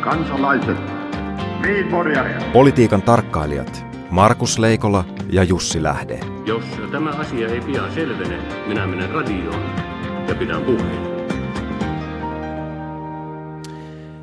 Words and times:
kansalaiset, 0.00 0.76
Politiikan 2.52 3.02
tarkkailijat 3.02 3.84
Markus 4.10 4.58
Leikola 4.58 5.04
ja 5.32 5.42
Jussi 5.42 5.82
Lähde. 5.82 6.20
Jos 6.46 6.64
tämä 6.92 7.10
asia 7.10 7.48
ei 7.48 7.60
pian 7.60 7.94
selvene, 7.94 8.38
minä 8.66 8.86
menen 8.86 9.10
radioon 9.10 9.62
ja 10.28 10.34
pidän 10.34 10.62
puheen. 10.62 11.10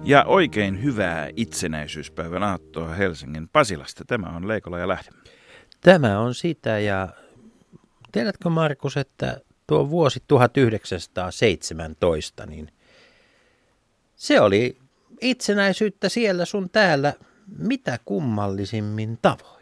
Ja 0.03 0.25
oikein 0.25 0.83
hyvää 0.83 1.29
itsenäisyyspäivän 1.35 2.43
aattoa 2.43 2.89
Helsingin 2.89 3.49
Pasilasta. 3.49 4.05
Tämä 4.05 4.35
on 4.35 4.47
Leikola 4.47 4.79
ja 4.79 4.87
Lähde. 4.87 5.09
Tämä 5.81 6.19
on 6.19 6.35
sitä 6.35 6.79
ja 6.79 7.07
tiedätkö 8.11 8.49
Markus, 8.49 8.97
että 8.97 9.37
tuo 9.67 9.89
vuosi 9.89 10.23
1917, 10.27 12.45
niin 12.45 12.71
se 14.15 14.41
oli 14.41 14.77
itsenäisyyttä 15.21 16.09
siellä 16.09 16.45
sun 16.45 16.69
täällä 16.69 17.13
mitä 17.57 17.99
kummallisimmin 18.05 19.19
tavoin. 19.21 19.57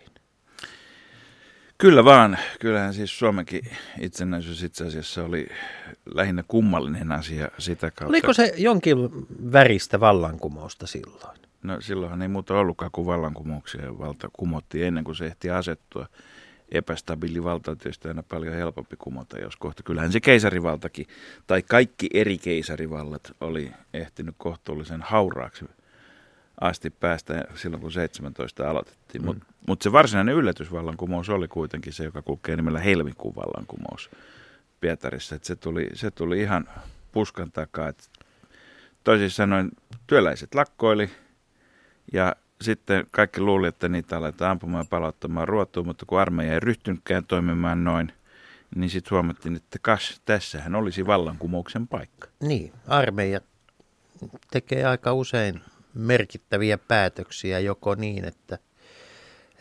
Kyllä 1.77 2.05
vaan. 2.05 2.37
Kyllähän 2.59 2.93
siis 2.93 3.19
Suomenkin 3.19 3.61
itsenäisyys 3.99 4.63
itse 4.63 4.85
asiassa 4.85 5.23
oli 5.23 5.47
lähinnä 6.15 6.43
kummallinen 6.47 7.11
asia 7.11 7.47
sitä 7.57 7.91
kautta. 7.91 8.05
Oliko 8.05 8.33
se 8.33 8.53
jonkin 8.57 8.97
väristä 9.51 9.99
vallankumousta 9.99 10.87
silloin? 10.87 11.39
No 11.63 11.81
silloinhan 11.81 12.21
ei 12.21 12.27
muuta 12.27 12.53
ollutkaan 12.53 12.91
kuin 12.91 13.07
vallankumouksia. 13.07 13.99
Valta 13.99 14.29
kumottiin 14.33 14.85
ennen 14.85 15.03
kuin 15.03 15.15
se 15.15 15.25
ehti 15.25 15.49
asettua. 15.49 16.07
Epästabiili 16.71 17.43
valta 17.43 17.71
on 17.71 17.77
tietysti 17.77 18.07
aina 18.07 18.23
paljon 18.23 18.55
helpompi 18.55 18.95
kumota, 18.97 19.39
jos 19.39 19.55
kohta. 19.55 19.83
Kyllähän 19.83 20.11
se 20.11 20.19
keisarivaltakin, 20.19 21.07
tai 21.47 21.61
kaikki 21.61 22.09
eri 22.13 22.37
keisarivallat 22.37 23.31
oli 23.41 23.71
ehtinyt 23.93 24.35
kohtuullisen 24.37 25.01
hauraaksi 25.01 25.65
asti 26.61 26.89
päästä 26.89 27.43
silloin, 27.55 27.81
kun 27.81 27.91
17 27.91 28.69
aloitettiin. 28.69 29.21
Mm. 29.21 29.25
Mutta 29.25 29.45
mut 29.67 29.81
se 29.81 29.91
varsinainen 29.91 30.35
yllätysvallankumous 30.35 31.29
oli 31.29 31.47
kuitenkin 31.47 31.93
se, 31.93 32.03
joka 32.03 32.21
kulkee 32.21 32.55
nimellä 32.55 32.79
helmikuun 32.79 33.35
vallankumous 33.35 34.09
Pietarissa. 34.79 35.35
Et 35.35 35.43
se, 35.43 35.55
tuli, 35.55 35.89
se 35.93 36.11
tuli 36.11 36.41
ihan 36.41 36.69
puskan 37.11 37.51
takaa. 37.51 37.87
Et 37.87 38.09
toisin 39.03 39.29
sanoen 39.29 39.71
työläiset 40.07 40.55
lakkoili 40.55 41.09
ja 42.13 42.35
sitten 42.61 43.05
kaikki 43.11 43.41
luuli, 43.41 43.67
että 43.67 43.89
niitä 43.89 44.17
aletaan 44.17 44.51
ampumaan 44.51 44.81
ja 44.81 44.87
palauttamaan 44.89 45.47
ruotuun, 45.47 45.85
mutta 45.85 46.05
kun 46.05 46.19
armeija 46.19 46.53
ei 46.53 46.59
ryhtynytkään 46.59 47.25
toimimaan 47.25 47.83
noin, 47.83 48.11
niin 48.75 48.89
sitten 48.89 49.11
huomattiin, 49.11 49.55
että 49.55 49.79
kas, 49.81 50.21
tässähän 50.25 50.75
olisi 50.75 51.07
vallankumouksen 51.07 51.87
paikka. 51.87 52.27
Niin, 52.39 52.73
armeija 52.87 53.41
tekee 54.51 54.85
aika 54.85 55.13
usein 55.13 55.61
merkittäviä 55.93 56.77
päätöksiä 56.77 57.59
joko 57.59 57.95
niin, 57.95 58.25
että, 58.25 58.57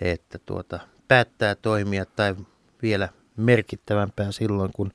että 0.00 0.38
tuota, 0.38 0.80
päättää 1.08 1.54
toimia 1.54 2.04
tai 2.04 2.34
vielä 2.82 3.08
merkittävämpää 3.36 4.32
silloin, 4.32 4.70
kun 4.74 4.92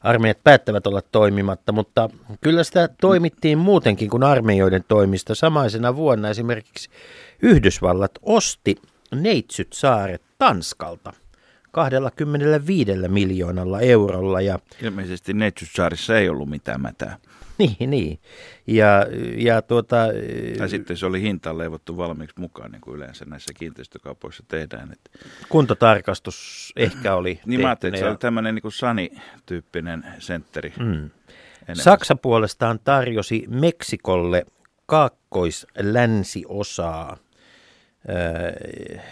armeijat 0.00 0.44
päättävät 0.44 0.86
olla 0.86 1.02
toimimatta, 1.02 1.72
mutta 1.72 2.10
kyllä 2.40 2.64
sitä 2.64 2.88
toimittiin 3.00 3.58
muutenkin 3.58 4.10
kuin 4.10 4.22
armeijoiden 4.22 4.84
toimista. 4.88 5.34
Samaisena 5.34 5.96
vuonna 5.96 6.28
esimerkiksi 6.28 6.90
Yhdysvallat 7.42 8.12
osti 8.22 8.76
Neitsyt 9.14 9.72
saaret 9.72 10.22
Tanskalta 10.38 11.12
25 11.70 13.08
miljoonalla 13.08 13.80
eurolla. 13.80 14.40
Ja 14.40 14.58
Ilmeisesti 14.82 15.34
Neitsyt 15.34 15.68
saarissa 15.76 16.18
ei 16.18 16.28
ollut 16.28 16.48
mitään 16.48 16.80
mätää. 16.80 17.16
Niin, 17.60 17.90
niin. 17.90 18.18
Ja, 18.66 19.06
ja 19.36 19.62
tuota, 19.62 19.96
tai 20.58 20.68
sitten 20.68 20.96
se 20.96 21.06
oli 21.06 21.22
hintaan 21.22 21.58
leivottu 21.58 21.96
valmiiksi 21.96 22.40
mukaan, 22.40 22.70
niin 22.70 22.80
kuin 22.80 22.96
yleensä 22.96 23.24
näissä 23.24 23.54
kiinteistökaupoissa 23.54 24.44
tehdään. 24.48 24.92
Että... 24.92 25.10
Kuntotarkastus 25.48 26.72
ehkä 26.76 27.14
oli. 27.14 27.40
niin 27.46 27.60
mä 27.60 27.68
ajattelin, 27.68 27.94
että 27.94 28.04
se 28.04 28.10
oli 28.10 28.16
tämmöinen 28.16 28.54
niin 28.54 28.72
Sani-tyyppinen 28.72 30.04
sentteri. 30.18 30.72
Mm. 30.78 31.10
Saksa 31.72 32.16
puolestaan 32.16 32.80
tarjosi 32.84 33.44
Meksikolle 33.48 34.46
kaakkois-länsiosaa, 34.86 37.16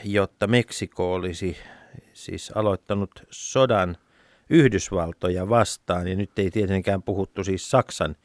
jotta 0.05 0.47
Meksiko 0.47 1.15
olisi 1.15 1.57
siis 2.13 2.53
aloittanut 2.55 3.11
sodan– 3.31 3.97
Yhdysvaltoja 4.51 5.49
vastaan, 5.49 6.09
ja 6.09 6.17
nyt 6.17 6.39
ei 6.39 6.51
tietenkään 6.51 7.03
puhuttu 7.03 7.45
siis 7.45 7.71
Saksan 7.71 8.17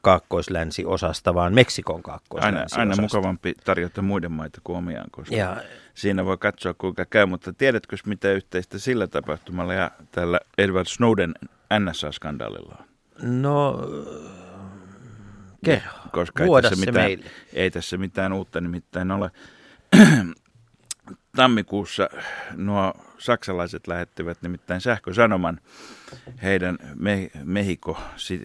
kaakkoislänsi-osasta, 0.00 1.34
vaan 1.34 1.54
Meksikon 1.54 2.02
kaakkoislänsi 2.02 2.76
aina, 2.78 2.92
aina 2.92 3.02
mukavampi 3.02 3.54
tarjota 3.64 4.02
muiden 4.02 4.32
maita 4.32 4.60
kuin 4.64 4.76
omiaan, 4.76 5.10
koska 5.10 5.34
ja, 5.34 5.56
siinä 5.94 6.24
voi 6.24 6.38
katsoa 6.38 6.74
kuinka 6.74 7.04
käy, 7.04 7.26
mutta 7.26 7.52
tiedätkö 7.52 7.96
mitä 8.06 8.32
yhteistä 8.32 8.78
sillä 8.78 9.06
tapahtumalla 9.06 9.74
ja 9.74 9.90
tällä 10.10 10.40
Edward 10.58 10.86
Snowden 10.86 11.34
NSA-skandaalilla 11.74 12.76
on? 12.80 12.86
No, 13.42 13.78
kerro. 15.64 15.90
Koska 16.12 16.44
ei 16.44 16.62
tässä, 16.62 16.86
mitään, 16.86 17.10
ei 17.52 17.70
tässä 17.70 17.96
mitään 17.96 18.32
uutta 18.32 18.60
nimittäin 18.60 19.10
ole. 19.10 19.30
Tammikuussa 21.36 22.08
nuo 22.56 22.94
saksalaiset 23.18 23.86
lähettivät 23.86 24.42
nimittäin 24.42 24.80
sähkösanoman 24.80 25.60
heidän 26.42 26.78
Me- 26.94 27.30
Mexico, 27.44 27.98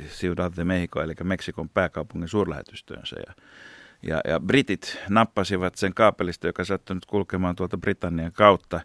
Ciudad 0.09 0.53
de 0.57 0.63
Mexico, 0.63 1.01
eli 1.01 1.13
Meksikon 1.23 1.69
pääkaupungin 1.69 2.29
suurlähetystöönsä. 2.29 3.15
Ja, 3.27 3.33
ja, 4.01 4.21
ja 4.27 4.39
britit 4.39 4.99
nappasivat 5.09 5.75
sen 5.75 5.93
kaapelista, 5.93 6.47
joka 6.47 6.63
saattoi 6.63 6.95
nyt 6.95 7.05
kulkemaan 7.05 7.55
tuolta 7.55 7.77
Britannian 7.77 8.31
kautta, 8.31 8.81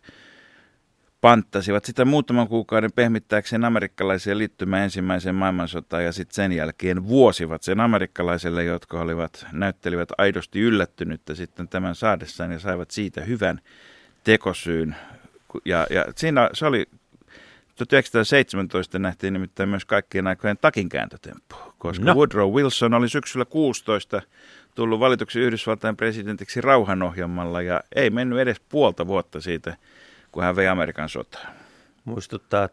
panttasivat 1.21 1.85
sitä 1.85 2.05
muutaman 2.05 2.49
kuukauden 2.49 2.93
pehmittääkseen 2.93 3.65
amerikkalaisia 3.65 4.39
liittymään 4.39 4.83
ensimmäiseen 4.83 5.35
maailmansotaan 5.35 6.05
ja 6.05 6.13
sitten 6.13 6.35
sen 6.35 6.53
jälkeen 6.53 7.09
vuosivat 7.09 7.63
sen 7.63 7.81
amerikkalaiselle, 7.81 8.65
jotka 8.65 9.01
olivat, 9.01 9.47
näyttelivät 9.53 10.09
aidosti 10.19 10.61
yllättynyttä 10.61 11.35
sitten 11.35 11.69
tämän 11.69 11.95
saadessaan 11.95 12.53
ja 12.53 12.59
saivat 12.59 12.91
siitä 12.91 13.21
hyvän 13.21 13.61
tekosyyn 14.25 14.97
ja, 15.65 15.87
ja 15.91 16.05
siinä 16.17 16.51
se 16.53 16.67
oli 16.67 16.87
1917 17.75 18.99
nähtiin 18.99 19.33
nimittäin 19.33 19.69
myös 19.69 19.85
kaikkien 19.85 20.27
aikojen 20.27 20.59
takinkääntötemppu, 20.61 21.57
koska 21.79 22.05
no. 22.05 22.15
Woodrow 22.15 22.53
Wilson 22.53 22.95
oli 22.95 23.09
syksyllä 23.09 23.45
16 23.45 24.23
tullut 24.75 25.01
valituksi 25.01 25.41
Yhdysvaltain 25.41 25.97
presidentiksi 25.97 26.61
rauhanohjelmalla 26.61 27.63
ja 27.63 27.81
ei 27.95 28.11
mennyt 28.11 28.39
edes 28.39 28.61
puolta 28.61 29.07
vuotta 29.07 29.41
siitä, 29.41 29.77
kun 30.33 30.43
hän 30.43 30.57
vei 30.57 30.69
Amerikan 30.69 31.09
sotaa. 31.09 31.47
Muistuttaa 32.05 32.69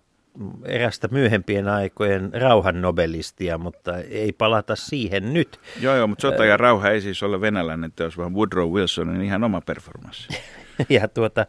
erästä 0.65 1.07
myöhempien 1.11 1.67
aikojen 1.67 2.31
rauhannobelistia, 2.33 3.57
mutta 3.57 3.97
ei 3.97 4.31
palata 4.31 4.75
siihen 4.75 5.33
nyt. 5.33 5.59
Joo, 5.79 5.95
joo, 5.95 6.07
mutta 6.07 6.21
sota 6.21 6.45
ja 6.45 6.57
rauha 6.57 6.89
ei 6.89 7.01
siis 7.01 7.23
ole 7.23 7.41
venäläinen 7.41 7.91
teos, 7.91 8.17
vaan 8.17 8.33
Woodrow 8.33 8.71
Wilsonin 8.71 9.21
ihan 9.21 9.43
oma 9.43 9.61
performanssi. 9.61 10.27
ja 10.89 11.07
tuota, 11.07 11.45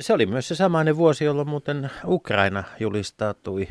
se 0.00 0.12
oli 0.12 0.26
myös 0.26 0.48
se 0.48 0.54
samainen 0.54 0.96
vuosi, 0.96 1.24
jolloin 1.24 1.48
muuten 1.48 1.90
Ukraina 2.04 2.64
julistautui 2.80 3.68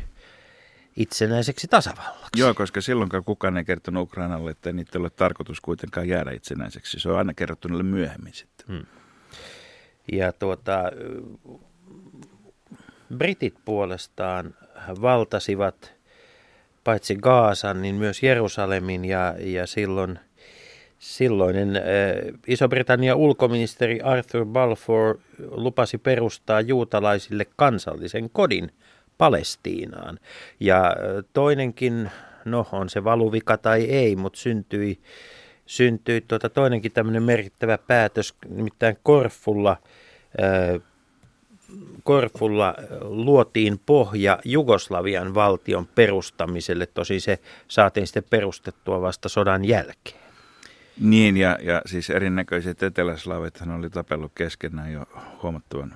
itsenäiseksi 0.96 1.68
tasavallaksi. 1.68 2.40
Joo, 2.40 2.54
koska 2.54 2.80
silloinkaan 2.80 3.24
kukaan 3.24 3.56
ei 3.56 3.64
kertonut 3.64 4.02
Ukrainalle, 4.02 4.50
että 4.50 4.72
niitä 4.72 4.98
ei 4.98 5.00
ole 5.00 5.10
tarkoitus 5.10 5.60
kuitenkaan 5.60 6.08
jäädä 6.08 6.30
itsenäiseksi. 6.30 7.00
Se 7.00 7.08
on 7.08 7.18
aina 7.18 7.34
kerrottu 7.34 7.68
niille 7.68 7.82
myöhemmin 7.82 8.34
sitten. 8.34 8.66
Hmm. 8.66 8.86
Ja 10.12 10.32
tuota, 10.32 10.82
britit 13.16 13.54
puolestaan 13.64 14.54
valtasivat 15.02 15.94
paitsi 16.84 17.16
Gaasan, 17.16 17.82
niin 17.82 17.94
myös 17.94 18.22
Jerusalemin 18.22 19.04
ja, 19.04 19.34
ja 19.38 19.66
silloin– 19.66 20.18
Silloinen 21.00 21.76
äh, 21.76 21.82
Iso-Britannian 22.46 23.16
ulkoministeri 23.16 24.00
Arthur 24.00 24.46
Balfour 24.46 25.18
lupasi 25.50 25.98
perustaa 25.98 26.60
juutalaisille 26.60 27.46
kansallisen 27.56 28.30
kodin 28.30 28.70
Palestiinaan. 29.18 30.18
Ja 30.60 30.96
toinenkin, 31.32 32.10
no 32.44 32.66
on 32.72 32.88
se 32.88 33.04
valuvika 33.04 33.58
tai 33.58 33.84
ei, 33.84 34.16
mutta 34.16 34.38
syntyi, 34.38 34.98
syntyi 35.66 36.20
tuota, 36.20 36.48
toinenkin 36.48 36.92
tämmöinen 36.92 37.22
merkittävä 37.22 37.78
päätös, 37.78 38.34
nimittäin 38.48 38.96
Korfulla 39.02 39.76
Korfulla 42.02 42.74
luotiin 43.00 43.80
pohja 43.86 44.38
Jugoslavian 44.44 45.34
valtion 45.34 45.86
perustamiselle, 45.86 46.86
tosi 46.86 47.20
se 47.20 47.38
saatiin 47.68 48.06
sitten 48.06 48.24
perustettua 48.30 49.00
vasta 49.00 49.28
sodan 49.28 49.64
jälkeen. 49.64 50.20
Niin, 51.00 51.36
ja, 51.36 51.58
ja 51.62 51.82
siis 51.86 52.10
erinäköiset 52.10 52.82
eteläslaavithan 52.82 53.70
oli 53.70 53.90
tapellut 53.90 54.32
keskenään 54.34 54.92
jo 54.92 55.06
huomattavan 55.42 55.94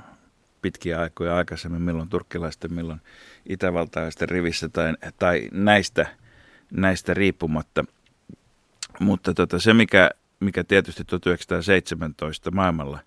pitkiä 0.63 1.01
aikoja 1.01 1.37
aikaisemmin, 1.37 1.83
milloin 1.83 2.09
turkkilaisten, 2.09 2.73
milloin 2.73 3.01
itävaltaisten 3.49 4.29
rivissä 4.29 4.69
tai, 4.69 4.95
tai 5.19 5.49
näistä, 5.53 6.07
näistä 6.71 7.15
riippumatta. 7.15 7.85
Mutta 9.01 9.35
tota, 9.35 9.59
se, 9.59 9.75
mikä, 9.75 10.11
mikä 10.41 10.65
tietysti 10.65 11.05
1917 11.05 12.51
maailmalla 12.51 12.99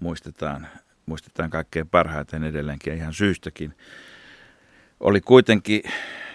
muistetaan, 0.00 0.66
muistetaan 1.06 1.50
kaikkein 1.50 1.88
parhaiten 1.88 2.44
edelleenkin 2.44 2.90
ja 2.90 2.96
ihan 2.96 3.14
syystäkin, 3.14 3.74
oli 5.00 5.20
kuitenkin 5.20 5.82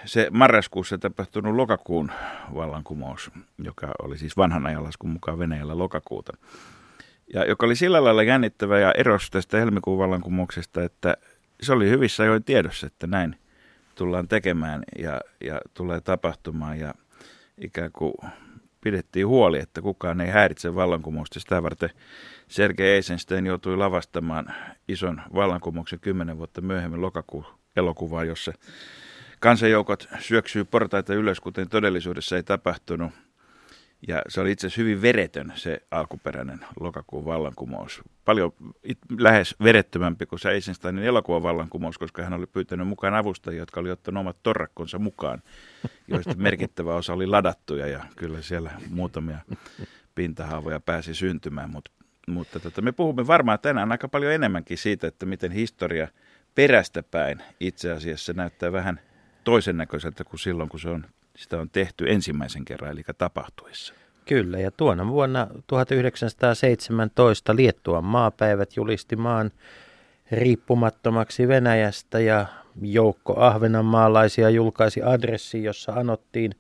se 0.06 0.28
marraskuussa 0.32 0.98
tapahtunut 0.98 1.56
lokakuun 1.56 2.12
vallankumous, 2.54 3.32
joka 3.64 3.92
oli 4.04 4.18
siis 4.18 4.38
vanhan 4.38 4.66
ajanlaskun 4.66 5.10
mukaan 5.10 5.40
Venäjällä 5.40 5.78
lokakuuta. 5.78 6.34
Ja 7.34 7.46
joka 7.46 7.66
oli 7.66 7.76
sillä 7.76 8.04
lailla 8.04 8.24
jännittävä 8.24 8.80
ja 8.80 8.92
eros 8.92 9.30
tästä 9.30 9.58
helmikuun 9.58 10.00
vallankumouksesta, 10.00 10.84
että 10.84 11.18
se 11.62 11.74
oli 11.74 11.90
hyvissä 11.90 12.24
ajoin 12.24 12.44
tiedossa, 12.44 12.88
että 12.88 13.08
näin 13.08 13.36
tullaan 13.96 14.28
tekemään 14.28 14.84
ja, 15.00 15.22
ja 15.44 15.62
tulee 15.74 16.02
tapahtumaan. 16.02 16.80
Ja 16.80 16.94
ikään 17.58 17.92
kuin 17.92 18.14
pidettiin 18.82 19.28
huoli, 19.28 19.60
että 19.60 19.82
kukaan 19.82 20.22
ei 20.22 20.30
häiritse 20.30 20.76
vallankumousta. 20.76 21.40
Sitä 21.40 21.64
varten 21.64 21.90
Sergei 22.48 22.90
Eisenstein 22.90 23.46
joutui 23.46 23.78
lavastamaan 23.78 24.54
ison 24.88 25.22
vallankumouksen 25.34 26.00
kymmenen 26.00 26.38
vuotta 26.38 26.62
myöhemmin 26.62 27.02
lokakuun 27.02 27.46
elokuvaa, 27.76 28.24
jossa 28.24 28.54
kansanjoukot 29.40 30.08
syöksyy 30.20 30.66
portaita 30.66 31.14
ylös, 31.14 31.40
kuten 31.40 31.70
todellisuudessa 31.70 32.36
ei 32.36 32.44
tapahtunut. 32.44 33.12
Ja 34.08 34.22
se 34.28 34.42
oli 34.42 34.52
itse 34.52 34.68
asiassa 34.68 34.82
hyvin 34.82 35.02
veretön 35.02 35.54
se 35.56 35.82
alkuperäinen 35.92 36.60
lokakuun 36.80 37.26
vallankumous. 37.26 38.02
Paljon 38.26 38.54
it, 38.84 38.98
lähes 39.20 39.56
verettömämpi 39.64 40.26
kuin 40.26 40.40
se 40.40 40.52
Eisensteinin 40.52 41.04
elokuvan 41.04 41.44
vallankumous, 41.44 41.98
koska 41.98 42.24
hän 42.24 42.34
oli 42.34 42.48
pyytänyt 42.48 42.88
mukaan 42.88 43.14
avustajia, 43.14 43.60
jotka 43.60 43.80
oli 43.80 43.92
ottanut 43.92 44.22
omat 44.22 44.38
torrakkonsa 44.44 45.00
mukaan, 45.00 45.42
joista 46.08 46.34
merkittävä 46.38 46.96
osa 46.96 47.14
oli 47.14 47.28
ladattuja 47.28 47.88
ja 47.88 48.06
kyllä 48.16 48.42
siellä 48.42 48.72
muutamia 48.90 49.38
pintahaavoja 50.16 50.80
pääsi 50.80 51.16
syntymään. 51.16 51.70
Mut, 51.70 51.90
mutta 52.28 52.60
tota, 52.60 52.82
me 52.82 52.92
puhumme 52.92 53.28
varmaan 53.28 53.60
tänään 53.60 53.92
aika 53.92 54.08
paljon 54.08 54.34
enemmänkin 54.34 54.78
siitä, 54.78 55.08
että 55.08 55.26
miten 55.26 55.52
historia 55.52 56.08
perästä 56.56 57.04
päin 57.04 57.42
itse 57.60 57.92
asiassa 57.92 58.34
näyttää 58.34 58.72
vähän 58.72 59.00
toisen 59.44 59.78
näköiseltä 59.78 60.24
kuin 60.24 60.40
silloin, 60.40 60.70
kun 60.70 60.80
se 60.80 60.90
on 60.90 61.06
sitä 61.38 61.60
on 61.60 61.70
tehty 61.70 62.06
ensimmäisen 62.10 62.66
kerran, 62.66 62.92
eli 62.92 63.04
tapahtuessa. 63.18 63.94
Kyllä, 64.26 64.60
ja 64.60 64.72
tuona 64.72 65.08
vuonna 65.08 65.48
1917 65.68 67.56
Liettuan 67.56 68.04
maapäivät 68.04 68.76
julisti 68.76 69.16
maan 69.16 69.52
riippumattomaksi 70.32 71.48
Venäjästä 71.48 72.20
ja 72.20 72.46
joukko 72.82 73.40
ahvenanmaalaisia 73.40 74.50
julkaisi 74.50 75.04
adressi, 75.04 75.64
jossa 75.64 75.92
anottiin 75.92 76.56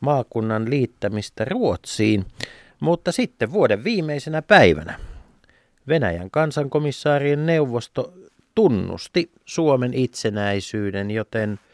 maakunnan 0.00 0.70
liittämistä 0.70 1.44
Ruotsiin. 1.44 2.26
Mutta 2.80 3.12
sitten 3.12 3.52
vuoden 3.52 3.84
viimeisenä 3.84 4.42
päivänä 4.42 5.00
Venäjän 5.88 6.30
kansankomissaarien 6.30 7.46
neuvosto 7.46 8.14
tunnusti 8.54 9.30
Suomen 9.44 9.94
itsenäisyyden, 9.94 11.10
joten– 11.10 11.58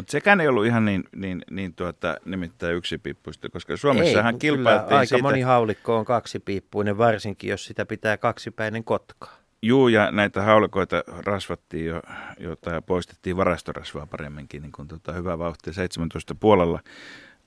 mutta 0.00 0.12
sekään 0.12 0.40
ei 0.40 0.48
ollut 0.48 0.66
ihan 0.66 0.84
niin, 0.84 1.04
niin, 1.16 1.42
niin 1.50 1.74
tuota, 1.74 2.16
nimittäin 2.24 2.76
yksipiippuista, 2.76 3.48
koska 3.48 3.76
Suomessahan 3.76 4.34
ei, 4.34 4.38
kilpailtiin 4.38 4.98
aika 4.98 5.08
siitä... 5.08 5.22
moni 5.22 5.40
haulikko 5.40 5.96
on 5.96 6.04
kaksipiippuinen, 6.04 6.98
varsinkin 6.98 7.50
jos 7.50 7.64
sitä 7.64 7.86
pitää 7.86 8.16
kaksipäinen 8.16 8.84
kotkaa. 8.84 9.36
Juu, 9.62 9.88
ja 9.88 10.10
näitä 10.10 10.42
haulikoita 10.42 11.04
rasvattiin 11.06 11.86
jo, 11.86 12.02
jo 12.38 12.56
tai 12.56 12.82
poistettiin 12.86 13.36
varastorasvaa 13.36 14.06
paremminkin, 14.06 14.62
niin 14.62 14.72
kuin 14.72 14.88
tota, 14.88 15.12
hyvä 15.12 15.38
vauhti 15.38 15.72
17 15.72 16.34
puolella. 16.34 16.80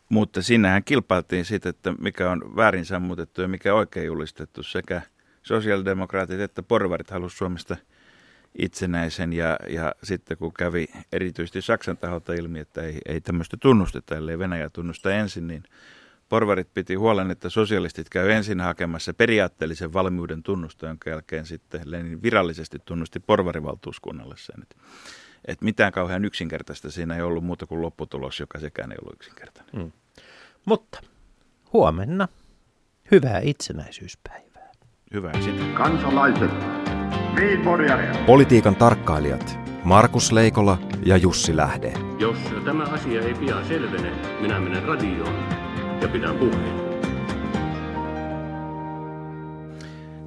Mutta 0.09 0.41
sinnehän 0.41 0.83
kilpailtiin 0.83 1.45
siitä, 1.45 1.69
että 1.69 1.93
mikä 1.99 2.31
on 2.31 2.55
väärin 2.55 2.85
sammutettu 2.85 3.41
ja 3.41 3.47
mikä 3.47 3.73
oikein 3.73 4.05
julistettu. 4.05 4.63
Sekä 4.63 5.01
sosiaalidemokraatit 5.43 6.39
että 6.39 6.63
porvarit 6.63 7.09
halusivat 7.09 7.37
Suomesta– 7.37 7.77
itsenäisen 8.59 9.33
ja, 9.33 9.57
ja 9.69 9.95
sitten 10.03 10.37
kun 10.37 10.53
kävi 10.53 10.87
erityisesti 11.11 11.61
Saksan 11.61 11.97
taholta 11.97 12.33
ilmi, 12.33 12.59
että 12.59 12.81
ei, 12.81 12.97
ei 13.05 13.21
tämmöistä 13.21 13.57
tunnusteta, 13.57 14.15
ellei 14.15 14.39
Venäjä 14.39 14.69
tunnusta 14.69 15.13
ensin, 15.13 15.47
niin 15.47 15.63
porvarit 16.29 16.73
piti 16.73 16.95
huolen, 16.95 17.31
että 17.31 17.49
sosialistit 17.49 18.09
käy 18.09 18.31
ensin 18.31 18.61
hakemassa 18.61 19.13
periaatteellisen 19.13 19.93
valmiuden 19.93 20.43
tunnusta, 20.43 20.87
jonka 20.87 21.09
jälkeen 21.09 21.45
sitten 21.45 21.81
Lenin 21.85 22.23
virallisesti 22.23 22.79
tunnusti 22.85 23.19
porvarivaltuuskunnalle 23.19 24.35
sen. 24.37 24.61
Että, 24.61 24.75
että 25.45 25.65
mitään 25.65 25.91
kauhean 25.91 26.25
yksinkertaista 26.25 26.91
siinä 26.91 27.15
ei 27.15 27.21
ollut 27.21 27.43
muuta 27.43 27.65
kuin 27.65 27.81
lopputulos, 27.81 28.39
joka 28.39 28.59
sekään 28.59 28.91
ei 28.91 28.97
ollut 29.01 29.15
yksinkertainen. 29.15 29.75
Mm. 29.75 29.91
Mutta 30.65 31.01
huomenna 31.73 32.27
hyvää 33.11 33.39
itsenäisyyspäivää. 33.43 34.71
Hyvää 35.13 35.41
sitä. 35.41 35.63
Kansalaiset 35.73 36.82
Politiikan 38.25 38.75
tarkkailijat 38.75 39.59
Markus 39.83 40.31
Leikola 40.31 40.77
ja 41.05 41.17
Jussi 41.17 41.55
Lähde. 41.55 41.93
Jos 42.19 42.37
tämä 42.65 42.83
asia 42.83 43.21
ei 43.21 43.33
pian 43.33 43.65
selvene, 43.65 44.11
minä 44.41 44.59
menen 44.59 44.83
radioon 44.83 45.35
ja 46.01 46.07
pidän 46.07 46.35
puheen. 46.35 46.83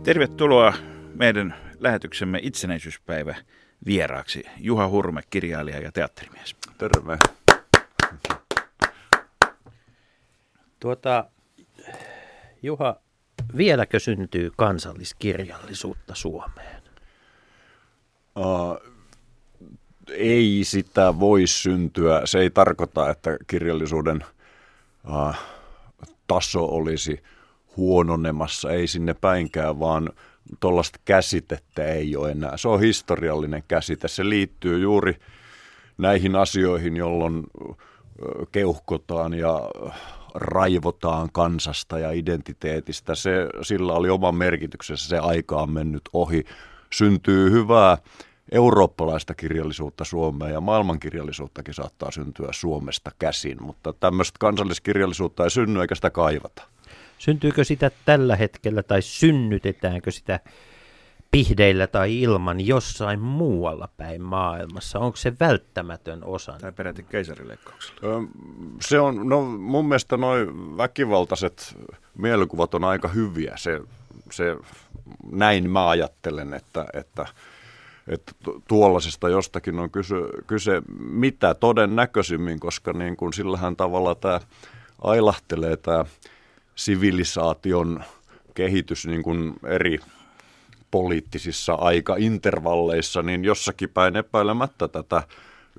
Tervetuloa 0.02 0.72
meidän 1.14 1.54
lähetyksemme 1.78 2.38
itsenäisyyspäivä 2.42 3.34
vieraaksi 3.86 4.44
Juha 4.56 4.88
Hurme, 4.88 5.22
kirjailija 5.30 5.80
ja 5.80 5.92
teatterimies. 5.92 6.56
Terve. 6.78 7.18
Tuota, 10.80 11.24
Juha, 12.62 12.96
vieläkö 13.56 14.00
syntyy 14.00 14.50
kansalliskirjallisuutta 14.56 16.14
Suomeen? 16.14 16.75
Ei 20.10 20.60
sitä 20.64 21.18
voi 21.20 21.46
syntyä. 21.46 22.22
Se 22.24 22.38
ei 22.38 22.50
tarkoita, 22.50 23.10
että 23.10 23.36
kirjallisuuden 23.46 24.24
taso 26.26 26.64
olisi 26.64 27.22
huononemassa, 27.76 28.70
ei 28.70 28.86
sinne 28.86 29.14
päinkään, 29.14 29.80
vaan 29.80 30.10
tuollaista 30.60 30.98
käsitettä 31.04 31.84
ei 31.84 32.16
ole 32.16 32.30
enää. 32.30 32.56
Se 32.56 32.68
on 32.68 32.80
historiallinen 32.80 33.64
käsite. 33.68 34.08
Se 34.08 34.28
liittyy 34.28 34.78
juuri 34.78 35.16
näihin 35.98 36.36
asioihin, 36.36 36.96
jolloin 36.96 37.44
keuhkotaan 38.52 39.34
ja 39.34 39.60
raivotaan 40.34 41.28
kansasta 41.32 41.98
ja 41.98 42.10
identiteetistä. 42.10 43.14
Se, 43.14 43.48
sillä 43.62 43.92
oli 43.92 44.10
oma 44.10 44.32
merkityksessä, 44.32 45.08
se 45.08 45.18
aika 45.18 45.56
on 45.56 45.70
mennyt 45.70 46.02
ohi. 46.12 46.44
Syntyy 46.96 47.50
hyvää 47.50 47.98
eurooppalaista 48.52 49.34
kirjallisuutta 49.34 50.04
Suomeen 50.04 50.52
ja 50.52 50.60
maailmankirjallisuuttakin 50.60 51.74
saattaa 51.74 52.10
syntyä 52.10 52.48
Suomesta 52.50 53.10
käsin, 53.18 53.62
mutta 53.62 53.92
tämmöistä 53.92 54.36
kansalliskirjallisuutta 54.40 55.44
ei 55.44 55.50
synny 55.50 55.80
eikä 55.80 55.94
sitä 55.94 56.10
kaivata. 56.10 56.62
Syntyykö 57.18 57.64
sitä 57.64 57.90
tällä 58.04 58.36
hetkellä 58.36 58.82
tai 58.82 59.02
synnytetäänkö 59.02 60.10
sitä 60.10 60.40
pihdeillä 61.30 61.86
tai 61.86 62.20
ilman 62.22 62.66
jossain 62.66 63.20
muualla 63.20 63.88
päin 63.96 64.22
maailmassa? 64.22 64.98
Onko 64.98 65.16
se 65.16 65.32
välttämätön 65.40 66.24
osa? 66.24 66.52
Tai 66.60 66.72
peräti 66.72 67.02
keisarileikkauksella? 67.02 68.22
Se 68.80 69.00
on, 69.00 69.28
no 69.28 69.42
mun 69.42 69.88
mielestä 69.88 70.16
noin 70.16 70.76
väkivaltaiset 70.76 71.76
mielikuvat 72.18 72.74
on 72.74 72.84
aika 72.84 73.08
hyviä. 73.08 73.52
Se, 73.56 73.80
se, 74.32 74.56
näin 75.32 75.70
mä 75.70 75.88
ajattelen, 75.88 76.54
että, 76.54 76.86
että 76.92 77.26
että 78.08 78.32
tuollaisesta 78.68 79.28
jostakin 79.28 79.78
on 79.78 79.90
kyse, 79.90 80.14
kyse 80.46 80.82
mitä 80.98 81.54
todennäköisimmin, 81.54 82.60
koska 82.60 82.92
niin 82.92 83.16
kuin 83.16 83.32
sillähän 83.32 83.76
tavalla 83.76 84.14
tämä 84.14 84.40
ailahtelee 85.02 85.76
tämä 85.76 86.04
sivilisaation 86.74 88.04
kehitys 88.54 89.06
niin 89.06 89.22
kuin 89.22 89.54
eri 89.64 89.98
poliittisissa 90.90 91.74
aikaintervalleissa, 91.74 93.22
niin 93.22 93.44
jossakin 93.44 93.88
päin 93.88 94.16
epäilemättä 94.16 94.88
tätä 94.88 95.22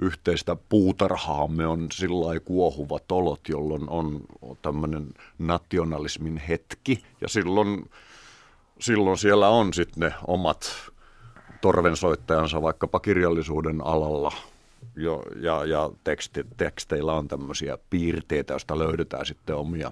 yhteistä 0.02 0.56
puutarhaamme 0.70 1.68
on 1.68 1.88
sillä 1.92 2.40
kuohuvat 2.40 3.12
olot, 3.12 3.50
jolloin 3.50 3.90
on 3.90 4.22
tämmöinen 4.62 5.08
nationalismin 5.40 6.38
hetki. 6.38 7.04
Ja 7.22 7.28
silloin, 7.28 7.90
silloin 8.80 9.18
siellä 9.18 9.50
on 9.50 9.74
sitten 9.74 10.02
ne 10.02 10.14
omat 10.28 10.92
torvensoittajansa 11.62 12.62
vaikkapa 12.62 13.00
kirjallisuuden 13.00 13.82
alalla 13.86 14.32
jo, 14.96 15.24
ja, 15.42 15.66
ja 15.66 15.90
teksti, 16.04 16.46
teksteillä 16.58 17.14
on 17.14 17.28
tämmöisiä 17.28 17.78
piirteitä, 17.90 18.54
joista 18.54 18.80
löydetään 18.80 19.26
sitten 19.26 19.56
omia 19.56 19.92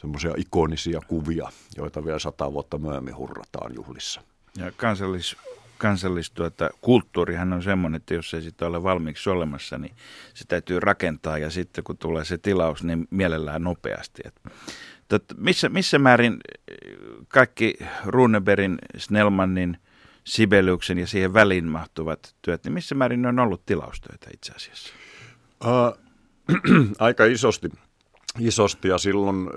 semmoisia 0.00 0.34
ikonisia 0.36 1.00
kuvia, 1.08 1.48
joita 1.76 2.04
vielä 2.04 2.18
sata 2.18 2.52
vuotta 2.52 2.78
myöhemmin 2.78 3.16
hurrataan 3.16 3.74
juhlissa. 3.74 4.20
Ja 4.56 4.72
kansallis, 4.76 5.36
kansallis 5.78 6.30
tuota, 6.30 6.70
kulttuurihan 6.80 7.52
on 7.52 7.62
semmoinen, 7.62 7.96
että 7.96 8.14
jos 8.14 8.34
ei 8.34 8.42
sitä 8.42 8.66
ole 8.66 8.82
valmiiksi 8.82 9.30
olemassa, 9.30 9.78
niin 9.78 9.94
se 10.34 10.44
täytyy 10.48 10.80
rakentaa 10.80 11.38
ja 11.38 11.50
sitten 11.50 11.84
kun 11.84 11.98
tulee 11.98 12.24
se 12.24 12.38
tilaus, 12.38 12.84
niin 12.84 13.08
mielellään 13.10 13.62
nopeasti. 13.62 14.22
Et, 14.24 14.34
tot, 15.08 15.24
missä, 15.36 15.68
missä 15.68 15.98
määrin 15.98 16.36
kaikki 17.28 17.74
Runeberin, 18.06 18.78
Snellmanin, 18.96 19.78
Sibeliuksen 20.24 20.98
ja 20.98 21.06
siihen 21.06 21.34
väliin 21.34 21.64
mahtuvat 21.64 22.34
työt, 22.42 22.64
niin 22.64 22.72
missä 22.72 22.94
määrin 22.94 23.22
ne 23.22 23.28
on 23.28 23.38
ollut 23.38 23.66
tilaustöitä 23.66 24.30
itse 24.34 24.52
asiassa? 24.52 24.92
Uh, 25.64 25.98
aika 26.98 27.24
isosti, 27.24 27.68
isosti 28.38 28.88
ja 28.88 28.98
silloin 28.98 29.50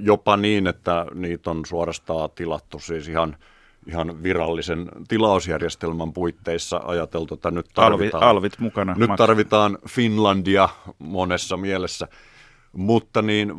jopa 0.00 0.36
niin, 0.36 0.66
että 0.66 1.06
niitä 1.14 1.50
on 1.50 1.66
suorastaan 1.66 2.30
tilattu 2.34 2.78
siis 2.78 3.08
ihan, 3.08 3.36
ihan 3.86 4.22
virallisen 4.22 4.88
tilausjärjestelmän 5.08 6.12
puitteissa 6.12 6.80
ajateltu, 6.84 7.34
että 7.34 7.50
nyt 7.50 7.66
tarvitaan, 7.74 8.22
alvit, 8.22 8.36
alvit 8.36 8.58
mukana 8.58 8.94
nyt 8.98 9.10
tarvitaan 9.16 9.78
Finlandia 9.88 10.68
monessa 10.98 11.56
mielessä. 11.56 12.08
Mutta 12.76 13.22
niin 13.22 13.52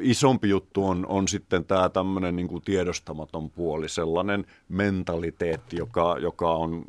isompi 0.00 0.48
juttu 0.48 0.86
on, 0.86 1.06
on 1.08 1.28
sitten 1.28 1.64
tämä 1.64 1.88
tämmöinen 1.88 2.36
niin 2.36 2.48
kuin 2.48 2.62
tiedostamaton 2.62 3.50
puoli, 3.50 3.88
sellainen 3.88 4.46
mentaliteetti, 4.68 5.76
joka, 5.76 6.16
joka 6.20 6.50
on 6.50 6.84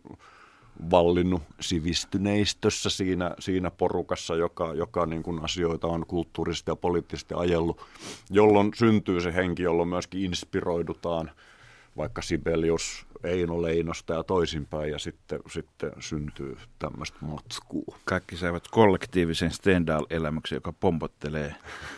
vallinnut 0.91 1.41
sivistyneistössä 1.59 2.89
siinä, 2.89 3.35
siinä 3.39 3.71
porukassa, 3.71 4.35
joka, 4.35 4.73
joka 4.73 5.05
niin 5.05 5.23
kuin 5.23 5.43
asioita 5.43 5.87
on 5.87 6.05
kulttuurisesti 6.07 6.71
ja 6.71 6.75
poliittisesti 6.75 7.33
ajellut, 7.37 7.81
jolloin 8.29 8.71
syntyy 8.75 9.21
se 9.21 9.33
henki, 9.33 9.63
jolloin 9.63 9.89
myöskin 9.89 10.21
inspiroidutaan 10.21 11.31
vaikka 11.97 12.21
Sibelius 12.21 13.05
Eino 13.23 13.61
Leinosta 13.61 14.13
ja 14.13 14.23
toisinpäin, 14.23 14.91
ja 14.91 14.99
sitten, 14.99 15.39
sitten 15.51 15.91
syntyy 15.99 16.57
tämmöistä 16.79 17.17
matskua. 17.21 17.97
Kaikki 18.05 18.37
saivat 18.37 18.67
kollektiivisen 18.67 19.51
Stendhal-elämyksen, 19.51 20.55
joka 20.55 20.73
pompottelee 20.73 21.55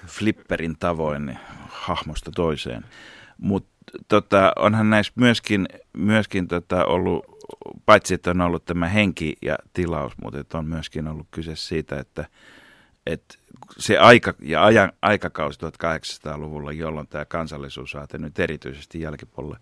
flipperin 0.07 0.75
tavoin 0.79 1.25
niin 1.25 1.39
hahmosta 1.69 2.31
toiseen. 2.31 2.85
Mutta 3.37 3.73
tota, 4.07 4.53
onhan 4.55 4.89
näissä 4.89 5.13
myöskin, 5.15 5.67
myöskin 5.93 6.47
tota 6.47 6.85
ollut, 6.85 7.25
paitsi 7.85 8.13
että 8.13 8.31
on 8.31 8.41
ollut 8.41 8.65
tämä 8.65 8.87
henki 8.87 9.35
ja 9.41 9.55
tilaus, 9.73 10.13
mutta 10.23 10.57
on 10.57 10.65
myöskin 10.65 11.07
ollut 11.07 11.27
kyse 11.31 11.55
siitä, 11.55 11.99
että, 11.99 12.25
että 13.05 13.35
se 13.77 13.97
aika 13.97 14.33
ja 14.41 14.65
ajan, 14.65 14.91
aikakausi 15.01 15.59
1800-luvulla, 15.59 16.71
jolloin 16.71 17.07
tämä 17.07 17.25
kansallisuusaate 17.25 18.17
nyt 18.17 18.39
erityisesti 18.39 19.01
jälkipuolelle 19.01 19.57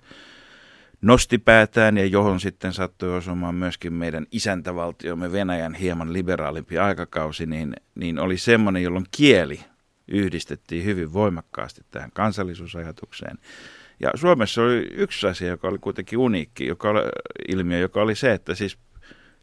nosti 1.01 1.37
päätään 1.37 1.97
ja 1.97 2.05
johon 2.05 2.39
sitten 2.39 2.73
sattui 2.73 3.17
osumaan 3.17 3.55
myöskin 3.55 3.93
meidän 3.93 4.25
isäntävaltiomme 4.31 5.31
Venäjän 5.31 5.73
hieman 5.73 6.13
liberaalimpi 6.13 6.77
aikakausi, 6.77 7.45
niin, 7.45 7.73
niin 7.95 8.19
oli 8.19 8.37
semmoinen, 8.37 8.83
jolloin 8.83 9.05
kieli 9.11 9.59
yhdistettiin 10.07 10.85
hyvin 10.85 11.13
voimakkaasti 11.13 11.81
tähän 11.91 12.11
kansallisuusajatukseen. 12.13 13.37
Ja 13.99 14.11
Suomessa 14.15 14.61
oli 14.61 14.87
yksi 14.91 15.27
asia, 15.27 15.47
joka 15.47 15.67
oli 15.67 15.77
kuitenkin 15.77 16.19
uniikki, 16.19 16.67
joka 16.67 16.89
oli, 16.89 17.01
ilmiö, 17.47 17.79
joka 17.79 18.01
oli 18.01 18.15
se, 18.15 18.33
että 18.33 18.55
siis 18.55 18.77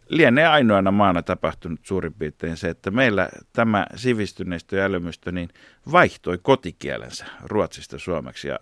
lienee 0.08 0.46
ainoana 0.46 0.90
maana 0.90 1.22
tapahtunut 1.22 1.80
suurin 1.82 2.14
piirtein 2.14 2.56
se, 2.56 2.68
että 2.68 2.90
meillä 2.90 3.28
tämä 3.52 3.86
sivistyneistö 3.96 4.76
ja 4.76 4.84
älymystö 4.84 5.32
niin 5.32 5.48
vaihtoi 5.92 6.38
kotikielensä 6.42 7.26
ruotsista 7.42 7.98
suomeksi 7.98 8.48
ja 8.48 8.58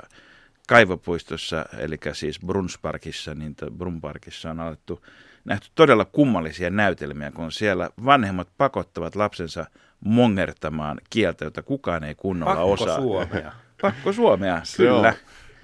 kaivopuistossa, 0.67 1.67
eli 1.79 1.99
siis 2.13 2.41
Brunsparkissa, 2.47 3.35
niin 3.35 3.57
Brunparkissa 3.77 4.51
on 4.51 4.61
alettu 4.61 5.05
nähty 5.45 5.69
todella 5.75 6.05
kummallisia 6.05 6.71
näytelmiä, 6.71 7.31
kun 7.31 7.53
siellä 7.53 7.91
vanhemmat 8.05 8.49
pakottavat 8.59 9.17
lapsensa 9.17 9.67
mongertamaan 10.01 11.01
kieltä, 11.11 11.45
jota 11.45 11.63
kukaan 11.63 12.05
ei 12.05 12.15
kunnolla 12.15 12.55
Pakko 12.55 12.73
osaa. 12.73 12.97
Suomea. 12.97 13.53
Pakko 13.83 14.13
suomea, 14.13 14.63
kyllä. 14.77 15.15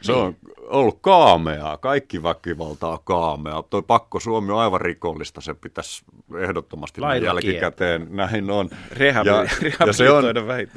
On, 0.09 0.35
se 0.35 0.47
on 0.49 0.52
ollut 0.66 0.99
kaameaa, 1.00 1.76
kaikki 1.76 2.23
väkivaltaa 2.23 2.99
kaameaa. 3.04 3.62
Toi 3.62 3.82
pakko 3.82 4.21
Suomi 4.21 4.52
on 4.52 4.59
aivan 4.59 4.80
rikollista, 4.80 5.40
se 5.40 5.54
pitäisi 5.54 6.04
ehdottomasti 6.38 7.00
Lailla 7.00 7.26
jälkikäteen, 7.26 8.06
näin 8.11 8.50
on. 8.50 8.71
Rehabi- 8.92 9.28
ja 9.87 9.92
se 9.92 10.11
on, 10.11 10.25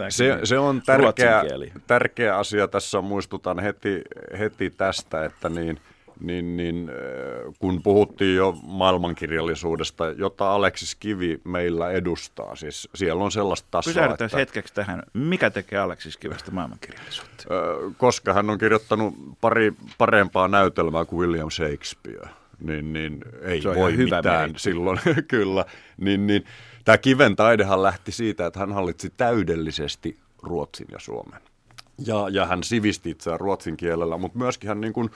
se, 0.10 0.40
se 0.44 0.60
on 0.60 0.82
tärkeä, 0.86 1.44
tärkeä 1.88 2.38
asia. 2.38 2.68
Tässä, 2.68 3.02
muistutan 3.02 3.60
heti, 3.60 4.02
heti 4.40 4.70
tästä, 4.70 5.26
että 5.26 5.50
niin, 5.50 5.80
niin, 6.20 6.58
niin, 6.58 6.90
äh, 6.90 7.54
kun 7.60 7.84
puhuttiin 7.84 8.36
jo 8.36 8.58
maailmankirjallisuudesta, 8.64 10.06
jota 10.06 10.54
Aleksis 10.54 10.96
Kivi 10.96 11.42
meillä 11.44 11.92
edustaa, 11.92 12.56
siis 12.56 12.90
siellä 12.96 13.24
on 13.24 13.32
sellaista 13.32 13.68
tasoa, 13.72 13.94
Pysähdytään 13.94 14.26
että, 14.26 14.38
hetkeksi 14.38 14.74
tähän. 14.74 15.04
Mikä 15.14 15.50
tekee 15.50 15.80
Aleksis 15.80 16.18
Kivestä 16.18 16.52
maailmankirjallisuutta? 16.52 17.44
Ö, 17.52 17.92
koska 17.98 18.34
hän 18.34 18.50
on 18.50 18.58
kirjoittanut 18.58 19.16
pari 19.42 19.74
parempaa 19.98 20.48
näytelmää 20.48 21.06
kuin 21.06 21.20
William 21.28 21.50
Shakespeare, 21.50 22.30
niin, 22.60 22.94
niin 22.94 23.22
ei 23.42 23.62
voi 23.76 23.98
hyvä 23.98 24.18
mitään 24.18 24.40
meriitti. 24.40 24.62
silloin, 24.62 25.00
kyllä. 25.28 25.66
Niin, 25.98 26.28
niin, 26.28 26.46
tämä 26.86 26.98
kiven 26.98 27.36
taidehan 27.36 27.84
lähti 27.84 28.12
siitä, 28.12 28.46
että 28.46 28.60
hän 28.60 28.74
hallitsi 28.74 29.14
täydellisesti 29.18 30.20
Ruotsin 30.44 30.88
ja 30.92 31.00
Suomen. 31.00 31.42
Ja, 32.06 32.30
ja 32.32 32.46
hän 32.46 32.64
sivisti 32.64 33.10
itseään 33.10 33.40
ruotsin 33.40 33.78
kielellä, 33.78 34.18
mutta 34.18 34.38
myöskin 34.38 34.68
hän 34.68 34.82
niin 34.82 34.94
kuin 34.94 35.10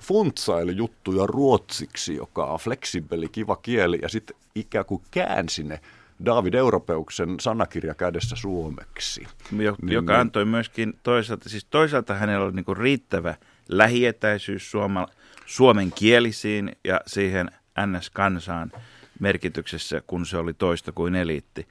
funtsaili 0.00 0.76
juttuja 0.76 1.26
ruotsiksi, 1.26 2.14
joka 2.16 2.46
on 2.46 2.58
fleksibeli, 2.58 3.28
kiva 3.28 3.56
kieli, 3.56 3.98
ja 4.02 4.08
sitten 4.08 4.36
ikään 4.54 4.84
kuin 4.84 5.02
käänsi 5.10 5.64
ne 5.64 5.80
David 6.24 6.54
Europeuksen 6.54 7.40
sanakirja 7.40 7.94
kädessä 7.94 8.36
suomeksi. 8.36 9.26
Jo, 9.58 9.76
Niin, 9.82 9.92
joka 9.92 10.12
niin. 10.12 10.20
antoi 10.20 10.44
myöskin 10.44 10.98
toisaalta, 11.02 11.48
siis 11.48 11.64
toisaalta 11.64 12.14
hänellä 12.14 12.46
oli 12.46 12.54
niinku 12.54 12.74
riittävä 12.74 13.34
lähietäisyys 13.68 14.70
suoma, 14.70 15.06
suomen 15.46 15.92
kielisiin 15.92 16.76
ja 16.84 17.00
siihen 17.06 17.50
NS-kansaan 17.86 18.72
merkityksessä, 19.20 20.02
kun 20.06 20.26
se 20.26 20.36
oli 20.36 20.54
toista 20.54 20.92
kuin 20.92 21.14
eliitti. 21.14 21.68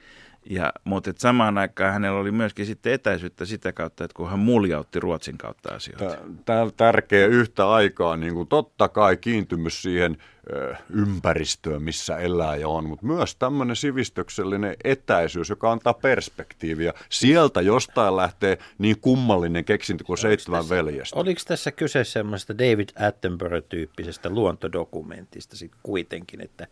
Ja, 0.50 0.72
mutta 0.84 1.10
et 1.10 1.18
samaan 1.18 1.58
aikaan 1.58 1.92
hänellä 1.92 2.20
oli 2.20 2.30
myöskin 2.30 2.66
sitten 2.66 2.92
etäisyyttä 2.92 3.44
sitä 3.44 3.72
kautta, 3.72 4.04
että 4.04 4.14
kun 4.14 4.30
hän 4.30 4.38
muljautti 4.38 5.00
Ruotsin 5.00 5.38
kautta 5.38 5.74
asioita. 5.74 6.16
Tämä 6.44 6.70
tärkeä 6.76 7.26
yhtä 7.26 7.70
aikaa, 7.70 8.16
niin 8.16 8.34
kuin 8.34 8.48
totta 8.48 8.88
kai 8.88 9.16
kiintymys 9.16 9.82
siihen 9.82 10.16
ö, 10.52 10.74
ympäristöön, 10.90 11.82
missä 11.82 12.16
elää 12.16 12.56
ja 12.56 12.68
on, 12.68 12.88
mutta 12.88 13.06
myös 13.06 13.36
tämmöinen 13.36 13.76
sivistyksellinen 13.76 14.76
etäisyys, 14.84 15.48
joka 15.48 15.72
antaa 15.72 15.94
perspektiiviä. 15.94 16.92
Sieltä 17.08 17.60
jostain 17.60 18.16
lähtee 18.16 18.58
niin 18.78 19.00
kummallinen 19.00 19.64
keksintö 19.64 20.04
kuin 20.04 20.18
seitsemän 20.18 20.68
veljestä. 20.68 21.20
Oliko 21.20 21.40
tässä 21.46 21.72
kyse 21.72 22.04
semmoista 22.04 22.58
David 22.58 22.88
Attenborough-tyyppisestä 22.98 24.30
luontodokumentista 24.30 25.56
sitten 25.56 25.80
kuitenkin, 25.82 26.40
että 26.40 26.66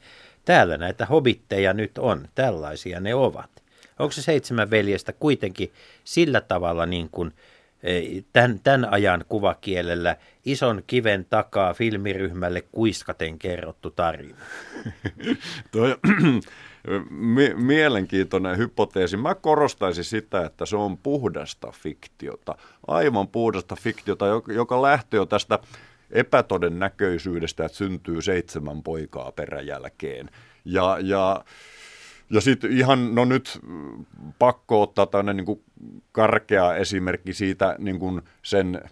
täällä 0.44 0.78
näitä 0.78 1.06
hobitteja 1.06 1.72
nyt 1.72 1.98
on, 1.98 2.28
tällaisia 2.34 3.00
ne 3.00 3.14
ovat. 3.14 3.63
Onko 3.98 4.12
se 4.12 4.22
seitsemän 4.22 4.70
veljestä 4.70 5.12
kuitenkin 5.12 5.72
sillä 6.04 6.40
tavalla 6.40 6.86
niin 6.86 7.08
kuin 7.10 7.32
eh, 7.82 8.24
tämän, 8.32 8.60
tämän 8.64 8.92
ajan 8.92 9.24
kuvakielellä 9.28 10.16
ison 10.44 10.82
kiven 10.86 11.24
takaa 11.30 11.74
filmiryhmälle 11.74 12.60
kuiskaten 12.60 13.38
kerrottu 13.38 13.90
tarina? 13.90 14.36
Toi, 15.72 15.96
mie- 17.10 17.54
mielenkiintoinen 17.54 18.58
hypoteesi. 18.58 19.16
Mä 19.16 19.34
korostaisin 19.34 20.04
sitä, 20.04 20.46
että 20.46 20.66
se 20.66 20.76
on 20.76 20.98
puhdasta 20.98 21.72
fiktiota. 21.82 22.54
Aivan 22.86 23.28
puhdasta 23.28 23.76
fiktiota, 23.76 24.26
joka 24.54 24.82
lähtee 24.82 25.18
jo 25.18 25.26
tästä 25.26 25.58
epätodennäköisyydestä, 26.10 27.64
että 27.64 27.78
syntyy 27.78 28.22
seitsemän 28.22 28.82
poikaa 28.82 29.32
peräjälkeen. 29.32 30.30
Ja, 30.64 30.98
ja, 31.00 31.44
ja 32.30 32.40
sitten 32.40 32.72
ihan, 32.72 33.14
no 33.14 33.24
nyt 33.24 33.58
mm, 33.66 34.04
pakko 34.38 34.82
ottaa 34.82 35.06
tämmöinen 35.06 35.36
niin 35.36 35.46
kuin 35.46 35.62
karkea 36.12 36.74
esimerkki 36.76 37.32
siitä 37.32 37.76
niin 37.78 37.98
kuin 37.98 38.22
sen 38.42 38.82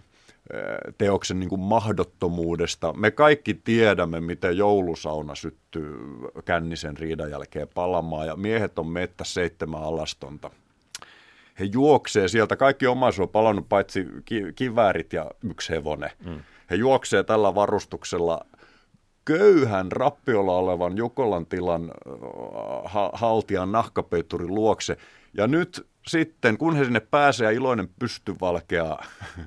teoksen 0.97 1.39
niin 1.39 1.49
kuin 1.49 1.61
mahdottomuudesta. 1.61 2.93
Me 2.93 3.11
kaikki 3.11 3.53
tiedämme, 3.53 4.21
miten 4.21 4.57
joulusauna 4.57 5.35
syttyy 5.35 5.97
kännisen 6.45 6.97
riidan 6.97 7.31
jälkeen 7.31 7.67
palamaan 7.73 8.27
ja 8.27 8.35
miehet 8.35 8.79
on 8.79 8.87
mettä 8.87 9.23
seitsemän 9.23 9.83
alastonta. 9.83 10.49
He 11.59 11.65
juoksee 11.65 12.27
sieltä, 12.27 12.55
kaikki 12.55 12.87
omaisuus 12.87 13.27
on 13.27 13.31
palannut 13.31 13.69
paitsi 13.69 14.07
ki- 14.25 14.53
kiväärit 14.55 15.13
ja 15.13 15.31
yksi 15.43 15.69
hevonen. 15.69 16.11
Mm. 16.25 16.39
He 16.69 16.75
juoksee 16.75 17.23
tällä 17.23 17.55
varustuksella 17.55 18.45
köyhän 19.25 19.91
rappiolla 19.91 20.51
olevan 20.51 20.97
Jukolan 20.97 21.45
tilan 21.45 21.83
äh, 21.83 22.91
ha- 22.91 23.11
haltijan 23.13 23.71
nahkapeitturin 23.71 24.55
luokse. 24.55 24.97
Ja 25.37 25.47
nyt 25.47 25.87
sitten, 26.07 26.57
kun 26.57 26.75
he 26.75 26.83
sinne 26.83 26.99
pääsee 26.99 27.45
ja 27.45 27.51
iloinen 27.51 27.89
pystyvalkea 27.99 28.97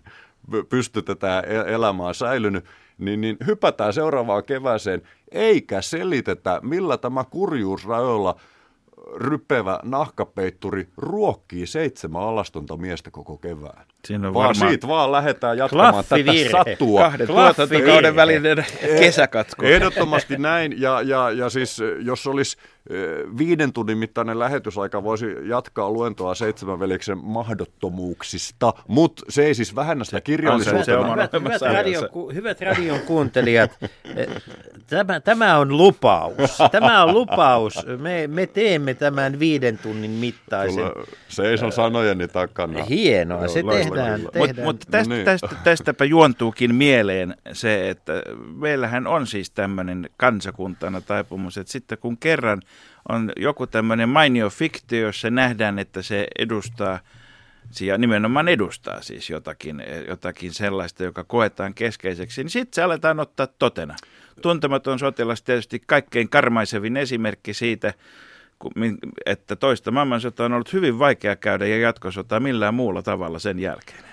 pystytetään 0.69 1.45
e- 1.45 1.75
elämä 1.75 2.07
on 2.07 2.15
säilynyt, 2.15 2.65
niin, 2.99 3.21
niin 3.21 3.37
hypätään 3.47 3.93
seuraavaan 3.93 4.45
kevääseen, 4.45 5.03
eikä 5.31 5.81
selitetä, 5.81 6.61
millä 6.63 6.97
tämä 6.99 7.25
kurjuus 7.25 7.87
rajoilla 7.87 8.41
rypevä 9.15 9.81
nahkapeitturi 9.83 10.89
ruokkii 10.97 11.67
seitsemän 11.67 12.23
alastonta 12.23 12.77
miestä 12.77 13.11
koko 13.11 13.37
kevään. 13.37 13.87
Siinä 14.05 14.29
on 14.29 14.35
vaan 14.35 14.49
varmaan 14.49 14.71
siitä 14.71 14.89
vaan 14.89 15.13
lähdetään 15.13 15.59
jatkamaan 15.59 16.05
tätä 16.09 16.33
satua. 16.51 17.01
kahden 17.01 17.27
tuotantokauden 17.27 18.17
välinen 18.17 18.67
kesäkatko. 18.99 19.67
Ehdottomasti 19.67 20.37
näin, 20.39 20.81
ja, 20.81 21.03
ja, 21.03 21.31
ja 21.31 21.51
siis 21.51 21.81
eh, 21.81 21.89
jos 22.01 22.27
olisi 22.27 22.57
eh, 22.59 22.76
viiden 23.39 23.73
tunnin 23.73 23.99
mittainen 23.99 24.39
lähetysaika, 24.39 25.03
voisi 25.03 25.27
jatkaa 25.49 25.91
luentoa 25.91 26.35
seitsemän 26.35 26.81
veliksen 26.81 27.19
mahdottomuuksista, 27.19 28.73
mutta 28.89 29.23
se 29.29 29.47
ei 29.47 29.55
siis 29.55 29.77
vähennä 29.77 30.05
sitä 30.05 30.17
se 30.17 30.21
kirjallisuutta. 30.21 31.11
Hyvät, 31.11 31.33
hyvät, 31.33 31.63
radio, 31.63 32.01
hyvät 32.35 32.61
radion 32.61 33.01
kuuntelijat, 33.01 33.71
eh, 34.17 34.27
tämä, 34.87 35.21
tämä 35.21 35.59
on 35.59 35.77
lupaus. 35.77 36.59
Tämä 36.73 37.05
on 37.05 37.15
lupaus. 37.15 37.87
Me, 37.99 38.27
me 38.27 38.47
teemme 38.47 38.95
tämän 38.95 39.39
viiden 39.39 39.79
tunnin 39.79 40.11
mittaisen. 40.11 40.93
Kyllä 40.93 41.07
Seison 41.29 41.73
sanojeni 41.73 42.29
takana. 42.29 42.85
Hienoa, 42.85 43.49
se 43.49 43.63
loistava 43.63 43.97
tehdään. 43.97 44.21
tehdään. 44.21 44.49
Mutta 44.49 44.63
mut 44.63 44.85
tästä, 44.91 45.09
No 45.11 45.15
niin. 45.15 45.25
tästä, 45.25 45.49
tästäpä 45.65 46.05
juontuukin 46.05 46.75
mieleen 46.75 47.37
se, 47.53 47.91
että 47.91 48.13
meillähän 48.55 49.07
on 49.07 49.27
siis 49.27 49.51
tämmöinen 49.51 50.11
kansakuntana 50.17 51.01
taipumus, 51.01 51.59
että 51.59 51.73
sitten 51.73 51.99
kun 51.99 52.17
kerran 52.17 52.63
on 53.09 53.33
joku 53.37 53.67
tämmöinen 53.67 54.09
mainio 54.09 54.51
fiktio, 54.51 55.07
jossa 55.07 55.31
nähdään, 55.31 55.79
että 55.79 56.03
se 56.03 56.27
edustaa, 56.39 56.99
ja 57.81 57.99
nimenomaan 57.99 58.49
edustaa 58.49 59.03
siis 59.03 59.31
jotakin, 59.31 59.85
jotakin 60.09 60.55
sellaista, 60.55 61.05
joka 61.05 61.25
koetaan 61.25 61.75
keskeiseksi, 61.75 62.43
niin 62.43 62.51
sitten 62.51 62.75
se 62.75 62.83
aletaan 62.83 63.21
ottaa 63.21 63.47
totena. 63.47 63.97
Tuntematon 64.43 64.99
sotilas 64.99 65.43
tietysti 65.43 65.83
kaikkein 65.87 66.29
karmaisevin 66.29 66.97
esimerkki 66.97 67.55
siitä, 67.55 67.95
että 69.27 69.57
toista 69.57 69.91
maailmansotaa 69.91 70.47
on 70.47 70.53
ollut 70.53 70.73
hyvin 70.73 70.99
vaikea 70.99 71.37
käydä 71.37 71.67
ja 71.67 71.79
jatkosotaa 71.79 72.41
millään 72.41 72.75
muulla 72.75 73.03
tavalla 73.03 73.39
sen 73.39 73.59
jälkeen. 73.59 74.05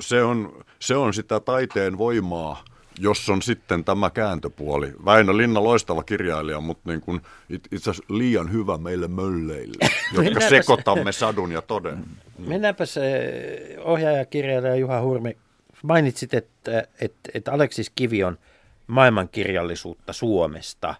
Se 0.00 0.22
on, 0.22 0.64
se 0.78 0.96
on 0.96 1.14
sitä 1.14 1.40
taiteen 1.40 1.98
voimaa, 1.98 2.64
jos 3.00 3.30
on 3.30 3.42
sitten 3.42 3.84
tämä 3.84 4.10
kääntöpuoli. 4.10 4.92
Väinö 5.04 5.36
Linna 5.36 5.64
loistava 5.64 6.02
kirjailija, 6.02 6.60
mutta 6.60 6.90
niin 6.90 7.00
kuin 7.00 7.20
it- 7.48 7.68
itse 7.72 7.90
asiassa 7.90 8.14
liian 8.14 8.52
hyvä 8.52 8.78
meille 8.78 9.08
mölleille, 9.08 9.90
jotka 10.24 10.48
sekoitamme 10.48 11.12
sadun 11.12 11.52
ja 11.52 11.62
toden. 11.62 12.04
Mennäänpäs 12.38 12.96
eh, 12.96 13.78
ohjaajakirjailija 13.84 14.76
Juha 14.76 15.00
Hurmi. 15.00 15.36
Mainitsit, 15.82 16.34
että, 16.34 16.88
että, 17.00 17.30
että 17.34 17.52
Aleksis 17.52 17.90
Kivi 17.94 18.24
on 18.24 18.38
maailmankirjallisuutta 18.86 20.12
Suomesta. 20.12 20.94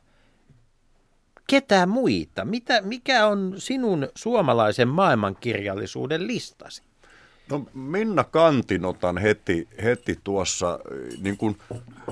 Ketä 1.46 1.86
muita? 1.86 2.44
Mitä, 2.44 2.80
mikä 2.82 3.26
on 3.26 3.54
sinun 3.58 4.08
suomalaisen 4.14 4.88
maailmankirjallisuuden 4.88 6.26
listasi? 6.26 6.82
No 7.50 7.62
Minna 7.74 8.24
Kantin 8.24 8.84
otan 8.84 9.18
heti, 9.18 9.68
heti 9.82 10.18
tuossa 10.24 10.78
eh, 10.90 11.18
niin 11.20 11.36
kuin 11.36 11.58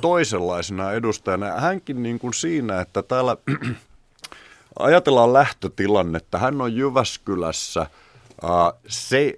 toisenlaisena 0.01 0.93
edustajana. 0.93 1.61
Hänkin 1.61 2.03
niin 2.03 2.19
kuin 2.19 2.35
siinä, 2.35 2.81
että 2.81 3.03
täällä 3.03 3.37
ajatellaan 4.79 5.33
lähtötilannetta. 5.33 6.39
Hän 6.39 6.61
on 6.61 6.77
Jyväskylässä 6.77 7.81
äh, 7.81 7.91
se, 8.89 9.35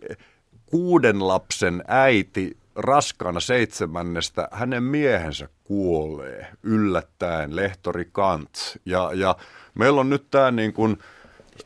kuuden 0.67 1.29
lapsen 1.29 1.85
äiti 1.89 2.57
raskaana 2.75 3.41
seitsemännestä. 3.41 4.49
Hänen 4.53 4.83
miehensä 4.83 5.49
kuolee 5.65 6.47
yllättäen, 6.63 7.57
lehtori 7.57 8.09
Kant. 8.13 8.79
Ja, 8.85 9.11
ja 9.15 9.37
meillä 9.75 10.01
on 10.01 10.11
nyt 10.11 10.31
tämä 10.31 10.51
niin 10.51 10.73
kuin 10.73 10.99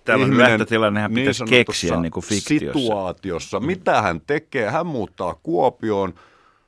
Tällainen 0.05 0.39
lähtötilannehan 0.39 1.13
pitäisi 1.13 1.39
sanotussa 1.39 1.65
keksiä 1.65 2.01
niin 2.01 2.13
kuin 2.13 2.25
fiktiossa. 2.25 2.79
situaatiossa. 2.79 3.61
Mitä 3.61 4.03
hän 4.03 4.21
tekee? 4.27 4.71
Hän 4.71 4.87
muuttaa 4.87 5.35
Kuopioon, 5.43 6.15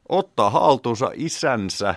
ottaa 0.09 0.50
haltuunsa 0.50 1.11
isänsä 1.14 1.95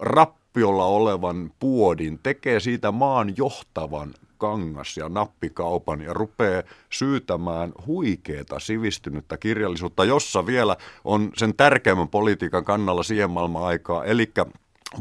rappiolla 0.00 0.84
olevan 0.84 1.52
puodin, 1.58 2.18
tekee 2.22 2.60
siitä 2.60 2.92
maan 2.92 3.34
johtavan 3.36 4.14
kangas- 4.38 4.96
ja 4.96 5.08
nappikaupan 5.08 6.00
ja 6.00 6.12
rupeaa 6.12 6.62
syytämään 6.90 7.72
huikeeta 7.86 8.58
sivistynyttä 8.58 9.36
kirjallisuutta, 9.36 10.04
jossa 10.04 10.46
vielä 10.46 10.76
on 11.04 11.30
sen 11.36 11.54
tärkeimmän 11.56 12.08
politiikan 12.08 12.64
kannalla 12.64 13.02
siihen 13.02 13.30
maailman 13.30 13.64
aikaa, 13.64 14.04
eli 14.04 14.32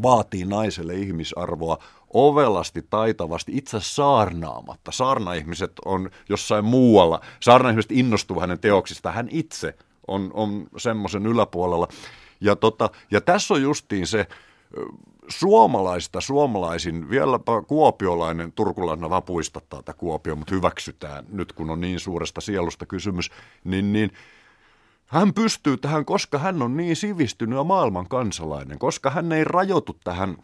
vaatii 0.01 0.45
naiselle 0.45 0.93
ihmisarvoa 0.93 1.77
ovelasti, 2.13 2.81
taitavasti, 2.89 3.51
itse 3.57 3.77
saarnaamatta. 3.81 4.91
Saarnaihmiset 4.91 5.71
on 5.85 6.09
jossain 6.29 6.65
muualla. 6.65 7.21
Saarnaihmiset 7.39 7.91
innostuu 7.91 8.39
hänen 8.39 8.59
teoksistaan. 8.59 9.15
Hän 9.15 9.27
itse 9.31 9.75
on, 10.07 10.31
on 10.33 10.67
semmoisen 10.77 11.25
yläpuolella. 11.25 11.87
Ja, 12.41 12.55
tota, 12.55 12.89
ja 13.11 13.21
tässä 13.21 13.53
on 13.53 13.61
justiin 13.61 14.07
se 14.07 14.27
suomalaista, 15.27 16.21
suomalaisin, 16.21 17.09
vieläpä 17.09 17.51
kuopiolainen, 17.67 18.51
turkulainen 18.51 19.09
vaan 19.09 19.23
puistattaa 19.23 19.83
tätä 19.83 19.97
Kuopio, 19.97 20.35
mutta 20.35 20.55
hyväksytään 20.55 21.25
nyt 21.29 21.53
kun 21.53 21.69
on 21.69 21.81
niin 21.81 21.99
suuresta 21.99 22.41
sielusta 22.41 22.85
kysymys, 22.85 23.31
niin, 23.63 23.93
niin 23.93 24.11
hän 25.07 25.33
pystyy 25.33 25.77
tähän, 25.77 26.05
koska 26.05 26.37
hän 26.37 26.61
on 26.61 26.77
niin 26.77 26.95
sivistynyt 26.95 27.57
ja 27.57 27.63
maailman 27.63 28.07
kansalainen, 28.07 28.79
koska 28.79 29.09
hän 29.09 29.31
ei 29.31 29.43
rajoitu 29.43 29.97
tähän 30.03 30.37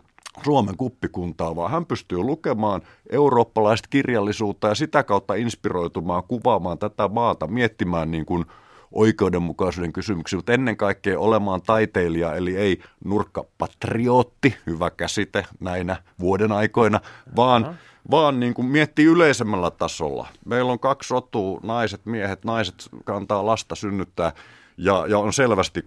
Suomen 0.44 0.78
kuppikuntaa, 0.78 1.56
vaan 1.56 1.72
hän 1.72 1.86
pystyy 1.86 2.18
lukemaan 2.18 2.82
eurooppalaista 3.12 3.88
kirjallisuutta 3.90 4.68
ja 4.68 4.76
sitä 4.76 5.04
kautta 5.04 5.36
inspiroitumaan, 5.36 6.24
kuvaamaan 6.24 6.78
tätä 6.78 7.08
maata, 7.08 7.48
miettimään 7.48 8.12
niin 8.12 8.26
kuin 8.26 8.46
oikeudenmukaisuuden 8.92 9.94
kysymyksiä, 9.94 10.38
mutta 10.38 10.54
ennen 10.54 10.78
kaikkea 10.78 11.20
olemaan 11.20 11.62
taiteilija, 11.62 12.36
eli 12.36 12.58
ei 12.58 12.80
nurkkapatriotti, 13.06 14.58
hyvä 14.68 14.90
käsite 14.90 15.46
näinä 15.60 15.96
vuoden 16.20 16.52
aikoina, 16.52 17.00
vaan, 17.36 17.80
vaan 18.12 18.40
niin 18.40 18.54
kuin 18.54 18.66
miettii 18.66 19.06
yleisemmällä 19.06 19.72
tasolla. 19.72 20.28
Meillä 20.46 20.72
on 20.72 20.80
kaksi 20.80 21.14
rotua, 21.14 21.60
naiset, 21.64 22.06
miehet, 22.06 22.46
naiset 22.46 22.90
kantaa 23.04 23.46
lasta, 23.46 23.76
synnyttää, 23.76 24.32
ja, 24.78 25.06
ja 25.08 25.20
on 25.20 25.34
selvästi 25.34 25.86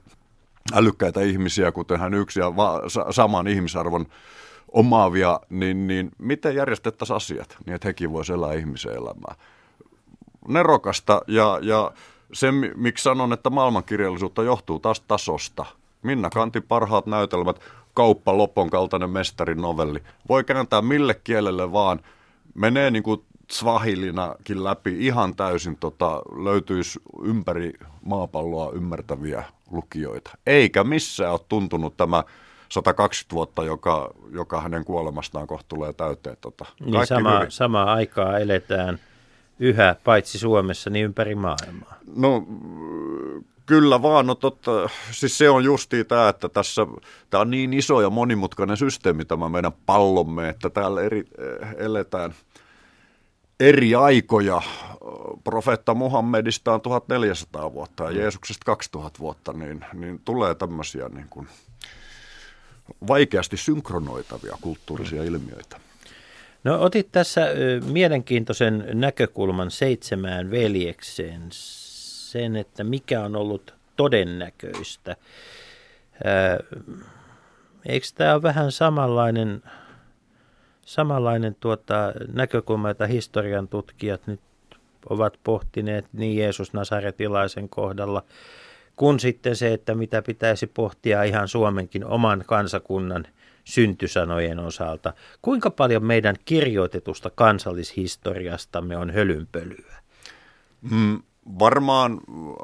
älykkäitä 0.74 1.20
ihmisiä, 1.20 1.72
kuten 1.72 2.00
hän 2.00 2.14
yksi 2.14 2.40
ja 2.40 2.56
va- 2.56 2.82
sa- 2.88 3.12
saman 3.12 3.48
ihmisarvon 3.48 4.06
omaavia, 4.76 5.40
niin, 5.50 5.86
niin 5.86 6.10
miten 6.18 6.54
järjestettäisiin 6.54 7.16
asiat, 7.16 7.56
niin 7.66 7.74
että 7.74 7.88
hekin 7.88 8.12
voisi 8.12 8.32
elää 8.32 8.52
ihmisen 8.52 8.92
elämää. 8.92 9.34
Nerokasta 10.48 11.22
ja, 11.26 11.58
ja 11.62 11.92
se, 12.32 12.52
mi- 12.52 12.72
miksi 12.74 13.02
sanon, 13.02 13.32
että 13.32 13.50
maailmankirjallisuutta 13.50 14.42
johtuu 14.42 14.78
taas 14.78 15.00
tasosta. 15.00 15.64
Minna 16.02 16.30
Kantin 16.30 16.62
parhaat 16.62 17.06
näytelmät, 17.06 17.60
Kauppa 17.94 18.36
Lopon 18.36 18.70
kaltainen 18.70 19.10
mestarinovelli. 19.10 20.02
Voi 20.28 20.44
kääntää 20.44 20.82
mille 20.82 21.14
kielelle 21.24 21.72
vaan. 21.72 22.00
Menee 22.54 22.90
niin 22.90 23.02
kuin 23.02 23.22
Swahilinakin 23.50 24.64
läpi 24.64 25.06
ihan 25.06 25.36
täysin 25.36 25.76
tota, 25.76 26.22
löytyisi 26.44 27.00
ympäri 27.22 27.72
maapalloa 28.02 28.72
ymmärtäviä 28.72 29.44
lukijoita. 29.70 30.30
Eikä 30.46 30.84
missään 30.84 31.32
ole 31.32 31.40
tuntunut 31.48 31.96
tämä 31.96 32.24
120 32.68 33.35
vuotta, 33.35 33.64
joka, 33.64 34.11
joka 34.31 34.61
hänen 34.61 34.85
kuolemastaan 34.85 35.46
kohta 35.46 35.68
tulee 35.68 35.92
täyteen. 35.92 36.37
Tota. 36.40 36.64
Niin 36.81 37.07
sama, 37.07 37.40
samaa 37.48 37.92
aikaa 37.92 38.38
eletään 38.38 38.98
yhä, 39.59 39.96
paitsi 40.05 40.38
Suomessa, 40.38 40.90
niin 40.90 41.05
ympäri 41.05 41.35
maailmaa. 41.35 41.94
No 42.16 42.46
kyllä 43.66 44.02
vaan, 44.02 44.26
no 44.26 44.35
totta, 44.35 44.70
siis 45.11 45.38
se 45.38 45.50
on 45.50 45.64
justiin 45.64 46.07
tämä, 46.07 46.29
että 46.29 46.48
tässä, 46.48 46.87
tämä 47.31 47.40
on 47.40 47.50
niin 47.50 47.74
iso 47.74 48.00
ja 48.00 48.11
monimutkainen 48.11 48.76
systeemi 48.76 49.24
tämä 49.24 49.48
meidän 49.48 49.72
pallomme, 49.87 50.48
että 50.48 50.70
täällä 50.70 51.02
eri, 51.02 51.18
eh, 51.18 51.68
eletään 51.79 52.35
eri 53.61 53.94
aikoja. 53.94 54.62
Profeetta 55.44 55.94
Muhammedista 55.94 56.74
on 56.74 56.81
1400 56.81 57.72
vuotta 57.72 58.05
ja 58.05 58.11
Jeesuksesta 58.11 58.64
2000 58.64 59.18
vuotta, 59.18 59.52
niin, 59.52 59.85
niin 59.92 60.20
tulee 60.24 60.55
tämmöisiä 60.55 61.09
niin 61.09 61.26
kuin 61.31 61.48
vaikeasti 63.09 63.57
synkronoitavia 63.57 64.57
kulttuurisia 64.61 65.25
ilmiöitä. 65.25 65.81
No 66.64 66.83
otit 66.83 67.12
tässä 67.12 67.46
mielenkiintoisen 67.85 68.87
näkökulman 68.92 69.70
seitsemään 69.70 70.51
veljekseen, 70.51 71.42
sen, 71.51 72.57
että 72.57 72.85
mikä 72.85 73.22
on 73.22 73.37
ollut 73.37 73.75
todennäköistä. 73.96 75.16
Eikö 77.87 78.07
tämä 78.14 78.35
ole 78.35 78.42
vähän 78.42 78.72
samanlainen, 78.72 79.62
samanlainen 80.83 81.57
tuota, 81.61 82.12
näkökulma, 82.33 82.90
että 82.90 83.07
historian 83.07 83.68
tutkijat 83.68 84.27
nyt 84.27 84.40
ovat 85.11 85.38
pohtineet 85.44 86.07
niin 86.12 86.37
Jeesus 86.37 86.72
Nasaretilaisen 86.72 87.68
kohdalla 87.68 88.22
kun 88.96 89.20
sitten 89.20 89.56
se, 89.56 89.72
että 89.72 89.94
mitä 89.94 90.22
pitäisi 90.22 90.66
pohtia 90.66 91.22
ihan 91.22 91.48
Suomenkin 91.48 92.04
oman 92.04 92.44
kansakunnan 92.46 93.26
syntysanojen 93.64 94.59
osalta. 94.59 95.12
Kuinka 95.42 95.70
paljon 95.70 96.04
meidän 96.04 96.37
kirjoitetusta 96.44 97.30
kansallishistoriastamme 97.30 98.96
on 98.96 99.11
hölynpölyä? 99.11 99.96
Mm, 100.90 101.22
varmaan 101.59 102.20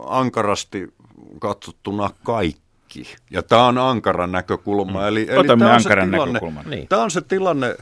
ankarasti 0.07 0.95
katsottuna 1.41 2.11
kaikki. 2.25 3.15
Ja 3.31 3.43
tämä 3.43 3.67
on 3.67 3.79
ankaran 3.79 4.33
näkökulma. 4.33 5.01
Mm. 5.01 5.09
Eli, 5.09 5.27
eli 5.31 5.47
tämä 5.47 5.65
on 5.67 5.73
ankaran 5.73 6.09
se 6.09 6.11
tilanne, 6.11 6.33
näkökulma. 6.33 6.63
Niin. 6.63 6.89
Tämä 6.89 7.03
on 7.03 7.11
se 7.11 7.21
tilanne, 7.21 7.77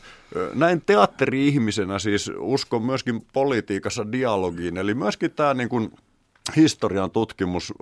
näin 0.54 0.82
teatteri-ihmisenä 0.86 1.98
siis 1.98 2.30
uskon 2.38 2.82
myöskin 2.82 3.26
politiikassa 3.32 4.12
dialogiin. 4.12 4.76
Eli 4.76 4.94
myöskin 4.94 5.30
tämä 5.30 5.54
niin 5.54 5.68
kuin, 5.68 5.92
historian 6.56 7.10
tutkimus, 7.10 7.72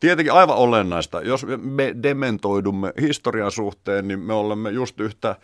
tietenkin 0.00 0.32
aivan 0.32 0.56
olennaista. 0.56 1.20
Jos 1.20 1.46
me 1.62 1.94
dementoidumme 2.02 2.92
historian 3.00 3.50
suhteen, 3.50 4.08
niin 4.08 4.20
me 4.20 4.32
olemme 4.32 4.70
just 4.70 5.00
yhtä 5.00 5.36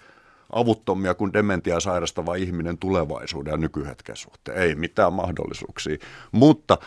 avuttomia 0.52 1.14
kuin 1.14 1.32
dementia 1.32 1.80
sairastava 1.80 2.34
ihminen 2.34 2.78
tulevaisuuden 2.78 3.50
ja 3.50 3.56
nykyhetken 3.56 4.16
suhteen. 4.16 4.58
Ei 4.58 4.74
mitään 4.74 5.12
mahdollisuuksia. 5.12 5.96
Mutta 6.32 6.78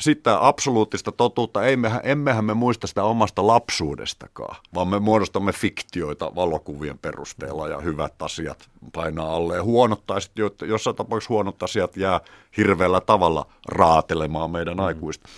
sitten 0.00 0.38
absoluuttista 0.40 1.12
totuutta, 1.12 1.66
emmehän, 1.66 2.00
emmehän 2.04 2.44
me 2.44 2.54
muista 2.54 2.86
sitä 2.86 3.04
omasta 3.04 3.46
lapsuudestakaan, 3.46 4.56
vaan 4.74 4.88
me 4.88 4.98
muodostamme 4.98 5.52
fiktioita 5.52 6.34
valokuvien 6.34 6.98
perusteella 6.98 7.68
ja 7.68 7.80
hyvät 7.80 8.22
asiat 8.22 8.68
painaa 8.92 9.34
alle. 9.34 9.56
Ja 9.56 9.62
huonot 9.62 10.06
tai 10.06 10.22
sitten 10.22 10.50
jossain 10.62 10.96
tapauksessa 10.96 11.34
huonot 11.34 11.62
asiat 11.62 11.96
jää 11.96 12.20
hirveällä 12.56 13.00
tavalla 13.00 13.46
raatelemaan 13.68 14.50
meidän 14.50 14.76
mm. 14.76 14.84
aikuista 14.84 15.28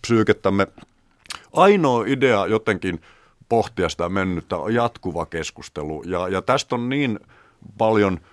psyykettämme. 0.00 0.66
Ainoa 1.52 2.04
idea 2.06 2.46
jotenkin 2.46 3.00
pohtia 3.48 3.88
sitä 3.88 4.08
mennyttä 4.08 4.56
on 4.56 4.74
jatkuva 4.74 5.26
keskustelu 5.26 6.02
ja, 6.02 6.28
ja 6.28 6.42
tästä 6.42 6.74
on 6.74 6.88
niin 6.88 7.20
paljon– 7.78 8.20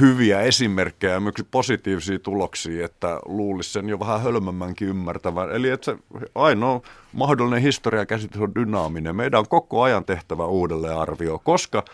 hyviä 0.00 0.40
esimerkkejä 0.40 1.12
ja 1.12 1.20
positiivisia 1.50 2.18
tuloksia, 2.18 2.84
että 2.84 3.20
luulisi 3.24 3.72
sen 3.72 3.88
jo 3.88 4.00
vähän 4.00 4.22
hölmömmänkin 4.22 4.88
ymmärtävän. 4.88 5.50
Eli 5.50 5.68
että 5.68 5.84
se 5.84 5.96
ainoa 6.34 6.80
mahdollinen 7.12 7.62
historiakäsitys 7.62 8.40
on 8.40 8.54
dynaaminen. 8.54 9.16
Meidän 9.16 9.38
on 9.38 9.48
koko 9.48 9.82
ajan 9.82 10.04
tehtävä 10.04 10.46
uudelleenarvio, 10.46 11.40
koska 11.44 11.84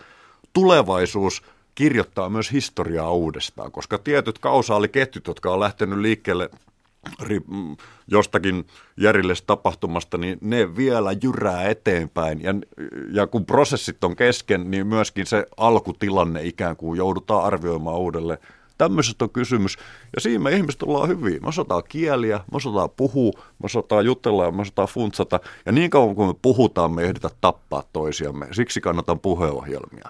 tulevaisuus 0.53 1.43
kirjoittaa 1.75 2.29
myös 2.29 2.51
historiaa 2.51 3.11
uudestaan, 3.11 3.71
koska 3.71 3.97
tietyt 3.97 4.39
kausaaliketjut, 4.39 5.27
jotka 5.27 5.53
on 5.53 5.59
lähtenyt 5.59 5.99
liikkeelle 5.99 6.49
jostakin 8.07 8.65
järillisestä 8.97 9.47
tapahtumasta, 9.47 10.17
niin 10.17 10.37
ne 10.41 10.75
vielä 10.75 11.15
jyrää 11.23 11.63
eteenpäin. 11.63 12.43
Ja, 12.43 12.53
ja 13.11 13.27
kun 13.27 13.45
prosessit 13.45 14.03
on 14.03 14.15
kesken, 14.15 14.71
niin 14.71 14.87
myöskin 14.87 15.25
se 15.25 15.45
alkutilanne 15.57 16.43
ikään 16.43 16.75
kuin 16.75 16.97
joudutaan 16.97 17.43
arvioimaan 17.43 17.97
uudelleen. 17.97 18.39
Tämmöisestä 18.77 19.25
on 19.25 19.29
kysymys. 19.29 19.77
Ja 20.15 20.21
siinä 20.21 20.43
me 20.43 20.51
ihmiset 20.51 20.83
ollaan 20.83 21.09
hyviä. 21.09 21.39
Me 21.39 21.47
osataan 21.47 21.83
kieliä, 21.89 22.37
me 22.37 22.55
osataan 22.55 22.89
puhua, 22.89 23.31
me 23.35 23.63
osataan 23.63 24.05
jutella 24.05 24.45
ja 24.45 24.51
me 24.51 24.61
osataan 24.61 24.87
funtsata. 24.87 25.39
Ja 25.65 25.71
niin 25.71 25.89
kauan 25.89 26.15
kuin 26.15 26.27
me 26.27 26.33
puhutaan, 26.41 26.91
me 26.91 27.03
ehditä 27.03 27.29
tappaa 27.41 27.83
toisiamme. 27.93 28.47
Siksi 28.51 28.81
kannatan 28.81 29.19
puheohjelmia. 29.19 30.09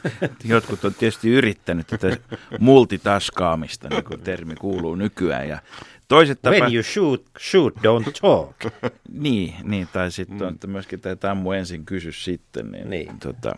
Jotkut 0.44 0.84
on 0.84 0.94
tietysti 0.94 1.30
yrittänyt 1.30 1.86
tätä 1.86 2.16
multitaskaamista, 2.58 3.88
niin 3.88 4.04
kuin 4.04 4.20
termi 4.20 4.54
kuuluu 4.54 4.94
nykyään. 4.94 5.48
Ja 5.48 5.58
Toiset 6.08 6.42
tapa... 6.42 6.56
When 6.56 6.74
you 6.74 6.82
shoot, 6.82 7.22
shoot, 7.38 7.74
don't 7.76 8.12
talk. 8.20 8.56
niin, 9.08 9.54
niin, 9.62 9.88
tai 9.92 10.10
sitten 10.10 10.38
mm. 10.38 10.46
on 10.46 10.58
myöskin 10.66 11.00
tämä 11.00 11.16
Tammu 11.16 11.52
ensin 11.52 11.84
kysy 11.84 12.12
sitten. 12.12 12.70
Niin, 12.70 12.90
niin. 12.90 13.18
Tota, 13.18 13.56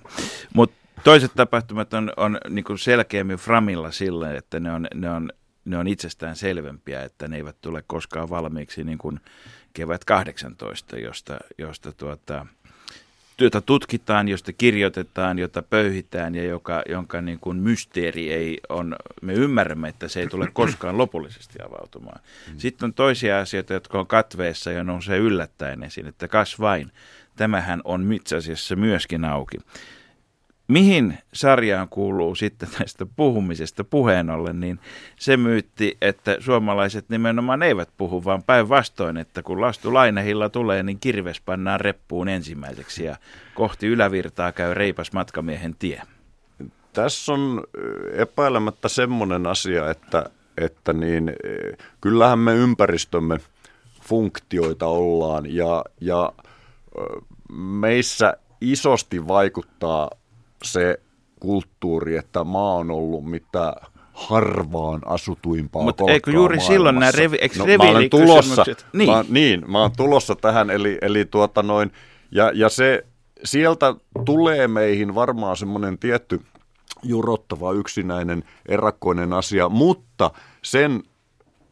Mutta 0.55 0.77
toiset 1.05 1.33
tapahtumat 1.37 1.95
on, 1.95 2.13
on 2.17 2.39
niin 2.49 2.65
kuin 2.65 2.79
selkeämmin 2.79 3.37
framilla 3.37 3.91
sillä, 3.91 4.35
että 4.35 4.61
ne 4.61 4.73
on, 4.73 4.87
ne, 4.95 5.11
on, 5.11 5.33
ne 5.65 5.79
on 5.79 5.89
itsestään 5.89 6.37
selvempiä, 6.37 7.03
että 7.03 7.29
ne 7.29 7.37
eivät 7.37 7.57
tule 7.61 7.85
koskaan 7.87 8.31
valmiiksi 8.31 8.85
niin 8.85 8.99
kuin 8.99 9.21
kevät 9.73 10.05
18, 10.05 10.99
josta, 10.99 11.39
josta 11.59 11.93
tuota, 11.93 12.47
jota 13.45 13.61
tutkitaan, 13.61 14.29
josta 14.29 14.53
kirjoitetaan, 14.53 15.39
jota 15.39 15.63
pöyhitään 15.63 16.35
ja 16.35 16.45
joka, 16.45 16.83
jonka 16.89 17.21
niin 17.21 17.39
kuin 17.41 17.57
mysteeri 17.57 18.33
ei 18.33 18.61
on, 18.69 18.97
me 19.23 19.33
ymmärrämme, 19.33 19.89
että 19.89 20.09
se 20.09 20.21
ei 20.21 20.27
tule 20.27 20.49
koskaan 20.53 20.99
lopullisesti 20.99 21.59
avautumaan. 21.63 22.21
Mm. 22.53 22.59
Sitten 22.59 22.87
on 22.87 22.95
toisia 22.95 23.41
asioita, 23.41 23.73
jotka 23.73 24.01
on 24.01 24.07
katveessa 24.07 24.73
ja 24.73 24.85
nousee 24.85 25.19
yllättäen 25.19 25.83
esiin, 25.83 26.07
että 26.07 26.29
kas 26.29 26.61
vain, 26.61 26.93
tämähän 27.37 27.81
on 27.85 28.13
itse 28.13 28.37
asiassa 28.37 28.77
myöskin 28.77 29.25
auki. 29.25 29.59
Mihin 30.69 31.19
sarjaan 31.33 31.89
kuuluu 31.89 32.35
sitten 32.35 32.69
tästä 32.79 33.07
puhumisesta 33.07 33.85
puheen 33.85 34.31
ollen, 34.31 34.61
niin 34.61 34.81
se 35.19 35.37
myytti, 35.37 35.97
että 36.01 36.37
suomalaiset 36.41 37.09
nimenomaan 37.09 37.63
eivät 37.63 37.89
puhu, 37.99 38.25
vaan 38.25 38.43
päinvastoin, 38.43 39.17
että 39.17 39.43
kun 39.43 39.61
lastu 39.61 39.95
lainehilla 39.95 40.49
tulee, 40.49 40.83
niin 40.83 40.99
kirves 41.01 41.41
pannaan 41.41 41.81
reppuun 41.81 42.29
ensimmäiseksi 42.29 43.05
ja 43.05 43.17
kohti 43.55 43.87
ylävirtaa 43.87 44.53
käy 44.53 44.75
reipas 44.75 45.13
matkamiehen 45.13 45.75
tie. 45.79 46.03
Tässä 46.93 47.33
on 47.33 47.65
epäilemättä 48.13 48.89
semmoinen 48.89 49.47
asia, 49.47 49.91
että, 49.91 50.31
että 50.59 50.93
niin, 50.93 51.33
kyllähän 52.01 52.39
me 52.39 52.55
ympäristömme 52.55 53.39
funktioita 54.03 54.87
ollaan 54.87 55.55
ja, 55.55 55.85
ja 56.01 56.33
meissä 57.53 58.37
isosti 58.61 59.29
vaikuttaa 59.29 60.11
se 60.63 61.01
kulttuuri, 61.41 62.17
että 62.17 62.45
maa 62.45 62.75
on 62.75 62.91
ollut 62.91 63.25
mitä 63.25 63.75
harvaan 64.13 65.01
asutuimpaa 65.05 65.83
Mutta 65.83 66.05
eikö 66.09 66.31
juuri 66.31 66.57
maailmassa. 66.57 66.73
silloin 66.73 66.99
nämä 66.99 67.13
revi, 67.13 67.39
no, 67.59 67.85
mä 67.85 67.91
olen 67.91 68.11
tulossa, 68.11 68.65
niin. 68.93 69.11
Mä, 69.11 69.25
niin, 69.29 69.71
mä 69.71 69.81
olen 69.81 69.93
tulossa 69.97 70.37
tähän, 70.37 70.71
eli, 70.71 70.99
eli 71.03 71.25
tuota 71.25 71.63
noin, 71.63 71.93
ja, 72.31 72.53
ja 72.55 72.69
se, 72.69 73.07
sieltä 73.45 73.95
tulee 74.25 74.69
meihin 74.69 75.15
varmaan 75.15 75.57
semmoinen 75.57 75.99
tietty 75.99 76.41
jurottava 77.03 77.73
yksinäinen 77.73 78.45
erakkoinen 78.69 79.33
asia, 79.33 79.69
mutta 79.69 80.31
sen 80.63 81.03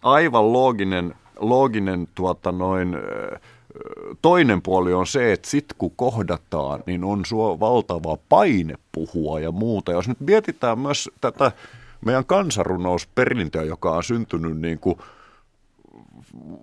aivan 0.03 0.53
looginen, 0.53 1.15
looginen 1.39 2.09
tuota 2.15 2.53
noin, 2.53 2.95
äh, 2.95 3.41
toinen 4.23 4.63
puoli 4.63 4.93
on 4.93 5.07
se, 5.07 5.33
että 5.33 5.51
sit 5.51 5.65
kun 5.79 5.93
kohdataan, 5.97 6.83
niin 6.87 7.05
on 7.05 7.25
suo 7.27 7.61
valtava 7.61 8.17
paine 8.29 8.75
puhua 8.93 9.41
ja 9.41 9.53
muuta. 9.53 9.93
Jos 9.93 10.09
nyt 10.09 10.21
mietitään 10.21 10.79
myös 10.79 11.11
tätä 11.21 11.53
meidän 12.05 12.25
kansanrunousperintöä, 12.25 13.63
joka 13.63 13.91
on 13.91 14.05
syntynyt 14.05 14.61
niin 14.61 14.79
kuin 14.79 14.99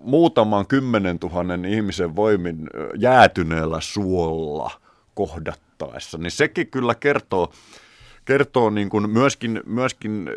muutaman 0.02 0.66
kymmenen 0.66 1.18
tuhannen 1.18 1.64
ihmisen 1.64 2.16
voimin 2.16 2.70
jäätyneellä 2.96 3.80
suolla 3.80 4.70
kohdattaessa, 5.14 6.18
niin 6.18 6.30
sekin 6.30 6.66
kyllä 6.66 6.94
kertoo, 6.94 7.52
kertoo 8.24 8.70
niin 8.70 8.88
kuin 8.88 9.10
myöskin, 9.10 9.60
myöskin 9.66 10.30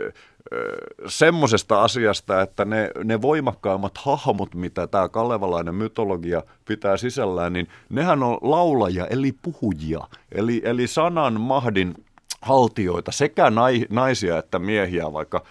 semmoisesta 1.08 1.84
asiasta, 1.84 2.42
että 2.42 2.66
ne, 2.66 2.92
ne 3.04 3.22
voimakkaimmat 3.22 3.98
hahmot, 3.98 4.56
mitä 4.56 4.88
tämä 4.88 5.10
kalevalainen 5.10 5.76
mytologia 5.76 6.44
pitää 6.66 6.98
sisällään, 6.98 7.54
niin 7.54 7.68
nehän 7.90 8.24
on 8.24 8.38
laulajia 8.42 9.08
eli 9.08 9.32
puhujia, 9.42 10.08
eli, 10.32 10.62
eli 10.66 10.88
sanan 10.88 11.42
mahdin 11.42 11.94
haltioita, 12.42 13.12
sekä 13.12 13.50
nai, 13.50 13.86
naisia 13.90 14.38
että 14.38 14.60
miehiä, 14.60 15.14
vaikka 15.14 15.44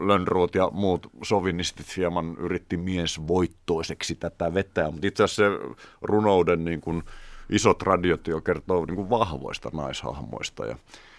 Lönnruut 0.00 0.54
ja 0.54 0.70
muut 0.72 1.06
sovinistit 1.22 1.96
hieman 1.96 2.36
yritti 2.38 2.76
miesvoittoiseksi 2.76 4.14
tätä 4.14 4.54
vetää, 4.54 4.90
mutta 4.90 5.06
itse 5.06 5.24
asiassa 5.24 5.42
se 5.42 5.74
runouden 6.02 6.64
niin 6.64 6.80
kuin, 6.80 7.02
iso 7.50 7.74
tradiotio 7.74 8.40
kertoo 8.40 8.84
niin 8.86 8.96
kuin 8.96 9.10
vahvoista 9.10 9.70
naishahmoista. 9.72 10.66
Ja 10.66 10.76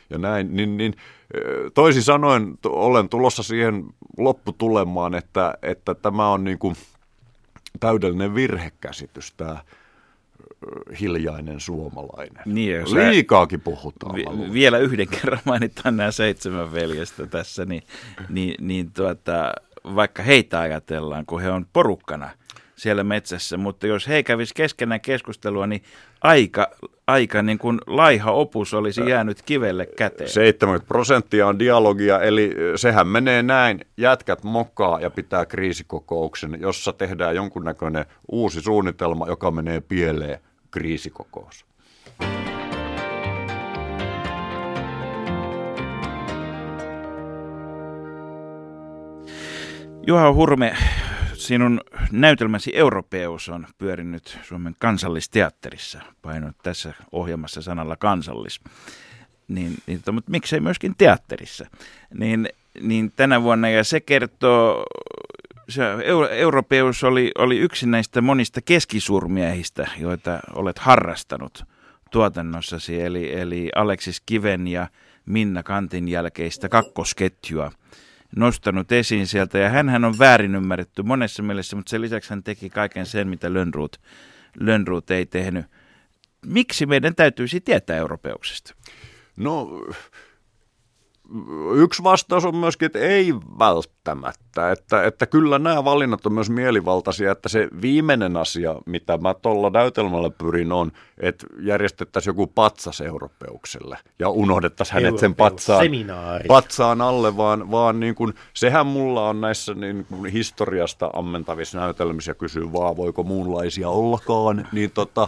ja 0.09 0.17
näin, 0.17 0.55
niin, 0.55 0.77
niin 0.77 0.95
toisin 1.73 2.03
sanoen 2.03 2.57
olen 2.65 3.09
tulossa 3.09 3.43
siihen 3.43 3.85
lopputulemaan, 4.17 5.15
että, 5.15 5.53
että 5.61 5.95
tämä 5.95 6.29
on 6.29 6.43
niin 6.43 6.59
kuin 6.59 6.75
täydellinen 7.79 8.35
virhekäsitys 8.35 9.31
tämä 9.31 9.57
hiljainen 10.99 11.59
suomalainen. 11.59 12.43
Niin, 12.45 12.83
Liikaakin 13.09 13.61
puhutaan. 13.61 14.15
Vi- 14.15 14.53
vielä 14.53 14.77
yhden 14.77 15.07
kerran 15.07 15.39
mainitaan 15.45 15.97
nämä 15.97 16.11
seitsemän 16.11 16.73
veljestä 16.73 17.25
tässä, 17.25 17.65
niin, 17.65 17.83
niin, 18.29 18.55
niin 18.67 18.91
tuota, 18.91 19.53
vaikka 19.95 20.23
heitä 20.23 20.59
ajatellaan, 20.59 21.25
kun 21.25 21.41
he 21.41 21.51
on 21.51 21.65
porukkana 21.73 22.29
siellä 22.79 23.03
metsässä, 23.03 23.57
mutta 23.57 23.87
jos 23.87 24.07
he 24.07 24.23
kävisi 24.23 24.53
keskenään 24.53 25.01
keskustelua, 25.01 25.67
niin 25.67 25.83
aika, 26.21 26.71
aika 27.07 27.41
niin 27.41 27.57
kuin 27.57 27.79
laiha 27.87 28.31
opus 28.31 28.73
olisi 28.73 29.09
jäänyt 29.09 29.41
kivelle 29.41 29.85
käteen. 29.85 30.29
70 30.29 30.87
prosenttia 30.87 31.47
on 31.47 31.59
dialogia, 31.59 32.21
eli 32.21 32.55
sehän 32.75 33.07
menee 33.07 33.43
näin, 33.43 33.79
jätkät 33.97 34.43
mokaa 34.43 34.99
ja 34.99 35.09
pitää 35.09 35.45
kriisikokouksen, 35.45 36.57
jossa 36.61 36.93
tehdään 36.93 37.35
jonkunnäköinen 37.35 38.05
uusi 38.31 38.61
suunnitelma, 38.61 39.27
joka 39.27 39.51
menee 39.51 39.81
pieleen 39.81 40.39
kriisikokous. 40.71 41.65
Juha 50.07 50.33
Hurme, 50.33 50.75
sinun 51.49 51.81
näytelmäsi 52.11 52.71
Europeus 52.73 53.49
on 53.49 53.67
pyörinyt 53.77 54.39
Suomen 54.43 54.75
kansallisteatterissa, 54.79 56.01
painoit 56.21 56.55
tässä 56.63 56.93
ohjelmassa 57.11 57.61
sanalla 57.61 57.95
kansallis. 57.95 58.61
Niin, 59.47 59.77
niin, 59.87 60.01
mutta 60.11 60.31
miksei 60.31 60.59
myöskin 60.59 60.95
teatterissa. 60.97 61.65
Niin, 62.13 62.49
niin 62.81 63.11
tänä 63.15 63.43
vuonna, 63.43 63.69
ja 63.69 63.83
se 63.83 63.99
kertoo, 63.99 64.85
se 65.69 65.83
Europeus 66.31 67.03
oli, 67.03 67.31
oli 67.37 67.57
yksi 67.57 67.87
näistä 67.87 68.21
monista 68.21 68.61
keskisurmiehistä, 68.61 69.87
joita 69.99 70.39
olet 70.53 70.79
harrastanut 70.79 71.63
tuotannossasi, 72.11 73.01
eli, 73.01 73.39
eli 73.39 73.69
Aleksis 73.75 74.21
Kiven 74.25 74.67
ja 74.67 74.87
Minna 75.25 75.63
Kantin 75.63 76.07
jälkeistä 76.07 76.69
kakkosketjua 76.69 77.71
nostanut 78.35 78.91
esiin 78.91 79.27
sieltä. 79.27 79.57
Ja 79.57 79.69
hän 79.69 80.05
on 80.05 80.19
väärin 80.19 80.55
ymmärretty 80.55 81.03
monessa 81.03 81.43
mielessä, 81.43 81.75
mutta 81.75 81.89
sen 81.89 82.01
lisäksi 82.01 82.29
hän 82.29 82.43
teki 82.43 82.69
kaiken 82.69 83.05
sen, 83.05 83.27
mitä 83.27 83.53
Lönnruut, 83.53 84.01
Lönnruut 84.59 85.11
ei 85.11 85.25
tehnyt. 85.25 85.65
Miksi 86.45 86.85
meidän 86.85 87.15
täytyisi 87.15 87.61
tietää 87.61 87.97
europeuksesta? 87.97 88.75
No 89.37 89.67
yksi 91.75 92.03
vastaus 92.03 92.45
on 92.45 92.55
myöskin, 92.55 92.85
että 92.85 92.99
ei 92.99 93.33
välttämättä. 93.59 94.71
Että, 94.71 95.03
että 95.03 95.25
kyllä 95.25 95.59
nämä 95.59 95.85
valinnat 95.85 96.25
on 96.25 96.33
myös 96.33 96.49
mielivaltaisia, 96.49 97.31
että 97.31 97.49
se 97.49 97.67
viimeinen 97.81 98.37
asia, 98.37 98.75
mitä 98.85 99.17
mä 99.17 99.33
tuolla 99.33 99.69
näytelmällä 99.69 100.29
pyrin 100.29 100.71
on, 100.71 100.91
että 101.17 101.45
järjestettäisiin 101.59 102.31
joku 102.31 102.47
patsas 102.47 103.01
europeukselle. 103.01 103.97
Ja 104.19 104.29
unohdettaisiin 104.29 105.03
hänet 105.03 105.19
sen 105.19 105.35
patsaan, 105.35 105.85
patsaan 106.47 107.01
alle, 107.01 107.37
vaan, 107.37 107.71
vaan 107.71 107.99
niin 107.99 108.15
kuin, 108.15 108.33
sehän 108.53 108.87
mulla 108.87 109.29
on 109.29 109.41
näissä 109.41 109.73
niin 109.73 110.05
kuin 110.09 110.31
historiasta 110.31 111.09
ammentavissa 111.13 111.79
näytelmissä 111.79 112.33
kysyy 112.33 112.73
vaan, 112.73 112.97
voiko 112.97 113.23
muunlaisia 113.23 113.89
ollakaan, 113.89 114.67
niin 114.71 114.91
tota, 114.91 115.27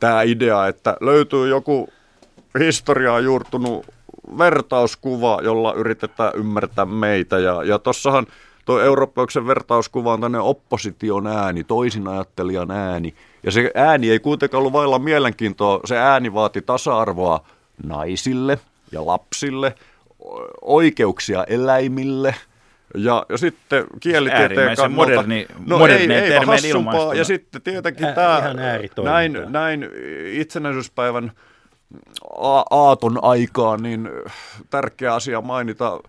tämä 0.00 0.22
idea, 0.22 0.66
että 0.66 0.96
löytyy 1.00 1.48
joku 1.48 1.88
historiaa 2.58 3.20
juurtunut 3.20 3.86
vertauskuva, 4.38 5.40
jolla 5.42 5.74
yritetään 5.74 6.32
ymmärtää 6.34 6.84
meitä. 6.84 7.38
Ja, 7.38 7.64
ja 7.64 7.78
tossahan 7.78 8.26
tuo 8.64 8.80
eurooppauksen 8.80 9.46
vertauskuva 9.46 10.12
on 10.12 10.20
tänne 10.20 10.38
opposition 10.38 11.26
ääni, 11.26 11.64
toisin 11.64 12.08
ajattelijan 12.08 12.70
ääni. 12.70 13.14
Ja 13.42 13.50
se 13.50 13.70
ääni 13.74 14.10
ei 14.10 14.18
kuitenkaan 14.18 14.58
ollut 14.58 14.72
vailla 14.72 14.98
mielenkiintoa. 14.98 15.80
Se 15.84 15.98
ääni 15.98 16.34
vaati 16.34 16.62
tasa-arvoa 16.62 17.46
naisille 17.86 18.58
ja 18.92 19.06
lapsille, 19.06 19.74
oikeuksia 20.62 21.44
eläimille– 21.44 22.34
ja, 22.94 23.26
ja 23.28 23.38
sitten 23.38 23.84
kielitieteen 24.00 24.76
kannalta... 24.76 24.88
moderni, 24.88 25.46
no 25.66 25.78
moderni 25.78 26.14
ei, 26.14 26.32
ei 26.32 26.44
hassumpaa. 26.46 27.14
Ja 27.14 27.24
sitten 27.24 27.62
tietenkin 27.62 28.06
Ä, 28.06 28.12
tämä 28.12 28.54
näin, 29.04 29.38
näin 29.48 29.88
itsenäisyyspäivän 30.32 31.32
aaton 32.70 33.24
aikaan, 33.24 33.82
niin 33.82 34.08
tärkeä 34.70 35.14
asia 35.14 35.40
mainita. 35.40 36.00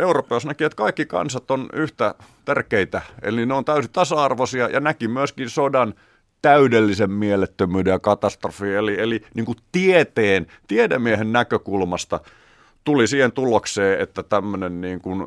Euroopassa 0.00 0.48
näki, 0.48 0.64
että 0.64 0.76
kaikki 0.76 1.06
kansat 1.06 1.50
on 1.50 1.68
yhtä 1.72 2.14
tärkeitä, 2.44 3.02
eli 3.22 3.46
ne 3.46 3.54
on 3.54 3.64
täysin 3.64 3.92
tasa-arvoisia 3.92 4.68
ja 4.68 4.80
näki 4.80 5.08
myöskin 5.08 5.50
sodan 5.50 5.94
täydellisen 6.42 7.10
mielettömyyden 7.10 7.90
ja 7.90 7.98
katastrofi, 7.98 8.74
eli, 8.74 9.00
eli 9.00 9.22
niin 9.34 9.46
kuin 9.46 9.58
tieteen, 9.72 10.46
tiedemiehen 10.68 11.32
näkökulmasta 11.32 12.20
tuli 12.84 13.06
siihen 13.06 13.32
tulokseen, 13.32 14.00
että 14.00 14.22
tämmöinen 14.22 14.80
niin 14.80 15.00
kuin 15.00 15.22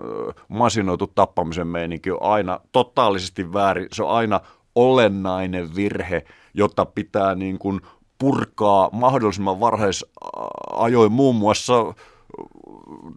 masinoitu 0.48 1.08
tappamisen 1.08 1.68
meininki 1.68 2.12
on 2.12 2.22
aina 2.22 2.60
totaalisesti 2.72 3.54
väärin, 3.54 3.88
se 3.92 4.04
on 4.04 4.12
aina 4.12 4.42
olennainen 4.76 5.76
virhe, 5.76 6.24
jota 6.54 6.86
pitää 6.86 7.36
niin 7.36 7.60
kuin 7.60 7.82
purkaa 8.18 8.90
mahdollisimman 8.92 9.60
varhaisajoin 9.60 11.12
muun 11.12 11.36
muassa 11.36 11.80
äh, 11.80 11.96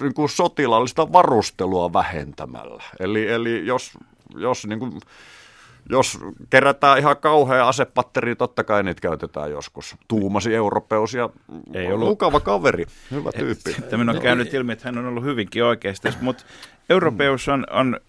niin 0.00 0.14
kuin 0.14 0.28
sotilaallista 0.28 1.12
varustelua 1.12 1.92
vähentämällä. 1.92 2.82
Eli, 3.00 3.28
eli 3.28 3.66
jos, 3.66 3.92
jos, 4.36 4.66
niin 4.66 4.78
kuin, 4.78 5.00
jos 5.90 6.18
kerätään 6.50 6.98
ihan 6.98 7.16
kauhea 7.16 7.68
asepatteri, 7.68 8.36
totta 8.36 8.64
kai 8.64 8.82
niitä 8.82 9.00
käytetään 9.00 9.50
joskus. 9.50 9.96
Tuumasi 10.08 10.54
europeus 10.54 11.14
ja 11.14 11.28
Ei 11.74 11.92
ollut. 11.92 12.08
mukava 12.08 12.40
kaveri, 12.40 12.86
hyvä 13.10 13.32
tyyppi. 13.32 13.76
Tämä 13.90 14.12
on 14.12 14.20
käynyt 14.20 14.54
ilmi, 14.54 14.72
että 14.72 14.88
hän 14.88 14.98
on 14.98 15.06
ollut 15.06 15.24
hyvinkin 15.24 15.64
oikeasti, 15.64 16.08
mutta 16.20 16.44
europeus 16.90 17.48
on, 17.48 17.66
on 17.70 18.00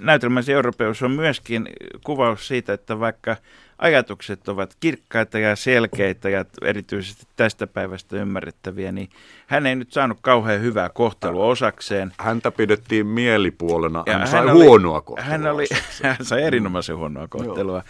näytelmäsi 0.00 0.52
europeus 0.52 1.02
on 1.02 1.10
myöskin 1.10 1.68
kuvaus 2.04 2.48
siitä, 2.48 2.72
että 2.72 3.00
vaikka 3.00 3.36
ajatukset 3.80 4.48
ovat 4.48 4.76
kirkkaita 4.80 5.38
ja 5.38 5.56
selkeitä 5.56 6.28
ja 6.28 6.44
erityisesti 6.62 7.26
tästä 7.36 7.66
päivästä 7.66 8.16
ymmärrettäviä, 8.16 8.92
niin 8.92 9.10
hän 9.46 9.66
ei 9.66 9.76
nyt 9.76 9.92
saanut 9.92 10.18
kauhean 10.20 10.60
hyvää 10.60 10.88
kohtelua 10.88 11.46
osakseen. 11.46 12.12
Häntä 12.18 12.50
pidettiin 12.50 13.06
mielipuolena, 13.06 14.04
hän 14.08 14.20
ja 14.20 14.26
sai 14.26 14.46
hän 14.46 14.54
huonoa 14.54 14.94
oli, 14.94 15.02
kohtelua. 15.02 15.30
Hän, 15.30 15.46
oli, 15.46 15.66
hän 16.02 16.16
sai 16.22 16.42
erinomaisen 16.42 16.96
huonoa 16.96 17.28
kohtelua. 17.28 17.82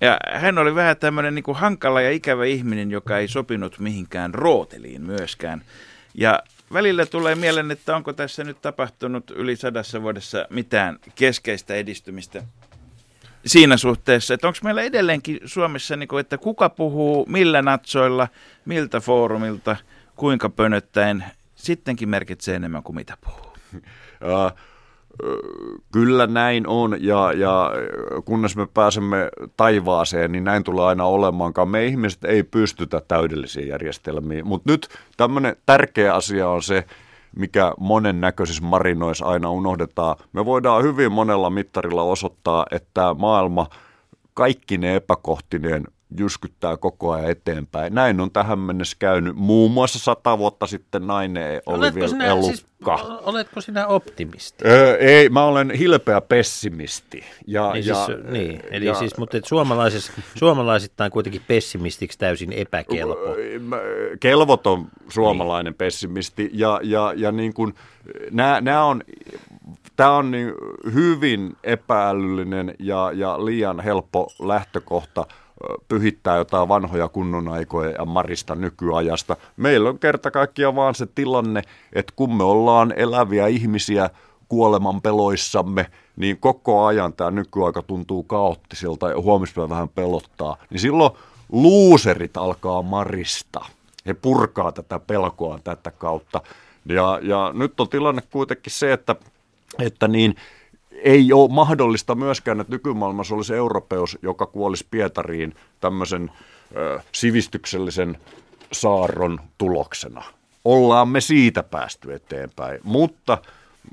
Ja 0.00 0.16
hän 0.32 0.58
oli 0.58 0.74
vähän 0.74 0.96
tämmöinen 0.96 1.34
niin 1.34 1.42
kuin 1.42 1.56
hankala 1.56 2.00
ja 2.00 2.10
ikävä 2.10 2.44
ihminen, 2.44 2.90
joka 2.90 3.18
ei 3.18 3.28
sopinut 3.28 3.78
mihinkään 3.78 4.34
rooteliin 4.34 5.02
myöskään. 5.02 5.62
Ja 6.14 6.42
välillä 6.72 7.06
tulee 7.06 7.34
mieleen, 7.34 7.70
että 7.70 7.96
onko 7.96 8.12
tässä 8.12 8.44
nyt 8.44 8.62
tapahtunut 8.62 9.30
yli 9.30 9.56
sadassa 9.56 10.02
vuodessa 10.02 10.46
mitään 10.50 10.98
keskeistä 11.14 11.74
edistymistä 11.74 12.42
siinä 13.48 13.76
suhteessa, 13.76 14.34
että 14.34 14.46
onko 14.48 14.58
meillä 14.64 14.82
edelleenkin 14.82 15.40
Suomessa, 15.44 15.96
niin 15.96 16.08
kuin, 16.08 16.20
että 16.20 16.38
kuka 16.38 16.68
puhuu 16.68 17.26
millä 17.28 17.62
natsoilla, 17.62 18.28
miltä 18.64 19.00
foorumilta, 19.00 19.76
kuinka 20.16 20.48
pönöttäen, 20.48 21.24
sittenkin 21.54 22.08
merkitsee 22.08 22.56
enemmän 22.56 22.82
kuin 22.82 22.96
mitä 22.96 23.16
puhuu. 23.24 23.52
Kyllä 25.92 26.26
näin 26.26 26.66
on, 26.66 26.96
ja, 27.00 27.32
ja 27.32 27.72
kunnes 28.24 28.56
me 28.56 28.66
pääsemme 28.74 29.28
taivaaseen, 29.56 30.32
niin 30.32 30.44
näin 30.44 30.64
tulee 30.64 30.86
aina 30.86 31.04
olemaankaan. 31.04 31.68
Me 31.68 31.86
ihmiset 31.86 32.24
ei 32.24 32.42
pystytä 32.42 33.02
täydellisiin 33.08 33.68
järjestelmiin, 33.68 34.46
mutta 34.46 34.70
nyt 34.70 34.88
tämmöinen 35.16 35.56
tärkeä 35.66 36.14
asia 36.14 36.48
on 36.48 36.62
se, 36.62 36.84
mikä 37.36 37.72
monen 37.80 38.20
näköisissä 38.20 38.62
marinoissa 38.62 39.26
aina 39.26 39.50
unohdetaan. 39.50 40.16
Me 40.32 40.44
voidaan 40.44 40.82
hyvin 40.82 41.12
monella 41.12 41.50
mittarilla 41.50 42.02
osoittaa, 42.02 42.66
että 42.70 43.14
maailma 43.18 43.66
kaikki 44.34 44.78
ne 44.78 44.96
epäkohtineen 44.96 45.84
jyskyttää 46.18 46.76
koko 46.76 47.12
ajan 47.12 47.30
eteenpäin. 47.30 47.94
Näin 47.94 48.20
on 48.20 48.30
tähän 48.30 48.58
mennessä 48.58 48.96
käynyt. 48.98 49.36
Muun 49.36 49.70
muassa 49.70 49.98
sata 49.98 50.38
vuotta 50.38 50.66
sitten 50.66 51.06
nainen 51.06 51.62
oli 51.66 51.78
oletko 51.78 51.94
vielä 51.94 52.08
sinä, 52.08 52.24
elukka. 52.24 52.96
Siis, 52.96 53.10
oletko 53.22 53.60
sinä 53.60 53.86
optimisti? 53.86 54.64
Öö, 54.68 54.96
ei, 54.96 55.28
mä 55.28 55.44
olen 55.44 55.70
hilpeä 55.70 56.20
pessimisti. 56.20 57.24
Ja, 57.46 57.72
niin, 57.72 57.86
ja, 57.86 58.06
siis, 58.06 58.18
niin. 58.28 58.62
Eli 58.70 58.86
ja, 58.86 58.94
siis, 58.94 59.16
mutta 59.18 59.38
suomalaisittain 60.34 61.12
kuitenkin 61.12 61.42
pessimistiksi 61.48 62.18
täysin 62.18 62.52
epäkelpo. 62.52 63.36
Kelvoton 64.20 64.88
suomalainen 65.08 65.70
niin. 65.70 65.78
pessimisti. 65.78 66.50
Ja, 66.52 66.80
ja, 66.82 67.12
ja 67.16 67.32
niin 67.32 67.54
kuin, 67.54 67.74
nämä 68.30 68.84
on 68.84 69.02
tämä 69.98 70.10
on 70.10 70.30
niin 70.30 70.52
hyvin 70.94 71.56
epäälyllinen 71.64 72.74
ja, 72.78 73.12
ja 73.14 73.44
liian 73.44 73.80
helppo 73.80 74.32
lähtökohta 74.38 75.26
pyhittää 75.88 76.36
jotain 76.36 76.68
vanhoja 76.68 77.08
kunnon 77.08 77.48
aikoja 77.48 77.90
ja 77.90 78.04
marista 78.04 78.54
nykyajasta. 78.54 79.36
Meillä 79.56 79.88
on 79.88 79.98
kerta 79.98 80.30
kaikkiaan 80.30 80.76
vaan 80.76 80.94
se 80.94 81.06
tilanne, 81.14 81.62
että 81.92 82.12
kun 82.16 82.36
me 82.36 82.44
ollaan 82.44 82.92
eläviä 82.96 83.46
ihmisiä 83.46 84.10
kuoleman 84.48 85.02
peloissamme, 85.02 85.86
niin 86.16 86.36
koko 86.40 86.84
ajan 86.84 87.12
tämä 87.12 87.30
nykyaika 87.30 87.82
tuntuu 87.82 88.22
kaoottiselta 88.22 89.08
ja 89.08 89.20
huomispäivä 89.20 89.68
vähän 89.68 89.88
pelottaa. 89.88 90.56
Niin 90.70 90.80
silloin 90.80 91.12
luuserit 91.52 92.36
alkaa 92.36 92.82
marista. 92.82 93.60
He 94.06 94.14
purkaa 94.14 94.72
tätä 94.72 94.98
pelkoa 94.98 95.58
tätä 95.64 95.90
kautta. 95.90 96.40
Ja, 96.86 97.20
ja 97.22 97.50
nyt 97.54 97.80
on 97.80 97.88
tilanne 97.88 98.22
kuitenkin 98.30 98.72
se, 98.72 98.92
että, 98.92 99.16
että 99.78 100.08
niin 100.08 100.36
ei 100.92 101.32
ole 101.32 101.50
mahdollista 101.50 102.14
myöskään, 102.14 102.60
että 102.60 102.72
nykymaailmassa 102.72 103.34
olisi 103.34 103.54
europeus, 103.54 104.18
joka 104.22 104.46
kuolisi 104.46 104.86
Pietariin 104.90 105.54
tämmöisen 105.80 106.30
ö, 106.76 107.00
sivistyksellisen 107.12 108.18
saarron 108.72 109.40
tuloksena. 109.58 110.24
Ollaan 110.64 111.08
me 111.08 111.20
siitä 111.20 111.62
päästy 111.62 112.14
eteenpäin, 112.14 112.80
mutta 112.82 113.38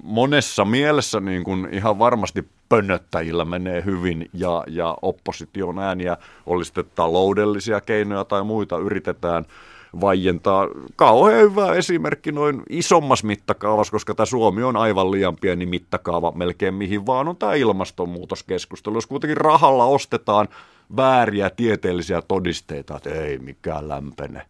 monessa 0.03 0.65
mielessä 0.65 1.19
niin 1.19 1.43
kuin 1.43 1.67
ihan 1.71 1.99
varmasti 1.99 2.47
pönnöttäjillä 2.69 3.45
menee 3.45 3.86
hyvin 3.86 4.29
ja, 4.34 4.63
ja 4.67 4.97
opposition 5.01 5.79
ääniä, 5.79 6.17
oli 6.45 6.65
sitten 6.65 6.86
taloudellisia 6.95 7.81
keinoja 7.81 8.25
tai 8.25 8.43
muita, 8.43 8.77
yritetään 8.77 9.45
vaientaa. 10.01 10.67
Kauhean 10.95 11.41
hyvä 11.41 11.73
esimerkki 11.73 12.31
noin 12.31 12.63
isommassa 12.69 13.27
mittakaavassa, 13.27 13.91
koska 13.91 14.15
tämä 14.15 14.25
Suomi 14.25 14.63
on 14.63 14.77
aivan 14.77 15.12
liian 15.12 15.36
pieni 15.36 15.65
mittakaava 15.65 16.31
melkein 16.31 16.73
mihin 16.73 17.05
vaan 17.05 17.27
on 17.27 17.38
tämä 17.38 17.53
ilmastonmuutoskeskustelu. 17.53 18.97
Jos 18.97 19.08
kuitenkin 19.08 19.38
rahalla 19.38 19.86
ostetaan 19.86 20.47
vääriä 20.95 21.49
tieteellisiä 21.49 22.21
todisteita, 22.21 22.95
että 22.97 23.10
ei 23.10 23.38
mikään 23.38 23.89
lämpene, 23.89 24.41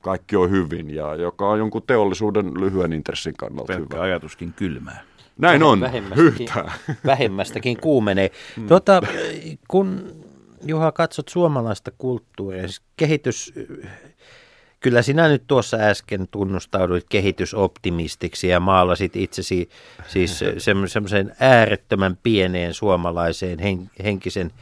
kaikki 0.00 0.36
on 0.36 0.50
hyvin 0.50 0.94
ja 0.94 1.14
joka 1.14 1.48
on 1.48 1.58
jonkun 1.58 1.82
teollisuuden 1.86 2.60
lyhyen 2.60 2.92
intressin 2.92 3.34
kannalta 3.36 3.72
Pelkkä 3.72 3.96
hyvä. 3.96 4.04
ajatuskin 4.04 4.52
kylmää. 4.52 5.02
Näin 5.38 5.62
on, 5.62 5.80
Vähemmästäkin, 5.80 6.48
vähemmästäkin 7.06 7.76
kuumenee. 7.76 8.30
Hmm. 8.56 8.66
Tota, 8.66 9.02
kun 9.68 10.12
Juha 10.66 10.92
katsot 10.92 11.28
suomalaista 11.28 11.90
kulttuuria, 11.98 12.62
siis 12.62 12.82
kehitys, 12.96 13.54
kyllä 14.80 15.02
sinä 15.02 15.28
nyt 15.28 15.42
tuossa 15.46 15.76
äsken 15.76 16.28
tunnustauduit 16.28 17.06
kehitysoptimistiksi 17.08 18.48
ja 18.48 18.60
maalasit 18.60 19.16
itsesi 19.16 19.68
siis 20.06 20.44
semmoisen 20.86 21.36
äärettömän 21.40 22.18
pieneen 22.22 22.74
suomalaiseen 22.74 23.58
hen, 23.58 23.90
henkisen, 24.04 24.52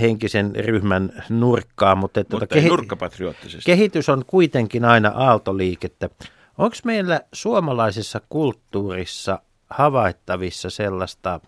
henkisen 0.00 0.56
ryhmän 0.56 1.24
nurkkaan. 1.28 1.98
Mutta, 1.98 2.20
että 2.20 2.36
Mutta 2.36 2.46
tota, 2.46 2.60
ei 2.60 2.68
nurkkapatriottisesti. 2.68 3.66
Kehitys 3.66 4.08
on 4.08 4.24
kuitenkin 4.26 4.84
aina 4.84 5.08
aaltoliikettä. 5.08 6.10
Onko 6.58 6.76
meillä 6.84 7.20
suomalaisessa 7.32 8.20
kulttuurissa 8.28 9.38
havaittavissa 9.70 10.70
sellaista, 10.70 11.40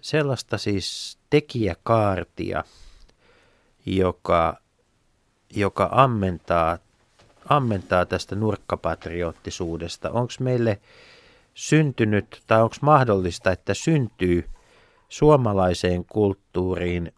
sellaista 0.00 0.58
siis 0.58 1.18
tekijäkaartia, 1.30 2.64
joka, 3.86 4.60
joka 5.54 5.88
ammentaa, 5.92 6.78
ammentaa 7.48 8.06
tästä 8.06 8.34
nurkkapatriottisuudesta? 8.34 10.10
Onko 10.10 10.32
meille 10.40 10.80
syntynyt 11.54 12.42
tai 12.46 12.62
onko 12.62 12.76
mahdollista, 12.80 13.52
että 13.52 13.74
syntyy 13.74 14.48
suomalaiseen 15.08 16.04
kulttuuriin 16.04 17.12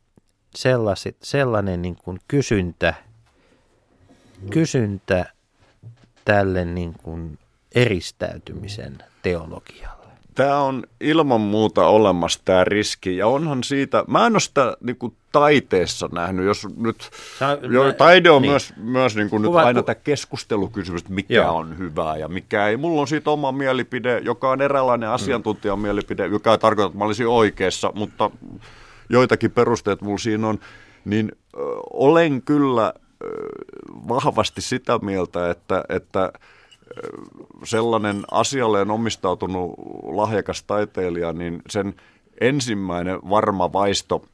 sellaiset, 0.56 1.16
sellainen 1.22 1.82
niin 1.82 1.96
kuin 1.96 2.18
kysyntä, 2.28 2.94
kysyntä 4.50 5.32
tälle 6.24 6.64
niin 6.64 6.94
kuin 7.02 7.38
eristäytymisen 7.74 8.98
teologialle. 9.22 9.97
Tämä 10.38 10.60
on 10.60 10.82
ilman 11.00 11.40
muuta 11.40 11.86
olemassa 11.86 12.40
tämä 12.44 12.64
riski 12.64 13.16
ja 13.16 13.26
onhan 13.26 13.64
siitä, 13.64 14.04
mä 14.06 14.26
en 14.26 14.32
ole 14.32 14.40
sitä 14.40 14.76
niin 14.80 14.96
kuin 14.96 15.16
taiteessa 15.32 16.08
nähnyt, 16.12 16.46
jos 16.46 16.66
nyt, 16.76 17.10
Sä- 17.38 17.58
jo, 17.72 17.84
mä- 17.84 17.92
taide 17.92 18.30
on 18.30 18.42
niin. 18.42 18.50
myös, 18.52 18.72
myös 18.76 19.16
niin 19.16 19.30
kuin 19.30 19.42
nyt 19.42 19.48
Kuva- 19.50 19.62
aina 19.62 19.82
tämä 19.82 19.94
keskustelukysymys, 19.94 21.00
että 21.02 21.12
mikä 21.12 21.34
Joo. 21.34 21.56
on 21.56 21.78
hyvää 21.78 22.16
ja 22.16 22.28
mikä 22.28 22.66
ei. 22.68 22.76
Mulla 22.76 23.00
on 23.00 23.08
siitä 23.08 23.30
oma 23.30 23.52
mielipide, 23.52 24.18
joka 24.18 24.50
on 24.50 24.62
eräänlainen 24.62 25.08
asiantuntijan 25.08 25.78
mielipide, 25.78 26.26
joka 26.26 26.52
ei 26.52 26.58
tarkoita, 26.58 26.86
että 26.86 26.98
mä 26.98 27.04
olisin 27.04 27.28
oikeassa, 27.28 27.92
mutta 27.94 28.30
joitakin 29.08 29.50
perusteet 29.50 30.00
mulla 30.00 30.18
siinä 30.18 30.48
on, 30.48 30.58
niin 31.04 31.32
ö, 31.54 31.58
olen 31.92 32.42
kyllä 32.42 32.92
ö, 33.24 33.28
vahvasti 34.08 34.60
sitä 34.60 34.98
mieltä, 35.02 35.50
että, 35.50 35.84
että 35.88 36.32
sellainen 37.64 38.22
asialleen 38.30 38.90
omistautunut 38.90 39.74
lahjakas 40.02 40.62
taiteilija, 40.62 41.32
niin 41.32 41.62
sen 41.68 41.94
ensimmäinen 42.40 43.18
varma 43.30 43.72
vaisto 43.72 44.24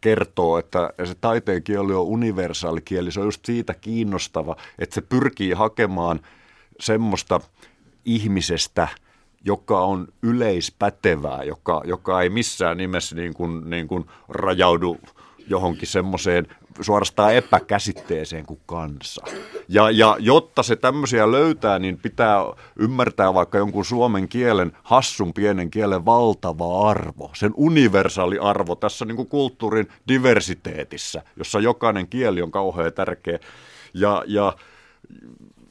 kertoo, 0.00 0.58
että 0.58 0.90
se 1.04 1.14
taiteen 1.14 1.62
kieli 1.62 1.94
on 1.94 2.06
universaali 2.06 2.80
kieli. 2.80 3.12
Se 3.12 3.20
on 3.20 3.26
just 3.26 3.44
siitä 3.44 3.74
kiinnostava, 3.74 4.56
että 4.78 4.94
se 4.94 5.00
pyrkii 5.00 5.52
hakemaan 5.52 6.20
semmoista 6.80 7.40
ihmisestä, 8.04 8.88
joka 9.44 9.80
on 9.80 10.08
yleispätevää, 10.22 11.44
joka, 11.44 11.82
joka 11.84 12.22
ei 12.22 12.28
missään 12.28 12.76
nimessä 12.76 13.16
niin 13.16 13.34
kuin, 13.34 13.70
niin 13.70 13.88
kuin 13.88 14.04
rajaudu 14.28 14.98
johonkin 15.46 15.88
semmoiseen 15.88 16.46
suorastaan 16.80 17.34
epäkäsitteeseen 17.34 18.46
kuin 18.46 18.60
kansa. 18.66 19.24
Ja, 19.68 19.90
ja 19.90 20.16
jotta 20.18 20.62
se 20.62 20.76
tämmöisiä 20.76 21.30
löytää, 21.30 21.78
niin 21.78 21.98
pitää 21.98 22.38
ymmärtää 22.76 23.34
vaikka 23.34 23.58
jonkun 23.58 23.84
suomen 23.84 24.28
kielen, 24.28 24.72
hassun 24.82 25.32
pienen 25.32 25.70
kielen 25.70 26.04
valtava 26.04 26.90
arvo, 26.90 27.30
sen 27.34 27.52
universaali 27.56 28.38
arvo 28.38 28.74
tässä 28.74 29.04
niin 29.04 29.16
kuin 29.16 29.28
kulttuurin 29.28 29.88
diversiteetissä, 30.08 31.22
jossa 31.36 31.60
jokainen 31.60 32.08
kieli 32.08 32.42
on 32.42 32.50
kauhean 32.50 32.92
tärkeä. 32.92 33.38
Ja, 33.94 34.24
ja 34.26 34.56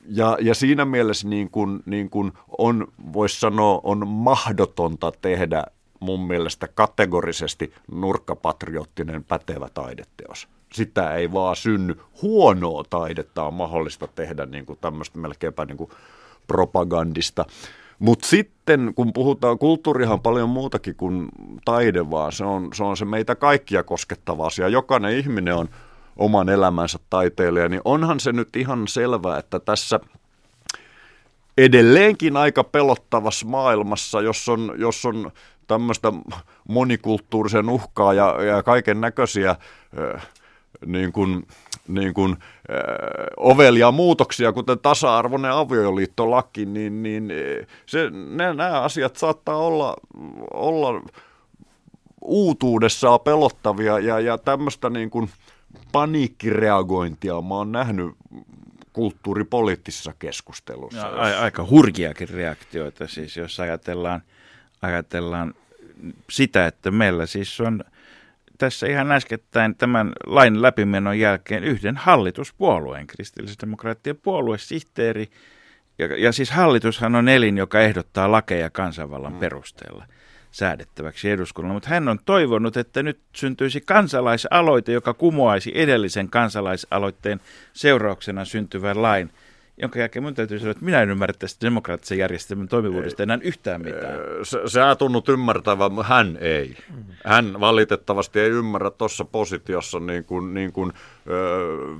ja, 0.05 0.37
ja 0.41 0.55
siinä 0.55 0.85
mielessä 0.85 1.27
niin 1.27 1.49
kuin, 1.49 1.83
niin 1.85 2.09
kuin 2.09 2.31
on, 2.57 2.87
voisi 3.13 3.39
sanoa, 3.39 3.81
on 3.83 4.07
mahdotonta 4.07 5.11
tehdä 5.21 5.63
mun 5.99 6.27
mielestä 6.27 6.67
kategorisesti 6.67 7.73
nurkkapatriottinen 7.91 9.23
pätevä 9.23 9.69
taideteos. 9.73 10.47
Sitä 10.73 11.15
ei 11.15 11.33
vaan 11.33 11.55
synny. 11.55 11.95
Huonoa 12.21 12.83
taidetta 12.89 13.43
on 13.43 13.53
mahdollista 13.53 14.07
tehdä 14.07 14.45
niin 14.45 14.65
kuin 14.65 14.79
tämmöistä 14.81 15.19
melkeinpä 15.19 15.65
niin 15.65 15.77
kuin 15.77 15.89
propagandista. 16.47 17.45
Mutta 17.99 18.27
sitten 18.27 18.93
kun 18.95 19.13
puhutaan, 19.13 19.57
kulttuurihan 19.57 20.13
on 20.13 20.21
paljon 20.21 20.49
muutakin 20.49 20.95
kuin 20.95 21.29
taide, 21.65 22.09
vaan 22.09 22.31
se 22.31 22.43
on, 22.43 22.69
se 22.73 22.83
on 22.83 22.97
se 22.97 23.05
meitä 23.05 23.35
kaikkia 23.35 23.83
koskettava 23.83 24.45
asia. 24.45 24.67
Jokainen 24.67 25.17
ihminen 25.17 25.55
on 25.55 25.69
oman 26.17 26.49
elämänsä 26.49 26.99
taiteilija, 27.09 27.69
niin 27.69 27.81
onhan 27.85 28.19
se 28.19 28.31
nyt 28.31 28.55
ihan 28.55 28.87
selvää, 28.87 29.37
että 29.37 29.59
tässä 29.59 29.99
edelleenkin 31.57 32.37
aika 32.37 32.63
pelottavassa 32.63 33.45
maailmassa, 33.45 34.21
jos 34.21 34.49
on, 34.49 34.73
jos 34.77 35.05
on 35.05 35.31
tämmöistä 35.67 36.13
monikulttuurisen 36.67 37.69
uhkaa 37.69 38.13
ja, 38.13 38.43
ja 38.43 38.63
kaiken 38.63 39.01
näköisiä 39.01 39.55
niin 40.85 41.11
kuin, 41.11 41.47
niin 41.87 42.13
kuin, 42.13 42.31
äh, 42.31 42.77
ovelia 43.37 43.91
muutoksia, 43.91 44.53
kuten 44.53 44.79
tasa-arvoinen 44.79 45.51
avioliittolaki, 45.51 46.65
niin, 46.65 47.03
niin 47.03 47.31
eh, 47.31 47.67
se, 47.85 48.09
ne, 48.09 48.53
nämä 48.53 48.81
asiat 48.81 49.15
saattaa 49.15 49.57
olla, 49.57 49.95
olla 50.53 51.01
uutuudessaan 52.21 53.19
pelottavia 53.19 53.99
ja, 53.99 54.19
ja 54.19 54.37
tämmöistä 54.37 54.89
niin 54.89 55.09
kuin 55.09 55.29
paniikkireagointia 55.91 57.41
mä 57.41 57.55
oon 57.55 57.71
nähnyt 57.71 58.15
kulttuuripoliittisessa 58.93 60.13
keskustelussa. 60.19 60.97
Ja, 60.97 61.07
a, 61.07 61.43
aika 61.43 61.67
hurjiakin 61.69 62.29
reaktioita 62.29 63.07
siis, 63.07 63.37
jos 63.37 63.59
ajatellaan, 63.59 64.21
ajatellaan 64.81 65.53
sitä, 66.29 66.65
että 66.65 66.91
meillä 66.91 67.25
siis 67.25 67.61
on 67.61 67.83
tässä 68.61 68.87
ihan 68.87 69.11
äskettäin 69.11 69.75
tämän 69.75 70.11
lain 70.25 70.61
läpimenon 70.61 71.19
jälkeen 71.19 71.63
yhden 71.63 71.97
hallituspuolueen, 71.97 73.07
kristillisdemokraattien 73.07 74.17
puoluesihteeri, 74.17 75.27
ja, 75.99 76.17
ja 76.17 76.31
siis 76.31 76.51
hallitushan 76.51 77.15
on 77.15 77.29
elin, 77.29 77.57
joka 77.57 77.81
ehdottaa 77.81 78.31
lakeja 78.31 78.69
kansanvallan 78.69 79.33
mm. 79.33 79.39
perusteella 79.39 80.05
säädettäväksi 80.51 81.29
eduskunnalle, 81.29 81.73
mutta 81.73 81.89
hän 81.89 82.07
on 82.07 82.19
toivonut, 82.25 82.77
että 82.77 83.03
nyt 83.03 83.19
syntyisi 83.35 83.81
kansalaisaloite, 83.81 84.91
joka 84.91 85.13
kumoaisi 85.13 85.71
edellisen 85.75 86.29
kansalaisaloitteen 86.29 87.39
seurauksena 87.73 88.45
syntyvän 88.45 89.01
lain, 89.01 89.31
jonka 89.81 89.99
jälkeen 89.99 90.23
minun 90.23 90.33
täytyy 90.33 90.59
sanoa, 90.59 90.71
että 90.71 90.85
minä 90.85 91.01
en 91.01 91.09
ymmärrä 91.09 91.33
tästä 91.39 91.65
demokraattisen 91.65 92.17
järjestelmän 92.17 92.67
toimivuudesta 92.67 93.23
enää 93.23 93.39
yhtään 93.41 93.81
mitään. 93.81 94.19
Sä, 94.67 94.95
tunnut 94.95 95.29
ymmärtävän, 95.29 95.91
hän 96.03 96.37
ei. 96.41 96.77
Hän 97.25 97.59
valitettavasti 97.59 98.39
ei 98.39 98.49
ymmärrä 98.49 98.91
tuossa 98.91 99.25
positiossa 99.25 99.99
niin 99.99 100.23
kuin, 100.23 100.53
niin 100.53 100.71
kuin 100.71 100.93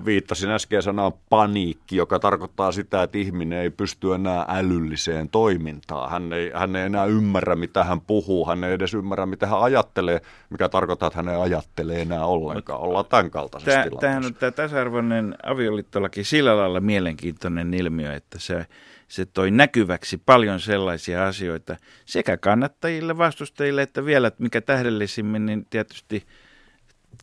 viittasin 0.05 0.51
äsken 0.51 0.81
sanaan 0.81 1.11
paniikki, 1.29 1.95
joka 1.95 2.19
tarkoittaa 2.19 2.71
sitä, 2.71 3.03
että 3.03 3.17
ihminen 3.17 3.59
ei 3.59 3.69
pysty 3.69 4.13
enää 4.13 4.45
älylliseen 4.47 5.29
toimintaan. 5.29 6.11
Hän 6.11 6.33
ei, 6.33 6.51
hän 6.53 6.75
ei 6.75 6.85
enää 6.85 7.05
ymmärrä, 7.05 7.55
mitä 7.55 7.83
hän 7.83 8.01
puhuu, 8.01 8.47
hän 8.47 8.63
ei 8.63 8.73
edes 8.73 8.93
ymmärrä, 8.93 9.25
mitä 9.25 9.47
hän 9.47 9.61
ajattelee, 9.61 10.21
mikä 10.49 10.69
tarkoittaa, 10.69 11.07
että 11.07 11.17
hän 11.17 11.29
ei 11.29 11.41
ajattele 11.41 12.01
enää 12.01 12.25
ollenkaan. 12.25 12.81
Ollaan 12.81 13.05
tämän 13.05 13.31
kaltaisessa 13.31 13.71
tämä, 13.71 13.83
tilanteessa. 13.83 14.01
Tämähän 14.01 14.25
on 14.25 14.33
tämä 14.33 14.51
tasa-arvoinen 14.51 15.35
avioliittolaki 15.43 16.23
sillä 16.23 16.57
lailla 16.57 16.79
mielenkiintoinen 16.79 17.70
ilmiö, 17.73 18.13
että 18.13 18.39
se, 18.39 18.65
se 19.07 19.25
toi 19.25 19.51
näkyväksi 19.51 20.17
paljon 20.17 20.59
sellaisia 20.59 21.27
asioita 21.27 21.77
sekä 22.05 22.37
kannattajille, 22.37 23.17
vastustajille, 23.17 23.81
että 23.81 24.05
vielä 24.05 24.31
mikä 24.37 24.61
tähdellisimmin, 24.61 25.45
niin 25.45 25.65
tietysti– 25.69 26.23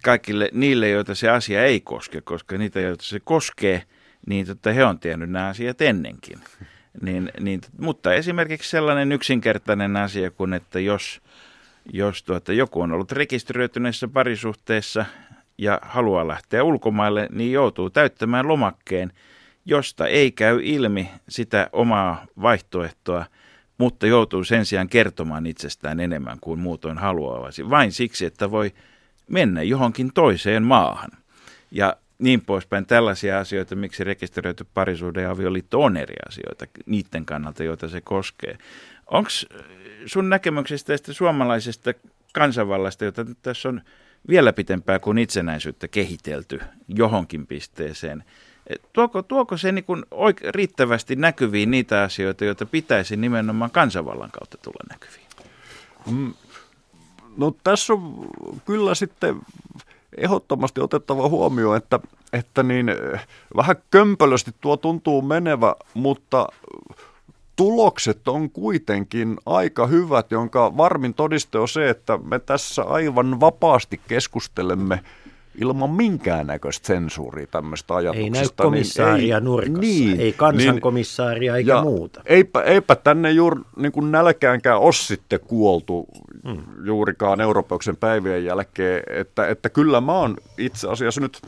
kaikille 0.03 0.49
niille, 0.53 0.89
joita 0.89 1.15
se 1.15 1.29
asia 1.29 1.65
ei 1.65 1.81
koske, 1.81 2.21
koska 2.21 2.59
niitä, 2.59 2.81
joita 2.81 3.05
se 3.05 3.21
koskee, 3.21 3.83
niin 4.27 4.47
totta, 4.47 4.73
he 4.73 4.85
on 4.85 4.99
tiennyt 4.99 5.31
nämä 5.31 5.47
asiat 5.47 5.81
ennenkin. 5.81 6.39
Niin, 7.03 7.33
niin, 7.41 7.61
mutta 7.79 8.15
esimerkiksi 8.15 8.71
sellainen 8.71 9.13
yksinkertainen 9.13 9.97
asia 9.97 10.31
kuin, 10.31 10.53
että 10.53 10.81
jos, 10.81 11.21
jos 11.93 12.23
tuota, 12.23 12.53
joku 12.53 12.81
on 12.81 12.93
ollut 12.93 13.13
rekisteröityneessä 13.13 14.09
parisuhteessa 14.09 15.05
ja 15.59 15.79
haluaa 15.83 16.29
lähteä 16.29 16.65
ulkomaille, 16.65 17.29
niin 17.33 17.53
joutuu 17.53 17.91
täyttämään 17.91 18.49
lomakkeen, 18.49 19.13
josta 19.69 20.07
ei 20.07 20.33
käy 20.33 20.61
ilmi 20.63 21.11
sitä 21.29 21.71
omaa 21.73 22.27
vaihtoehtoa, 22.43 23.25
mutta 23.79 24.07
joutuu 24.07 24.45
sen 24.45 24.67
sijaan 24.67 24.89
kertomaan 24.89 25.47
itsestään 25.47 26.01
enemmän 26.01 26.39
kuin 26.41 26.61
muutoin 26.61 26.99
haluaisi. 26.99 27.71
Vain 27.71 27.93
siksi, 27.93 28.27
että 28.27 28.51
voi 28.51 28.73
mennä 29.29 29.63
johonkin 29.63 30.13
toiseen 30.15 30.63
maahan. 30.63 31.11
Ja 31.71 31.97
niin 32.19 32.41
poispäin 32.41 32.87
tällaisia 32.87 33.39
asioita, 33.39 33.77
miksi 33.77 34.05
rekisteröity 34.05 34.67
parisuuden 34.75 35.23
ja 35.23 35.31
avioliitto 35.31 35.81
on 35.81 35.97
eri 35.97 36.15
asioita 36.29 36.67
niiden 36.87 37.25
kannalta, 37.25 37.65
joita 37.65 37.89
se 37.89 38.01
koskee. 38.01 38.59
Onko 39.07 39.31
sun 40.07 40.29
näkemyksestä 40.29 40.93
tästä 40.93 41.13
suomalaisesta 41.13 41.95
kansanvallasta, 42.35 43.05
jota 43.05 43.27
tässä 43.43 43.69
on 43.69 43.81
vielä 44.29 44.53
pitempää 44.53 44.99
kuin 44.99 45.19
itsenäisyyttä 45.19 45.89
kehitelty 45.89 46.61
johonkin 46.89 47.47
pisteeseen, 47.47 48.25
tuoko, 48.93 49.23
tuoko 49.23 49.57
se 49.57 49.73
niin 49.73 49.85
kuin 49.85 50.05
oike- 50.11 50.51
riittävästi 50.51 51.17
näkyviin 51.17 51.71
niitä 51.71 52.03
asioita, 52.03 52.45
joita 52.45 52.67
pitäisi 52.67 53.17
nimenomaan 53.17 53.71
kansanvallan 53.71 54.31
kautta 54.31 54.59
tulla 54.63 54.85
näkyviin? 54.91 55.27
Mm, 56.11 56.35
No 57.39 57.55
tässä 57.65 57.93
on 57.93 58.27
kyllä 58.65 58.95
sitten 58.95 59.41
ehdottomasti 60.17 60.81
otettava 60.81 61.29
huomioon, 61.29 61.77
että, 61.77 62.01
että 62.33 62.63
niin, 62.63 62.87
vähän 63.57 63.77
kömpelösti 63.91 64.55
tuo 64.61 64.77
tuntuu 64.77 65.23
menevä, 65.23 65.75
mutta 65.95 66.47
tulokset 67.57 68.29
on 68.29 68.51
kuitenkin 68.51 69.37
aika 69.47 69.87
hyvät, 69.87 70.31
jonka 70.31 70.77
varmin 70.77 71.15
todiste 71.15 71.59
on 71.59 71.69
se, 71.69 71.91
että 71.91 72.19
me 72.25 72.39
tässä 72.39 72.83
aivan 72.83 73.41
vapaasti 73.41 74.01
keskustelemme 74.09 75.01
ilman 75.61 75.91
minkäännäköistä 75.91 76.87
sensuuria 76.87 77.47
tämmöistä 77.47 77.95
ajatuksista. 77.95 78.39
Ei 78.39 78.43
näy 78.43 78.49
komissaaria 78.57 79.41
niin, 79.41 79.45
nurkassa, 79.45 79.81
niin, 79.81 80.21
ei 80.21 80.33
kansankomissaaria 80.33 81.53
niin, 81.53 81.59
eikä 81.59 81.73
ja 81.73 81.83
muuta. 81.83 82.23
Eipä, 82.27 82.63
eipä 82.63 82.97
tänne 82.97 83.31
juuri 83.31 83.61
niin 83.77 83.93
kuin 83.93 84.13
nälkäänkään 84.13 84.79
ole 84.79 84.93
sitten 84.93 85.41
kuoltu 85.41 86.07
hmm. 86.49 86.63
juurikaan 86.85 87.41
Eurooppauksen 87.41 87.97
päivien 87.97 88.45
jälkeen, 88.45 89.03
että, 89.09 89.47
että 89.47 89.69
kyllä 89.69 90.01
mä 90.01 90.13
oon 90.13 90.37
itse 90.59 90.89
asiassa 90.89 91.21
nyt 91.21 91.43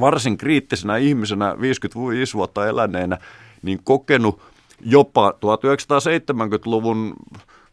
varsin 0.00 0.38
kriittisenä 0.38 0.96
ihmisenä 0.96 1.60
55 1.60 2.34
vuotta 2.34 2.66
eläneenä, 2.66 3.18
niin 3.62 3.80
kokenut 3.84 4.40
jopa 4.80 5.30
1970-luvun 5.30 7.14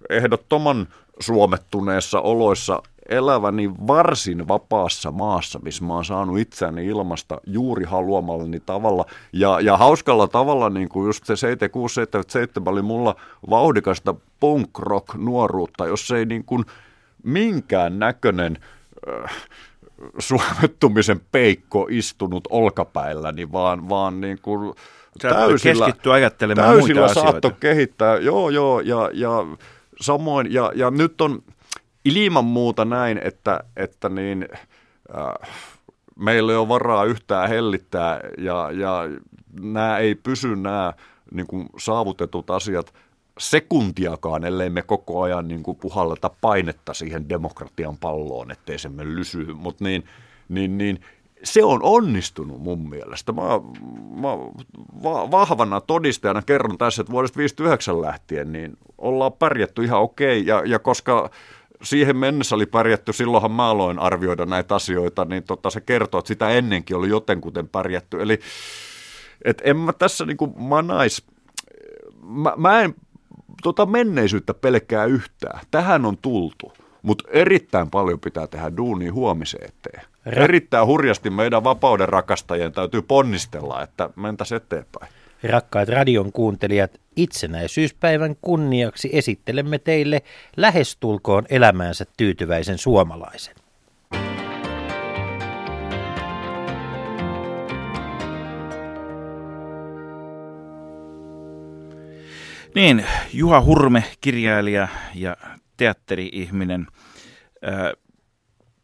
ehdottoman 0.09 0.87
suomettuneessa 1.19 2.19
oloissa 2.19 2.81
eläväni 3.09 3.71
varsin 3.87 4.47
vapaassa 4.47 5.11
maassa, 5.11 5.59
missä 5.63 5.83
mä 5.85 5.93
oon 5.93 6.05
saanut 6.05 6.39
itseäni 6.39 6.85
ilmasta 6.85 7.41
juuri 7.47 7.85
haluamallani 7.85 8.59
tavalla. 8.59 9.05
Ja, 9.33 9.59
ja 9.59 9.77
hauskalla 9.77 10.27
tavalla, 10.27 10.69
niin 10.69 10.89
kuin 10.89 11.05
just 11.05 11.25
se 11.25 11.35
7677 11.35 12.73
oli 12.73 12.81
mulla 12.81 13.15
vauhdikasta 13.49 14.15
punk 14.39 14.79
rock 14.79 15.15
nuoruutta, 15.15 15.87
jos 15.87 16.11
ei 16.11 16.25
niin 16.25 16.43
kuin 16.45 16.65
minkään 17.23 17.99
näköinen 17.99 18.57
äh, 19.07 19.37
suomettumisen 20.19 21.21
peikko 21.31 21.87
istunut 21.89 22.47
olkapäilläni, 22.49 23.51
vaan, 23.51 23.89
vaan 23.89 24.21
niin 24.21 24.39
kuin 24.41 24.73
täysillä, 25.21 25.85
keskittyä 25.85 26.13
ajattelemaan 26.13 26.75
täysillä 26.75 27.01
muita 27.01 27.13
saatto 27.13 27.51
kehittää, 27.59 28.17
joo 28.17 28.49
joo, 28.49 28.79
ja, 28.79 29.09
ja 29.13 29.29
samoin, 30.01 30.53
ja, 30.53 30.71
ja 30.75 30.91
nyt 30.91 31.21
on 31.21 31.43
ilman 32.05 32.45
muuta 32.45 32.85
näin, 32.85 33.19
että, 33.23 33.59
että 33.77 34.09
niin, 34.09 34.47
äh, 35.17 35.49
meillä 36.15 36.51
ei 36.51 36.57
ole 36.57 36.67
varaa 36.67 37.05
yhtään 37.05 37.49
hellittää 37.49 38.19
ja, 38.37 38.71
ja 38.71 39.03
nämä 39.61 39.97
ei 39.97 40.15
pysy 40.15 40.55
nämä 40.55 40.93
niin 41.31 41.47
kuin 41.47 41.69
saavutetut 41.77 42.49
asiat 42.49 42.93
sekuntiakaan, 43.39 44.43
ellei 44.43 44.69
me 44.69 44.81
koko 44.81 45.21
ajan 45.21 45.47
niin 45.47 45.63
kuin 45.63 45.77
puhalleta 45.77 46.31
painetta 46.41 46.93
siihen 46.93 47.29
demokratian 47.29 47.97
palloon, 47.97 48.51
ettei 48.51 48.77
se 48.77 48.89
me 48.89 49.05
lysy. 49.05 49.53
Mutta 49.53 49.83
niin, 49.83 50.03
niin, 50.49 50.77
niin, 50.77 50.99
se 51.43 51.63
on 51.63 51.79
onnistunut 51.83 52.61
mun 52.61 52.89
mielestä. 52.89 53.31
Mä, 53.31 53.41
mä 54.21 54.29
va, 55.03 55.31
vahvana 55.31 55.81
todistajana 55.81 56.41
kerron 56.41 56.77
tässä, 56.77 57.01
että 57.01 57.11
vuodesta 57.11 57.37
59 57.37 58.01
lähtien 58.01 58.53
niin 58.53 58.77
ollaan 58.97 59.33
pärjätty 59.33 59.83
ihan 59.83 60.01
okei. 60.01 60.45
Ja, 60.45 60.63
ja 60.65 60.79
koska 60.79 61.29
siihen 61.83 62.17
mennessä 62.17 62.55
oli 62.55 62.65
pärjätty, 62.65 63.13
silloinhan 63.13 63.51
mä 63.51 63.69
aloin 63.69 63.99
arvioida 63.99 64.45
näitä 64.45 64.75
asioita, 64.75 65.25
niin 65.25 65.43
tota, 65.43 65.69
se 65.69 65.81
kertoo, 65.81 66.19
että 66.19 66.27
sitä 66.27 66.49
ennenkin 66.49 66.97
oli 66.97 67.09
jotenkuten 67.09 67.69
pärjätty. 67.69 68.21
Eli 68.21 68.39
et 69.45 69.61
en 69.65 69.77
mä 69.77 69.93
tässä 69.93 70.25
niinku 70.25 70.47
manais, 70.47 71.25
mä, 72.21 72.53
mä 72.57 72.81
en 72.81 72.95
tota 73.63 73.85
menneisyyttä 73.85 74.53
pelkää 74.53 75.05
yhtään. 75.05 75.59
Tähän 75.71 76.05
on 76.05 76.17
tultu, 76.17 76.73
mutta 77.01 77.23
erittäin 77.31 77.89
paljon 77.89 78.19
pitää 78.19 78.47
tehdä 78.47 78.77
duunia 78.77 79.13
huomiseen 79.13 79.69
eteen. 79.69 80.05
Erittäin 80.25 80.87
hurjasti 80.87 81.29
meidän 81.29 81.63
vapauden 81.63 82.09
rakastajien 82.09 82.71
täytyy 82.71 83.01
ponnistella, 83.01 83.81
että 83.81 84.09
mentäs 84.15 84.51
eteenpäin. 84.51 85.13
Rakkaat 85.43 85.89
radion 85.89 86.31
kuuntelijat, 86.31 87.01
itsenäisyyspäivän 87.15 88.35
kunniaksi 88.41 89.09
esittelemme 89.11 89.79
teille 89.79 90.21
lähestulkoon 90.57 91.45
elämäänsä 91.49 92.05
tyytyväisen 92.17 92.77
suomalaisen. 92.77 93.55
Niin, 102.75 103.05
Juha 103.33 103.61
Hurme, 103.61 104.03
kirjailija 104.21 104.87
ja 105.15 105.37
teatteri-ihminen. 105.77 106.87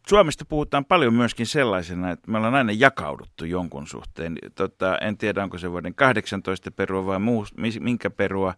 Suomesta 0.09 0.45
puhutaan 0.45 0.85
paljon 0.85 1.13
myöskin 1.13 1.45
sellaisena, 1.45 2.11
että 2.11 2.31
me 2.31 2.37
ollaan 2.37 2.55
aina 2.55 2.71
jakauduttu 2.71 3.45
jonkun 3.45 3.87
suhteen. 3.87 4.37
Tota, 4.55 4.97
en 4.97 5.17
tiedä, 5.17 5.43
onko 5.43 5.57
se 5.57 5.71
vuoden 5.71 5.95
18 5.95 6.71
perua 6.71 7.05
vai 7.05 7.19
muu, 7.19 7.45
minkä 7.79 8.09
perua. 8.09 8.53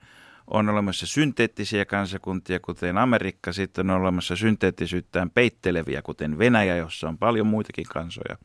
On 0.47 0.69
olemassa 0.69 1.07
synteettisiä 1.07 1.85
kansakuntia, 1.85 2.59
kuten 2.59 2.97
Amerikka, 2.97 3.53
sitten 3.53 3.89
on 3.89 4.01
olemassa 4.01 4.35
synteettisyyttään 4.35 5.29
peitteleviä, 5.29 6.01
kuten 6.01 6.37
Venäjä, 6.37 6.75
jossa 6.75 7.07
on 7.07 7.17
paljon 7.17 7.47
muitakin 7.47 7.85
kansoja. 7.89 8.37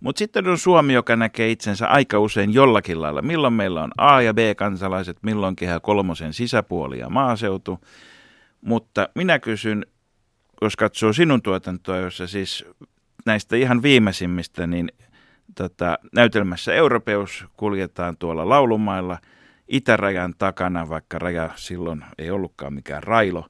Mutta 0.00 0.18
sitten 0.18 0.48
on 0.48 0.58
Suomi, 0.58 0.92
joka 0.92 1.16
näkee 1.16 1.50
itsensä 1.50 1.86
aika 1.86 2.18
usein 2.18 2.54
jollakin 2.54 3.02
lailla. 3.02 3.22
Milloin 3.22 3.54
meillä 3.54 3.82
on 3.82 3.90
A- 3.98 4.22
ja 4.22 4.34
B-kansalaiset, 4.34 5.18
milloin 5.22 5.56
kehä 5.56 5.80
kolmosen 5.80 6.32
sisäpuoli 6.32 6.98
ja 6.98 7.08
maaseutu. 7.08 7.80
Mutta 8.60 9.08
minä 9.14 9.38
kysyn, 9.38 9.86
jos 10.62 10.76
katsoo 10.76 11.12
sinun 11.12 11.42
tuotantoa, 11.42 11.96
jossa 11.96 12.26
siis 12.26 12.64
näistä 13.26 13.56
ihan 13.56 13.82
viimeisimmistä, 13.82 14.66
niin 14.66 14.92
tota, 15.54 15.98
näytelmässä 16.12 16.74
Europeus 16.74 17.44
kuljetaan 17.56 18.16
tuolla 18.16 18.48
laulumailla 18.48 19.18
itärajan 19.68 20.34
takana, 20.38 20.88
vaikka 20.88 21.18
raja 21.18 21.50
silloin 21.56 22.04
ei 22.18 22.30
ollutkaan 22.30 22.74
mikään 22.74 23.02
railo. 23.02 23.46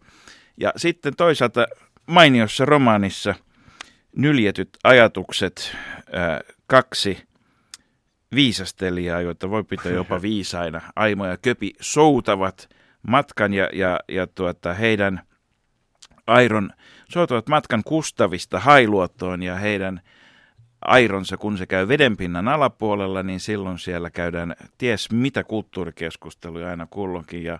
Ja 0.56 0.72
sitten 0.76 1.16
toisaalta 1.16 1.66
mainiossa 2.06 2.64
romaanissa 2.64 3.34
nyljetyt 4.16 4.68
ajatukset, 4.84 5.76
ää, 6.12 6.40
kaksi 6.66 7.18
viisastelijaa, 8.34 9.20
joita 9.20 9.50
voi 9.50 9.64
pitää 9.64 9.92
jopa 9.92 10.22
viisaina, 10.28 10.80
Aimo 10.96 11.26
ja 11.26 11.36
Köpi, 11.36 11.72
soutavat 11.80 12.68
matkan 13.02 13.54
ja, 13.54 13.68
ja, 13.72 14.00
ja 14.08 14.26
tuota, 14.26 14.74
heidän 14.74 15.22
Airon 16.32 16.70
soitavat 17.08 17.48
matkan 17.48 17.82
Kustavista 17.84 18.60
Hailuottoon 18.60 19.42
ja 19.42 19.56
heidän 19.56 20.00
aironsa, 20.80 21.36
kun 21.36 21.58
se 21.58 21.66
käy 21.66 21.88
vedenpinnan 21.88 22.48
alapuolella, 22.48 23.22
niin 23.22 23.40
silloin 23.40 23.78
siellä 23.78 24.10
käydään 24.10 24.54
ties 24.78 25.10
mitä 25.10 25.44
kulttuurikeskusteluja 25.44 26.68
aina 26.70 26.86
kulloinkin. 26.90 27.44
Ja 27.44 27.58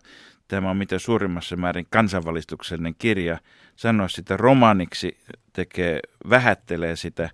tämä 0.49 0.71
on 0.71 0.77
mitä 0.77 0.99
suurimmassa 0.99 1.57
määrin 1.57 1.87
kansanvalistuksellinen 1.91 2.95
kirja. 2.99 3.39
Sanoa 3.77 4.09
sitä 4.09 4.37
romaaniksi 4.37 5.19
tekee, 5.53 6.01
vähättelee 6.31 6.97
sitä 6.97 7.31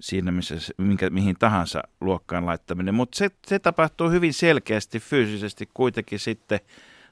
siinä, 0.00 0.32
missä, 0.32 0.54
minkä, 0.76 1.10
mihin 1.10 1.36
tahansa 1.38 1.82
luokkaan 2.00 2.46
laittaminen. 2.46 2.94
Mutta 2.94 3.18
se, 3.18 3.30
se 3.46 3.58
tapahtuu 3.58 4.10
hyvin 4.10 4.34
selkeästi 4.34 5.00
fyysisesti 5.00 5.68
kuitenkin 5.74 6.18
sitten 6.18 6.60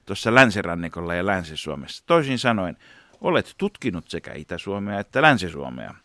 tuossa 0.05 0.35
länsirannikolla 0.35 1.13
ja 1.15 1.25
Länsi-Suomessa. 1.25 2.03
Toisin 2.05 2.39
sanoen, 2.39 2.77
olet 3.25 3.55
tutkinut 3.57 4.09
sekä 4.09 4.33
Itä-Suomea 4.33 4.99
että 4.99 5.21
Länsi-Suomea. 5.21 5.95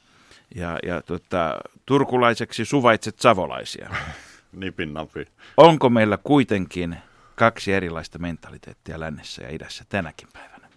Ja, 0.55 0.79
ja 0.83 1.03
tota, 1.03 1.59
turkulaiseksi 1.87 2.65
suvaitset 2.65 3.19
savolaisia. 3.19 3.91
Nipin 4.53 4.95
napi. 4.95 5.27
Onko 5.57 5.91
meillä 5.91 6.19
kuitenkin 6.25 6.97
kaksi 7.35 7.73
erilaista 7.73 8.19
mentaliteettia 8.19 9.01
lännessä 9.01 9.43
ja 9.43 9.51
idässä 9.51 9.85
tänäkin 9.89 10.29
päivänä? 10.33 10.69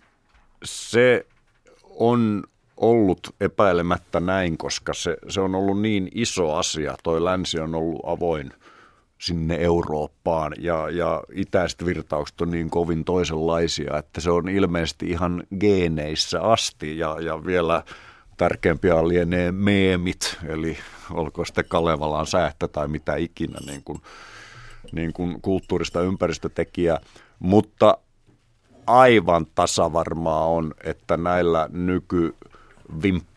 Se 0.64 1.26
on 1.84 2.44
ollut 2.78 3.36
epäilemättä 3.42 4.20
näin, 4.20 4.58
koska 4.58 4.94
se, 4.94 5.18
se 5.30 5.42
on 5.42 5.56
ollut 5.56 5.82
niin 5.82 6.08
iso 6.16 6.54
asia. 6.54 6.96
Toi 7.04 7.24
länsi 7.24 7.60
on 7.60 7.76
ollut 7.76 8.02
avoin 8.06 8.54
sinne 9.26 9.56
Eurooppaan. 9.56 10.54
Ja, 10.60 10.90
ja 10.90 11.24
itäiset 11.34 11.86
virtaukset 11.86 12.42
on 12.42 12.52
niin 12.52 12.70
kovin 12.70 13.06
toisenlaisia, 13.06 13.98
että 13.98 14.22
se 14.22 14.32
on 14.32 14.50
ilmeisesti 14.50 15.10
ihan 15.10 15.44
geeneissä 15.60 16.42
asti. 16.42 16.98
Ja, 16.98 17.18
ja 17.22 17.46
vielä 17.46 17.84
tärkeämpiä 18.38 19.08
lienee 19.08 19.52
meemit, 19.52 20.38
eli 20.48 20.78
olkoon 21.12 21.46
sitten 21.46 21.66
Kalevalan 21.68 22.28
säättä 22.28 22.68
tai 22.68 22.88
mitä 22.88 23.16
ikinä 23.16 23.58
niin 23.66 23.84
kuin, 23.84 24.02
niin 24.92 25.14
kuin 25.14 25.42
kulttuurista 25.42 26.02
ympäristötekijää, 26.02 27.00
mutta 27.40 27.98
aivan 28.88 29.46
tasavarmaa 29.56 30.48
on, 30.48 30.74
että 30.84 31.18
näillä 31.18 31.70
nyky 31.72 32.36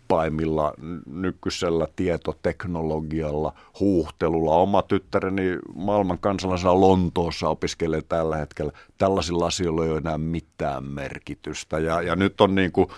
vimppaimilla 0.06 0.74
nykyisellä 1.06 1.86
tietoteknologialla, 1.96 3.52
huuhtelulla. 3.80 4.54
Oma 4.54 4.82
tyttäreni 4.82 5.42
maailman 5.74 6.18
kansalaisena 6.18 6.80
Lontoossa 6.80 7.48
opiskelee 7.48 8.02
tällä 8.02 8.36
hetkellä. 8.36 8.72
Tällaisilla 8.98 9.46
asioilla 9.46 9.84
ei 9.84 9.90
ole 9.90 9.98
enää 9.98 10.18
mitään 10.18 10.84
merkitystä. 10.84 11.78
Ja, 11.78 12.02
ja 12.02 12.16
nyt 12.16 12.40
on 12.40 12.54
niin 12.54 12.72
kuin, 12.72 12.88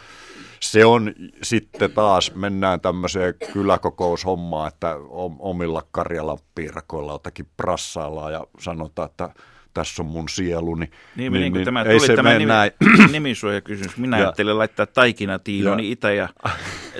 se 0.61 0.85
on 0.85 1.15
sitten 1.43 1.93
taas, 1.93 2.35
mennään 2.35 2.81
tämmöiseen 2.81 3.35
kyläkokoushommaan, 3.53 4.69
että 4.69 4.97
omilla 5.39 5.83
Karjalan 5.91 6.39
piirakoilla 6.55 7.13
jotakin 7.13 7.47
prassaillaan 7.57 8.33
ja 8.33 8.47
sanotaan, 8.61 9.11
että 9.11 9.29
tässä 9.75 10.03
on 10.03 10.09
mun 10.09 10.29
sieluni. 10.29 10.91
Niin, 11.17 11.33
niin, 11.33 11.33
niin, 11.33 11.53
niin 11.53 11.65
tämä 11.65 11.83
ei 11.83 11.99
tuli 11.99 12.17
tämä 12.17 12.33
nimi, 12.33 12.47
näin. 12.47 12.71
nimisuojakysymys. 13.13 13.97
Minä 13.97 14.19
ja, 14.19 14.25
ajattelin 14.25 14.59
laittaa 14.59 14.87
taikinatiiloni 14.87 15.87
ja, 15.87 15.93
Itä- 15.93 16.13
ja 16.13 16.29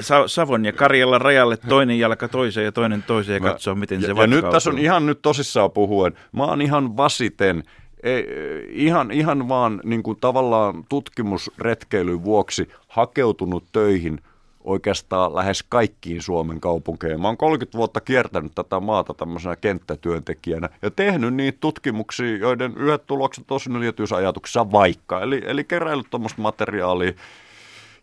Sa- 0.01 0.29
Savon 0.29 0.65
ja 0.65 0.73
Karjalan 0.73 1.21
rajalle 1.21 1.57
toinen 1.57 1.99
jalka 1.99 2.29
toiseen 2.29 2.65
ja 2.65 2.73
toinen 2.73 3.03
toiseen 3.03 3.45
ja 3.45 3.51
katsoa, 3.51 3.75
miten 3.75 4.01
se 4.01 4.07
ja, 4.07 4.15
ja 4.21 4.27
nyt 4.27 4.51
tässä 4.51 4.71
on 4.71 4.79
ihan 4.79 5.07
nyt 5.07 5.23
tosissaan 5.23 5.71
puhuen. 5.71 6.13
Mä 6.33 6.45
oon 6.45 6.63
ihan 6.63 6.97
vasiten 6.97 7.63
ei, 8.03 8.27
ihan, 8.71 9.11
ihan 9.11 9.49
vaan 9.49 9.81
niin 9.85 10.03
kuin 10.03 10.19
tavallaan 10.21 10.85
tutkimusretkeilyn 10.89 12.25
vuoksi 12.25 12.69
hakeutunut 12.89 13.65
töihin 13.73 14.21
oikeastaan 14.69 15.35
lähes 15.35 15.65
kaikkiin 15.69 16.23
Suomen 16.23 16.61
kaupunkeihin. 16.61 17.21
Mä 17.21 17.29
oon 17.29 17.37
30 17.37 17.79
vuotta 17.79 18.01
kiertänyt 18.01 18.53
tätä 18.55 18.81
maata 18.81 19.15
tämmöisenä 19.15 19.57
kenttätyöntekijänä 19.57 20.69
ja 20.83 20.91
tehnyt 20.91 21.35
niitä 21.35 21.59
tutkimuksia, 21.61 22.37
joiden 22.37 22.77
yhdet 22.77 23.07
tulokset 23.07 23.51
on 23.51 23.61
synnytysajatuksessa 23.61 24.73
vaikka. 24.73 25.21
Eli, 25.21 25.43
eli 25.47 25.65
keräillyt 25.65 26.11
tuommoista 26.11 26.43
materiaalia 26.43 27.13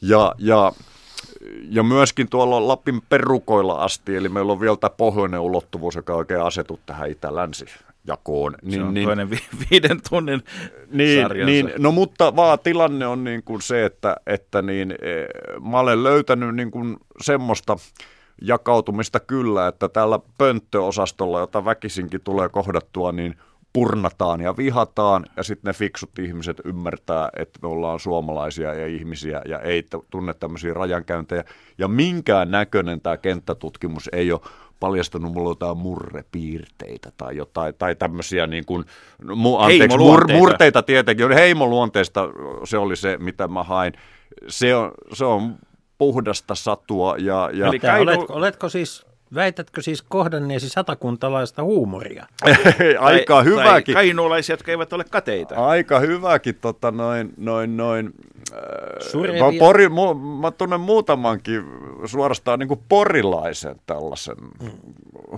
ja, 0.02 0.36
ja 0.38 0.72
ja 1.70 1.84
myöskin 1.84 2.30
tuolla 2.30 2.68
Lapin 2.68 3.02
perukoilla 3.10 3.74
asti, 3.74 4.16
eli 4.16 4.30
meillä 4.30 4.52
on 4.52 4.60
vielä 4.60 4.78
tämä 4.78 4.90
pohjoinen 4.90 5.40
ulottuvuus, 5.40 5.96
joka 5.96 6.14
oikein 6.14 6.42
asetu 6.42 6.80
tähän 6.86 7.12
itä-länsi 7.12 7.66
jakoon. 8.08 8.56
Niin, 8.62 8.74
se 8.74 8.84
on 8.84 8.94
niin, 8.94 9.06
toinen 9.06 9.30
vi- 9.30 9.48
viiden 9.72 10.00
tunnin 10.10 10.44
niin, 10.92 11.28
niin, 11.46 11.72
No 11.78 11.92
mutta 11.92 12.36
vaan 12.36 12.60
tilanne 12.60 13.08
on 13.08 13.24
niin 13.24 13.44
kuin 13.44 13.62
se, 13.62 13.86
että, 13.86 14.16
että 14.28 14.62
niin, 14.62 14.92
e, 14.92 15.26
mä 15.70 15.80
olen 15.80 16.04
löytänyt 16.04 16.56
niin 16.56 16.72
kuin 16.72 16.98
semmoista 17.22 17.78
jakautumista 18.42 19.20
kyllä, 19.20 19.68
että 19.68 19.90
tällä 19.90 20.20
pönttöosastolla, 20.38 21.40
jota 21.40 21.66
väkisinkin 21.66 22.22
tulee 22.22 22.50
kohdattua, 22.50 23.12
niin 23.12 23.36
purnataan 23.76 24.42
ja 24.42 24.58
vihataan 24.58 25.26
ja 25.38 25.44
sitten 25.44 25.70
ne 25.70 25.74
fiksut 25.74 26.20
ihmiset 26.20 26.62
ymmärtää, 26.66 27.30
että 27.36 27.60
me 27.62 27.68
ollaan 27.68 28.00
suomalaisia 28.00 28.74
ja 28.74 28.88
ihmisiä 28.88 29.42
ja 29.46 29.60
ei 29.60 29.84
tunne 30.10 30.34
tämmöisiä 30.34 30.74
rajankäyntejä. 30.74 31.44
Ja 31.78 31.88
minkään 31.88 32.52
näköinen 32.52 33.02
tämä 33.02 33.18
kenttätutkimus 33.18 34.10
ei 34.14 34.32
ole 34.32 34.42
paljastanut 34.80 35.34
mulle 35.34 35.50
jotain 35.50 35.78
murrepiirteitä 35.78 37.12
tai 37.18 37.38
jotain, 37.38 37.76
tai 37.76 37.96
tämmöisiä 37.96 38.48
niin 38.48 38.66
kuin, 38.66 38.86
mu, 39.36 39.58
anteeksi, 39.58 39.98
mur, 39.98 40.32
murteita 40.32 40.84
tietenkin, 40.84 41.32
heimoluonteista 41.32 42.30
se 42.64 42.78
oli 42.78 42.96
se, 42.96 43.18
mitä 43.18 43.48
mä 43.48 43.64
hain. 43.64 43.94
Se 44.48 44.76
on, 44.76 44.92
se 45.14 45.26
on 45.26 45.56
puhdasta 45.98 46.56
satua. 46.56 47.16
Ja, 47.18 47.50
ja... 47.54 47.68
Eli 47.68 47.80
oletko, 48.02 48.34
oletko 48.34 48.70
siis 48.70 49.06
Väitätkö 49.36 49.82
siis 49.82 50.02
kohdanneesi 50.02 50.70
satakuntalaista 50.70 51.64
huumoria? 51.64 52.28
Aika 53.00 53.34
tai, 53.34 53.44
hyväkin. 53.46 53.94
Tai 53.94 54.04
kainuulaisia, 54.04 54.54
jotka 54.54 54.72
eivät 54.72 54.94
ole 54.94 55.04
kateita. 55.04 55.56
Aika 55.56 56.00
hyväkin, 56.00 56.56
tota, 56.56 56.92
noin, 56.92 57.34
noin, 57.38 57.78
noin. 57.78 58.14
Äh, 58.54 59.40
mä, 59.40 59.60
pori, 59.60 59.90
mu, 59.90 60.14
mä 60.14 60.52
tunnen 60.52 60.80
muutamankin 60.80 61.64
suorastaan 62.06 62.60
niin 62.60 62.68
kuin 62.68 62.84
porilaisen 62.90 63.76
tällaisen 63.86 64.38
mm. 64.62 64.72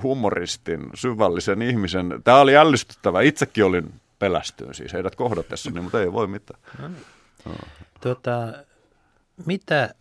humoristin, 0.04 0.90
syvällisen 0.96 1.62
ihmisen. 1.62 2.22
Tämä 2.24 2.40
oli 2.40 2.58
ällistyttävä. 2.58 3.22
Itsekin 3.22 3.66
olin 3.66 3.94
pelästyin 4.20 4.74
siis 4.74 4.94
heidät 4.94 5.16
kohdatessani, 5.16 5.82
mutta 5.82 6.02
ei 6.02 6.14
voi 6.14 6.28
mitään. 6.28 6.60
No 6.82 6.88
niin. 6.88 7.06
no. 7.46 7.54
Tota, 8.02 8.54
mitä 9.46 9.94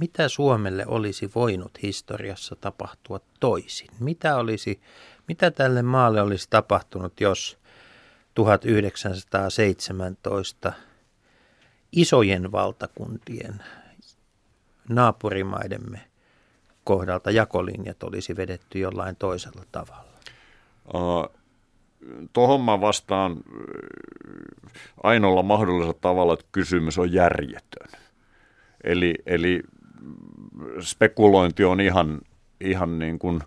mitä 0.00 0.28
Suomelle 0.28 0.84
olisi 0.86 1.30
voinut 1.34 1.82
historiassa 1.82 2.56
tapahtua 2.56 3.20
toisin? 3.40 3.88
Mitä, 4.00 4.36
olisi, 4.36 4.80
mitä 5.28 5.50
tälle 5.50 5.82
maalle 5.82 6.22
olisi 6.22 6.46
tapahtunut, 6.50 7.20
jos 7.20 7.58
1917 8.34 10.72
isojen 11.92 12.52
valtakuntien 12.52 13.62
naapurimaidemme 14.88 16.00
kohdalta 16.84 17.30
jakolinjat 17.30 18.02
olisi 18.02 18.36
vedetty 18.36 18.78
jollain 18.78 19.16
toisella 19.16 19.62
tavalla? 19.72 20.10
Uh, 20.94 21.40
Tuohon 22.32 22.60
mä 22.60 22.80
vastaan 22.80 23.36
ainoalla 25.02 25.42
mahdollisella 25.42 25.98
tavalla, 26.00 26.32
että 26.32 26.46
kysymys 26.52 26.98
on 26.98 27.12
järjetön. 27.12 27.88
Eli, 28.84 29.14
eli 29.26 29.62
spekulointi 30.80 31.64
on 31.64 31.80
ihan, 31.80 32.20
ihan 32.60 32.98
niin 32.98 33.18
kuin, 33.18 33.40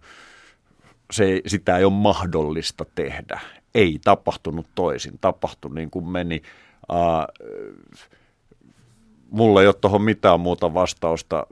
se, 1.12 1.42
sitä 1.48 1.78
ei 1.78 1.84
ole 1.84 1.94
mahdollista 1.94 2.86
tehdä. 2.96 3.40
Ei 3.76 4.00
tapahtunut 4.04 4.68
toisin, 4.76 5.18
tapahtui 5.22 5.76
niin 5.76 5.90
kuin 5.90 6.08
meni. 6.08 6.42
Uh, 6.92 7.58
mulla 9.32 9.62
ei 9.62 9.68
ole 9.68 9.76
tuohon 9.82 10.02
mitään 10.02 10.40
muuta 10.40 10.74
vastausta. 10.74 11.48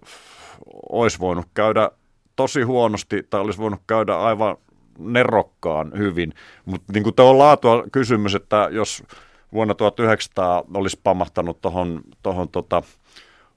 Olisi 0.90 1.20
voinut 1.20 1.46
käydä 1.54 1.92
tosi 2.36 2.62
huonosti 2.62 3.24
tai 3.30 3.42
olisi 3.42 3.60
voinut 3.60 3.82
käydä 3.88 4.16
aivan 4.18 4.58
nerokkaan 5.00 5.92
hyvin. 5.98 6.34
Mutta 6.66 6.94
niin 6.94 7.04
kuin 7.04 7.14
on 7.18 7.38
laatua 7.38 7.84
kysymys, 7.92 8.36
että 8.36 8.70
jos 8.72 9.04
vuonna 9.54 9.74
1900 9.74 10.64
olisi 10.74 11.00
pamahtanut 11.04 11.62
tuohon 11.62 12.02
tohon, 12.24 12.50
tota, 12.50 12.84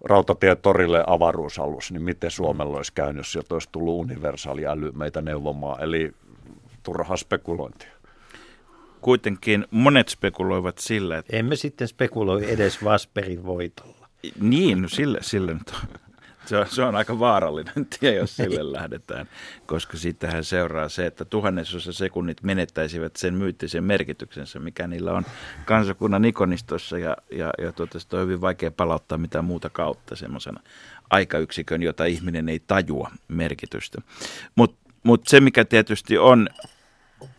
rautatietorille 0.05 1.05
avaruusalus, 1.07 1.93
niin 1.93 2.03
miten 2.03 2.31
Suomella 2.31 2.77
olisi 2.77 2.93
käynyt, 2.93 3.17
jos 3.17 3.33
sieltä 3.33 3.55
olisi 3.55 3.69
tullut 3.73 4.01
universaali 4.01 4.67
äly 4.67 4.93
meitä 4.93 5.23
neuvomaan, 5.23 5.83
eli 5.83 6.13
turha 6.83 7.17
spekulointia. 7.17 7.91
Kuitenkin 9.01 9.67
monet 9.71 10.09
spekuloivat 10.09 10.79
sillä, 10.79 11.19
että... 11.19 11.37
Emme 11.37 11.57
sitten 11.57 11.89
spekuloi 11.89 12.53
edes 12.53 12.85
Vasperin 12.85 13.45
voitolla. 13.45 14.09
Niin, 14.41 14.83
no 14.83 14.89
sille, 14.89 15.19
sille 15.23 15.55
nyt 15.55 15.75
Se 16.47 16.57
on, 16.57 16.67
se 16.67 16.83
on 16.83 16.97
aika 16.97 17.19
vaarallinen 17.19 17.87
tie, 18.01 18.15
jos 18.15 18.37
sille 18.37 18.73
lähdetään, 18.73 19.29
koska 19.67 19.97
siitähän 19.97 20.45
seuraa 20.45 20.89
se, 20.89 21.07
että 21.07 21.25
tuhannesosa 21.25 21.93
sekunnit 21.93 22.43
menettäisivät 22.43 23.17
sen 23.17 23.35
myyttisen 23.35 23.85
merkityksensä, 23.85 24.59
mikä 24.59 24.87
niillä 24.87 25.13
on 25.13 25.25
kansakunnan 25.65 26.25
ikonistossa 26.25 26.99
ja, 26.99 27.17
ja, 27.31 27.51
ja 27.59 27.73
tuota, 27.73 27.99
on 28.13 28.23
hyvin 28.23 28.41
vaikea 28.41 28.71
palauttaa 28.71 29.19
mitään 29.19 29.45
muuta 29.45 29.71
kautta 29.71 30.17
semmoisena 30.17 30.61
aikayksikön, 31.11 31.83
jota 31.83 32.05
ihminen 32.05 32.49
ei 32.49 32.61
tajua 32.67 33.11
merkitystä. 33.29 34.01
Mutta 34.57 34.91
mut 35.03 35.27
se, 35.27 35.41
mikä 35.41 35.65
tietysti 35.65 36.19
on 36.19 36.49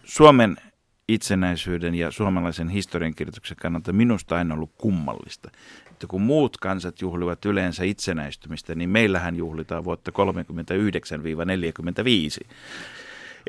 Suomen 0.04 0.58
itsenäisyyden 1.08 1.96
ja 1.96 2.12
suomalaisen 2.12 2.70
historiankirjoituksen 2.70 3.58
kannalta 3.58 3.94
minusta 3.94 4.36
aina 4.36 4.54
ollut 4.54 4.72
kummallista, 4.78 5.52
että 5.96 6.08
kun 6.08 6.22
muut 6.22 6.58
kansat 6.58 7.02
juhlivat 7.02 7.46
yleensä 7.46 7.84
itsenäistymistä, 7.84 8.76
niin 8.76 8.90
meillähän 8.90 9.36
juhlitaan 9.36 9.84
vuotta 9.84 10.12
39-45. 10.12 10.16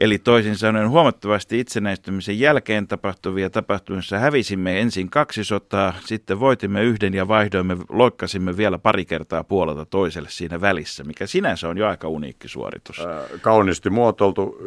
Eli 0.01 0.18
toisin 0.18 0.57
sanoen 0.57 0.90
huomattavasti 0.90 1.61
itsenäistymisen 1.61 2.38
jälkeen 2.38 2.88
tapahtuvia 2.88 3.51
tapahtumissa 3.51 4.18
hävisimme 4.18 4.80
ensin 4.80 5.11
kaksi 5.11 5.44
sotaa, 5.44 5.94
sitten 6.05 6.40
voitimme 6.40 6.82
yhden 6.82 7.14
ja 7.14 7.28
vaihdoimme, 7.28 7.76
loikkasimme 7.88 8.57
vielä 8.57 8.78
pari 8.78 9.05
kertaa 9.05 9.44
puolelta 9.44 9.86
toiselle 9.86 10.28
siinä 10.30 10.61
välissä, 10.61 11.05
mikä 11.05 11.26
sinänsä 11.26 11.68
on 11.68 11.78
jo 11.78 11.88
aika 11.88 12.09
uniikki 12.09 12.49
suoritus. 12.49 13.01
Ää, 13.01 13.22
kauniisti 13.40 13.90
muotoiltu. 13.90 14.59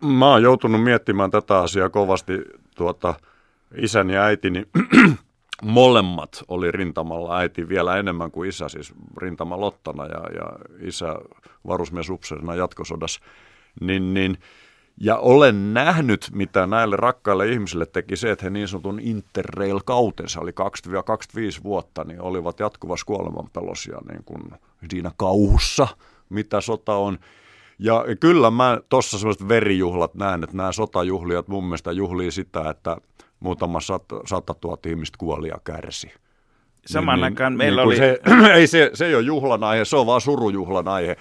Mä 0.00 0.30
oon 0.30 0.42
joutunut 0.42 0.82
miettimään 0.82 1.30
tätä 1.30 1.58
asiaa 1.58 1.88
kovasti 1.88 2.32
tuota, 2.76 3.14
isäni 3.76 4.14
ja 4.14 4.24
äitini 4.24 4.64
molemmat 5.64 6.44
oli 6.48 6.70
rintamalla, 6.70 7.38
äiti 7.38 7.68
vielä 7.68 7.96
enemmän 7.96 8.30
kuin 8.30 8.48
isä, 8.48 8.68
siis 8.68 8.94
rintamalottana 9.16 10.06
ja, 10.06 10.22
ja 10.34 10.52
isä 10.80 11.16
varusmiesupseerina 11.66 12.54
jatkosodassa, 12.54 13.20
niin, 13.80 14.14
niin. 14.14 14.38
Ja 15.00 15.16
olen 15.16 15.74
nähnyt, 15.74 16.30
mitä 16.32 16.66
näille 16.66 16.96
rakkaille 16.96 17.48
ihmisille 17.48 17.86
teki 17.86 18.16
se, 18.16 18.30
että 18.30 18.44
he 18.44 18.50
niin 18.50 18.68
sanotun 18.68 19.00
interrail-kautensa, 19.00 20.40
oli 20.40 20.50
20-25 20.50 21.64
vuotta, 21.64 22.04
niin 22.04 22.20
olivat 22.20 22.60
jatkuvassa 22.60 23.06
kuolemanpelosia 23.06 23.98
niin 24.08 24.24
kuin 24.24 24.42
siinä 24.90 25.10
kauhussa, 25.16 25.88
mitä 26.28 26.60
sota 26.60 26.94
on. 26.94 27.18
Ja 27.78 28.04
kyllä 28.20 28.50
mä 28.50 28.80
tuossa 28.88 29.18
sellaiset 29.18 29.48
verijuhlat 29.48 30.14
näen, 30.14 30.44
että 30.44 30.56
nämä 30.56 30.72
sotajuhlijat 30.72 31.48
mun 31.48 31.64
mielestä 31.64 31.92
juhlii 31.92 32.30
sitä, 32.30 32.70
että 32.70 32.96
muutama 33.44 33.80
sata, 33.80 34.20
sata 34.26 34.54
tuhatta 34.54 34.88
ihmistä 34.88 35.18
kuoli 35.18 35.48
ja 35.48 35.58
kärsi. 35.64 36.12
Samaan 36.86 37.18
niin, 37.18 37.24
aikaan 37.24 37.52
niin, 37.52 37.58
meillä 37.58 37.82
niin 37.82 37.86
oli... 37.86 37.96
Se, 37.96 38.20
ei, 38.58 38.66
se, 38.66 38.90
se 38.94 39.06
ei 39.06 39.14
ole 39.14 39.22
juhlan 39.22 39.64
aihe, 39.64 39.84
se 39.84 39.96
on 39.96 40.06
vaan 40.06 40.20
surujuhlan 40.20 40.88
aihe. 40.88 41.16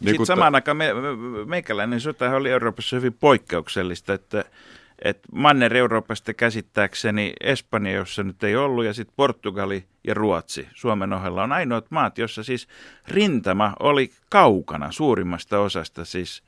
Niin 0.00 0.08
Sitten 0.08 0.26
samaan 0.26 0.54
aikaan 0.54 0.76
me, 0.76 0.94
me, 0.94 1.44
meikäläinen 1.46 2.00
sota 2.00 2.36
oli 2.36 2.50
Euroopassa 2.50 2.96
hyvin 2.96 3.12
poikkeuksellista, 3.12 4.14
että, 4.14 4.44
että 5.04 5.28
Manner-Euroopasta 5.32 6.34
käsittääkseni 6.34 7.32
Espanja, 7.40 7.92
jossa 7.92 8.22
nyt 8.22 8.44
ei 8.44 8.56
ollut, 8.56 8.84
ja 8.84 8.92
sitten 8.92 9.14
Portugali 9.16 9.84
ja 10.06 10.14
Ruotsi 10.14 10.68
Suomen 10.74 11.12
ohella 11.12 11.42
on 11.42 11.52
ainoat 11.52 11.86
maat, 11.90 12.18
jossa 12.18 12.42
siis 12.42 12.68
rintama 13.08 13.72
oli 13.80 14.10
kaukana 14.30 14.92
suurimmasta 14.92 15.58
osasta, 15.58 16.04
siis– 16.04 16.42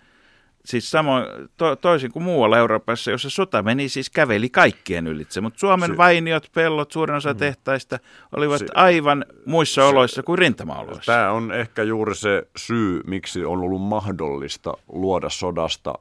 Siis 0.64 0.90
samoin 0.90 1.24
to, 1.56 1.76
toisin 1.76 2.12
kuin 2.12 2.22
muualla 2.22 2.58
Euroopassa, 2.58 3.10
jossa 3.10 3.30
sota 3.30 3.62
meni 3.62 3.88
siis 3.88 4.10
käveli 4.10 4.48
kaikkien 4.48 5.06
ylitse, 5.06 5.40
mutta 5.40 5.58
Suomen 5.58 5.90
si- 5.90 5.96
vainiot, 5.96 6.50
pellot, 6.54 6.92
suurin 6.92 7.16
osa 7.16 7.32
mm. 7.32 7.38
tehtaista 7.38 7.98
olivat 8.36 8.58
si- 8.58 8.66
aivan 8.74 9.24
muissa 9.46 9.82
si- 9.82 9.88
oloissa 9.88 10.22
kuin 10.22 10.38
rintama-oloissa. 10.38 11.12
Tämä 11.12 11.30
on 11.30 11.52
ehkä 11.52 11.82
juuri 11.82 12.14
se 12.14 12.42
syy, 12.56 13.00
miksi 13.06 13.44
on 13.44 13.58
ollut 13.58 13.82
mahdollista 13.82 14.74
luoda 14.88 15.28
sodasta 15.28 15.94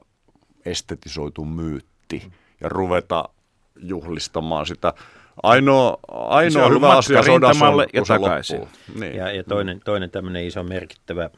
estetisoitu 0.64 1.44
myytti 1.44 2.32
ja 2.60 2.68
ruveta 2.68 3.28
juhlistamaan 3.76 4.66
sitä. 4.66 4.94
Ainoa, 5.42 5.98
ainoa 6.08 6.68
hyvä 6.68 6.98
asia 6.98 7.22
sodassa 7.22 7.68
on, 7.68 7.86
ja 7.92 8.02
takaisin. 8.02 8.68
Niin. 9.00 9.16
Ja, 9.16 9.32
ja 9.32 9.44
toinen, 9.44 9.80
toinen 9.84 10.10
tämmöinen 10.10 10.46
iso 10.46 10.62
merkittävä 10.62 11.30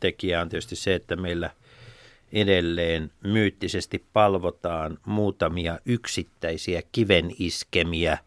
tekijä 0.00 0.40
on 0.40 0.48
tietysti 0.48 0.76
se, 0.76 0.94
että 0.94 1.16
meillä– 1.16 1.50
edelleen 2.32 3.12
myyttisesti 3.24 4.04
palvotaan 4.12 4.98
muutamia 5.06 5.78
yksittäisiä 5.86 6.82
kiveniskemiä 6.92 8.18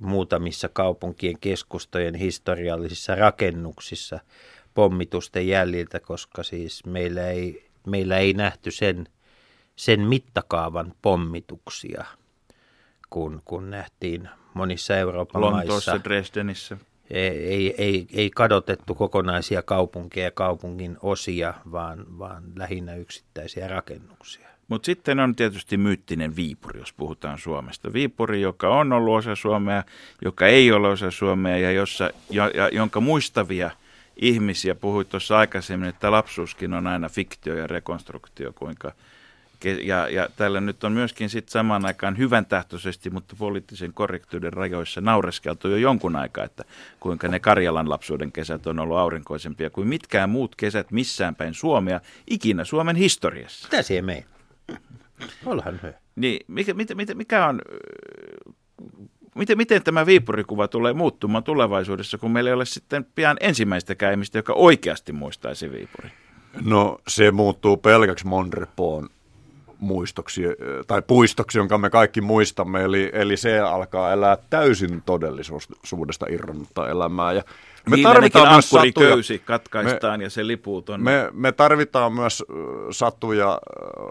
muutamissa 0.00 0.68
kaupunkien 0.68 1.38
keskustojen 1.40 2.14
historiallisissa 2.14 3.14
rakennuksissa 3.14 4.20
pommitusten 4.74 5.48
jäljiltä, 5.48 6.00
koska 6.00 6.42
siis 6.42 6.86
meillä 6.86 7.28
ei, 7.28 7.70
meillä 7.86 8.18
ei 8.18 8.32
nähty 8.32 8.70
sen, 8.70 9.08
sen 9.76 10.00
mittakaavan 10.00 10.94
pommituksia, 11.02 12.04
kun, 13.10 13.42
kun 13.44 13.70
nähtiin 13.70 14.28
monissa 14.54 14.96
Euroopan 14.96 15.40
Lontoossa, 15.42 15.92
maissa. 15.92 16.04
Dresdenissä 16.04 16.76
ei, 17.10 17.74
ei, 17.78 18.06
ei 18.12 18.30
kadotettu 18.30 18.94
kokonaisia 18.94 19.62
kaupunkeja 19.62 20.26
ja 20.26 20.30
kaupungin 20.30 20.96
osia, 21.02 21.54
vaan, 21.72 22.18
vaan 22.18 22.42
lähinnä 22.56 22.94
yksittäisiä 22.94 23.68
rakennuksia. 23.68 24.48
Mutta 24.68 24.86
sitten 24.86 25.20
on 25.20 25.36
tietysti 25.36 25.76
myyttinen 25.76 26.36
Viipuri, 26.36 26.80
jos 26.80 26.92
puhutaan 26.92 27.38
Suomesta. 27.38 27.92
Viipuri, 27.92 28.40
joka 28.40 28.68
on 28.68 28.92
ollut 28.92 29.18
osa 29.18 29.34
Suomea, 29.34 29.84
joka 30.24 30.46
ei 30.46 30.72
ole 30.72 30.88
osa 30.88 31.10
Suomea 31.10 31.58
ja, 31.58 31.72
jossa, 31.72 32.10
ja, 32.30 32.50
ja 32.54 32.68
jonka 32.72 33.00
muistavia 33.00 33.70
ihmisiä, 34.16 34.74
puhuit 34.74 35.08
tuossa 35.08 35.38
aikaisemmin, 35.38 35.88
että 35.88 36.10
lapsuuskin 36.10 36.74
on 36.74 36.86
aina 36.86 37.08
fiktio 37.08 37.56
ja 37.56 37.66
rekonstruktio, 37.66 38.52
kuinka– 38.52 38.92
ja, 39.64 40.08
ja 40.08 40.28
tällä 40.36 40.60
nyt 40.60 40.84
on 40.84 40.92
myöskin 40.92 41.30
sitten 41.30 41.52
samaan 41.52 41.86
aikaan 41.86 42.18
hyvän 42.18 42.46
tahtoisesti, 42.46 43.10
mutta 43.10 43.36
poliittisen 43.38 43.92
korrektiuden 43.94 44.52
rajoissa 44.52 45.00
naureskeltu 45.00 45.68
jo 45.68 45.76
jonkun 45.76 46.16
aikaa, 46.16 46.44
että 46.44 46.64
kuinka 47.00 47.28
ne 47.28 47.40
Karjalan 47.40 47.90
lapsuuden 47.90 48.32
kesät 48.32 48.66
on 48.66 48.78
ollut 48.78 48.96
aurinkoisempia 48.96 49.70
kuin 49.70 49.88
mitkään 49.88 50.30
muut 50.30 50.56
kesät 50.56 50.90
missään 50.90 51.34
päin 51.34 51.54
Suomea 51.54 52.00
ikinä 52.30 52.64
Suomen 52.64 52.96
historiassa. 52.96 53.68
Mitä 53.70 53.82
siihen 53.82 54.04
meidän? 54.04 54.28
Olhan 55.46 55.80
hyvä. 55.82 55.92
Niin, 56.16 56.44
mikä, 56.48 56.74
mikä, 56.74 56.94
mikä 57.14 57.46
on 57.46 57.60
miten, 59.34 59.56
miten 59.56 59.82
tämä 59.82 60.06
Viipurikuva 60.06 60.68
tulee 60.68 60.92
muuttumaan 60.92 61.44
tulevaisuudessa, 61.44 62.18
kun 62.18 62.30
meillä 62.30 62.50
ei 62.50 62.54
ole 62.54 62.66
sitten 62.66 63.06
pian 63.14 63.36
ensimmäistä 63.40 63.94
käymistä, 63.94 64.38
joka 64.38 64.52
oikeasti 64.52 65.12
muistaisi 65.12 65.72
Viipuri? 65.72 66.10
No 66.64 66.98
se 67.08 67.30
muuttuu 67.30 67.76
pelkäksi 67.76 68.26
Monrepoon 68.26 69.08
muistoksi, 69.80 70.42
tai 70.86 71.02
puistoksi, 71.02 71.58
jonka 71.58 71.78
me 71.78 71.90
kaikki 71.90 72.20
muistamme, 72.20 72.82
eli, 72.82 73.10
eli 73.12 73.36
se 73.36 73.60
alkaa 73.60 74.12
elää 74.12 74.38
täysin 74.50 75.02
todellisuudesta 75.06 76.26
irronnutta 76.30 76.88
elämää. 76.88 77.32
Ja 77.32 77.42
me 77.90 77.96
tarvitaan 78.02 78.52
myös 78.52 78.70
köysi 78.98 79.38
katkaistaan 79.38 80.20
me, 80.20 80.24
ja 80.24 80.30
se 80.30 80.46
lipuu 80.46 80.82
tonne. 80.82 81.10
Me, 81.10 81.30
me 81.32 81.52
tarvitaan 81.52 82.12
myös 82.12 82.44
satuja, 82.90 83.60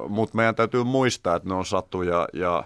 mutta 0.08 0.36
meidän 0.36 0.56
täytyy 0.56 0.84
muistaa, 0.84 1.36
että 1.36 1.50
ne 1.50 1.56
on 1.56 1.66
satuja 1.66 2.28
ja 2.34 2.64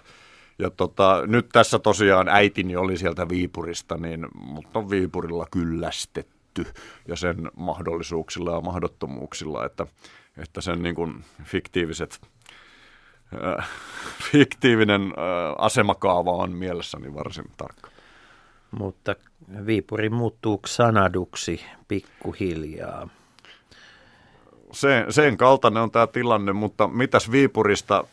ja 0.58 0.70
tota, 0.70 1.22
nyt 1.26 1.48
tässä 1.52 1.78
tosiaan 1.78 2.28
äitini 2.28 2.76
oli 2.76 2.96
sieltä 2.96 3.28
Viipurista, 3.28 3.96
niin, 3.96 4.26
mutta 4.34 4.78
on 4.78 4.90
Viipurilla 4.90 5.46
kyllästetty 5.50 6.66
ja 7.08 7.16
sen 7.16 7.50
mahdollisuuksilla 7.56 8.52
ja 8.52 8.60
mahdottomuuksilla, 8.60 9.66
että, 9.66 9.86
että 10.36 10.60
sen 10.60 10.82
niin 10.82 10.94
kuin 10.94 11.24
fiktiiviset 11.44 12.20
äh, 13.58 13.68
fiktiivinen 14.32 15.02
äh, 15.02 15.54
asemakaava 15.58 16.32
on 16.32 16.52
mielessäni 16.52 17.14
varsin 17.14 17.50
tarkka. 17.56 17.90
Mutta 18.70 19.16
Viipuri 19.66 20.10
muuttuu 20.10 20.60
sanaduksi 20.66 21.64
pikkuhiljaa. 21.88 23.08
Sen, 24.72 25.12
sen 25.12 25.36
kaltainen 25.36 25.82
on 25.82 25.90
tämä 25.90 26.06
tilanne, 26.06 26.52
mutta 26.52 26.88
mitäs 26.88 27.30
Viipurista 27.30 28.04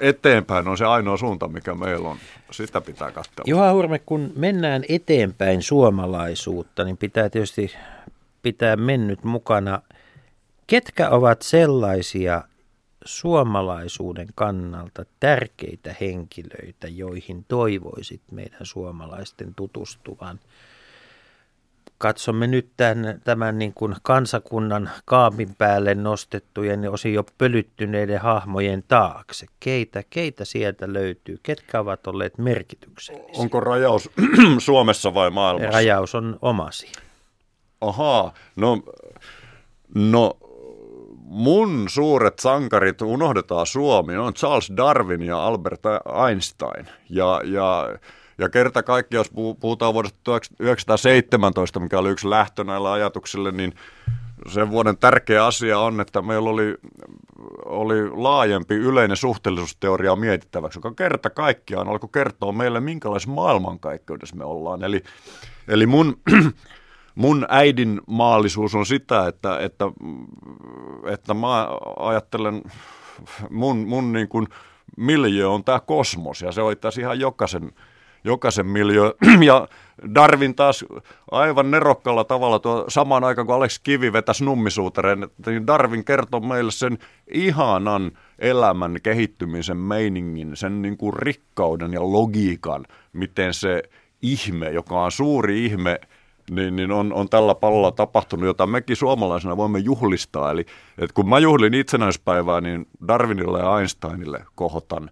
eteenpäin 0.00 0.68
on 0.68 0.78
se 0.78 0.84
ainoa 0.84 1.16
suunta, 1.16 1.48
mikä 1.48 1.74
meillä 1.74 2.08
on. 2.08 2.16
Sitä 2.50 2.80
pitää 2.80 3.10
katsoa. 3.10 3.44
Juha 3.46 3.72
Hurme, 3.72 3.98
kun 3.98 4.32
mennään 4.36 4.84
eteenpäin 4.88 5.62
suomalaisuutta, 5.62 6.84
niin 6.84 6.96
pitää 6.96 7.28
tietysti 7.28 7.72
pitää 8.42 8.76
mennyt 8.76 9.24
mukana. 9.24 9.82
Ketkä 10.66 11.10
ovat 11.10 11.42
sellaisia 11.42 12.42
suomalaisuuden 13.04 14.28
kannalta 14.34 15.04
tärkeitä 15.20 15.94
henkilöitä, 16.00 16.88
joihin 16.88 17.44
toivoisit 17.48 18.20
meidän 18.30 18.60
suomalaisten 18.66 19.54
tutustuvan. 19.54 20.40
Katsomme 21.98 22.46
nyt 22.46 22.68
tämän, 22.76 23.20
tämän 23.24 23.58
niin 23.58 23.74
kuin 23.74 23.96
kansakunnan 24.02 24.90
kaapin 25.04 25.54
päälle 25.54 25.94
nostettujen 25.94 26.84
ja 26.84 26.90
osin 26.90 27.14
jo 27.14 27.24
pölyttyneiden 27.38 28.20
hahmojen 28.20 28.84
taakse. 28.88 29.46
Keitä, 29.60 30.02
keitä 30.10 30.44
sieltä 30.44 30.92
löytyy? 30.92 31.38
Ketkä 31.42 31.80
ovat 31.80 32.06
olleet 32.06 32.38
merkityksellisiä? 32.38 33.42
Onko 33.42 33.60
rajaus 33.60 34.10
Suomessa 34.58 35.14
vai 35.14 35.30
maailmassa? 35.30 35.72
Rajaus 35.72 36.14
on 36.14 36.38
omasi. 36.42 36.92
Ahaa, 37.80 38.34
no 38.56 38.82
No 39.94 40.36
mun 41.32 41.84
suuret 41.88 42.38
sankarit 42.38 43.02
unohdetaan 43.02 43.66
Suomi, 43.66 44.16
on 44.16 44.34
Charles 44.34 44.72
Darwin 44.76 45.22
ja 45.22 45.46
Albert 45.46 45.80
Einstein. 46.28 46.86
Ja, 47.10 47.40
ja, 47.44 47.98
ja 48.38 48.48
kerta 48.48 48.82
kaikki, 48.82 49.16
jos 49.16 49.30
puhutaan 49.60 49.94
vuodesta 49.94 50.18
1917, 50.24 51.80
mikä 51.80 51.98
oli 51.98 52.10
yksi 52.10 52.30
lähtö 52.30 52.64
näillä 52.64 52.92
ajatuksille, 52.92 53.52
niin 53.52 53.72
sen 54.48 54.70
vuoden 54.70 54.98
tärkeä 54.98 55.46
asia 55.46 55.78
on, 55.78 56.00
että 56.00 56.22
meillä 56.22 56.50
oli, 56.50 56.74
oli 57.64 58.10
laajempi 58.10 58.74
yleinen 58.74 59.16
suhteellisuusteoria 59.16 60.16
mietittäväksi, 60.16 60.78
joka 60.78 60.94
kerta 60.94 61.30
kaikkiaan 61.30 61.88
alkoi 61.88 62.08
kertoa 62.12 62.52
meille, 62.52 62.80
minkälaisessa 62.80 63.34
maailmankaikkeudessa 63.34 64.36
me 64.36 64.44
ollaan. 64.44 64.84
Eli, 64.84 65.02
eli 65.68 65.86
mun 65.86 66.20
mun 67.14 67.46
äidin 67.48 68.00
maallisuus 68.06 68.74
on 68.74 68.86
sitä, 68.86 69.26
että, 69.26 69.58
että, 69.60 69.84
että 71.06 71.34
mä 71.34 71.68
ajattelen, 71.98 72.62
mun, 73.50 73.76
mun 73.76 74.12
niin 74.12 74.28
kuin 74.28 74.46
miljö 74.96 75.50
on 75.50 75.64
tämä 75.64 75.80
kosmos 75.80 76.42
ja 76.42 76.52
se 76.52 76.62
on 76.62 76.72
itse 76.72 77.00
ihan 77.00 77.20
jokaisen, 77.20 77.72
jokaisen 78.24 78.66
miljö. 78.66 79.14
Ja 79.46 79.68
Darwin 80.14 80.54
taas 80.54 80.84
aivan 81.30 81.70
nerokkalla 81.70 82.24
tavalla 82.24 82.58
tuo 82.58 82.84
samaan 82.88 83.24
aikaan, 83.24 83.46
kun 83.46 83.56
Alex 83.56 83.80
Kivi 83.82 84.12
vetäisi 84.12 84.44
nummisuutereen, 84.44 85.28
niin 85.46 85.66
Darwin 85.66 86.04
kertoo 86.04 86.40
meille 86.40 86.70
sen 86.70 86.98
ihanan 87.34 88.12
elämän 88.38 88.96
kehittymisen 89.02 89.76
meiningin, 89.76 90.56
sen 90.56 90.82
niin 90.82 90.96
kuin 90.96 91.12
rikkauden 91.14 91.92
ja 91.92 92.00
logiikan, 92.00 92.84
miten 93.12 93.54
se 93.54 93.82
ihme, 94.22 94.70
joka 94.70 95.04
on 95.04 95.12
suuri 95.12 95.64
ihme– 95.66 96.00
niin, 96.54 96.76
niin 96.76 96.92
on, 96.92 97.12
on 97.12 97.28
tällä 97.28 97.54
pallolla 97.54 97.90
tapahtunut, 97.90 98.46
jota 98.46 98.66
mekin 98.66 98.96
suomalaisena 98.96 99.56
voimme 99.56 99.78
juhlistaa. 99.78 100.50
Eli 100.50 100.60
että 100.98 101.14
kun 101.14 101.28
mä 101.28 101.38
juhlin 101.38 101.74
itsenäispäivää, 101.74 102.60
niin 102.60 102.86
Darwinille 103.08 103.58
ja 103.58 103.78
Einsteinille 103.78 104.44
kohotan 104.54 105.10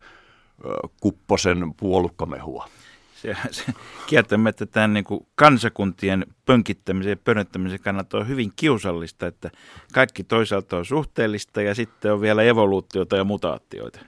ö, 0.65 0.89
kupposen 1.01 1.75
puolukkamehua. 1.77 2.69
Se, 3.15 3.37
se 3.51 3.65
kieltämättä 4.07 4.67
tämän 4.67 4.93
niin 4.93 5.05
kuin 5.05 5.27
kansakuntien 5.35 6.27
pönkittämisen 6.47 7.11
ja 7.11 7.17
pönöttämisen 7.17 7.81
kannalta 7.81 8.19
on 8.19 8.29
hyvin 8.29 8.53
kiusallista, 8.57 9.27
että 9.27 9.51
kaikki 9.93 10.25
toisaalta 10.25 10.77
on 10.77 10.85
suhteellista 10.85 11.63
ja 11.63 11.75
sitten 11.75 12.13
on 12.13 12.21
vielä 12.21 12.43
evoluutiota 12.43 13.17
ja 13.17 13.25
mutaatioita. 13.25 14.01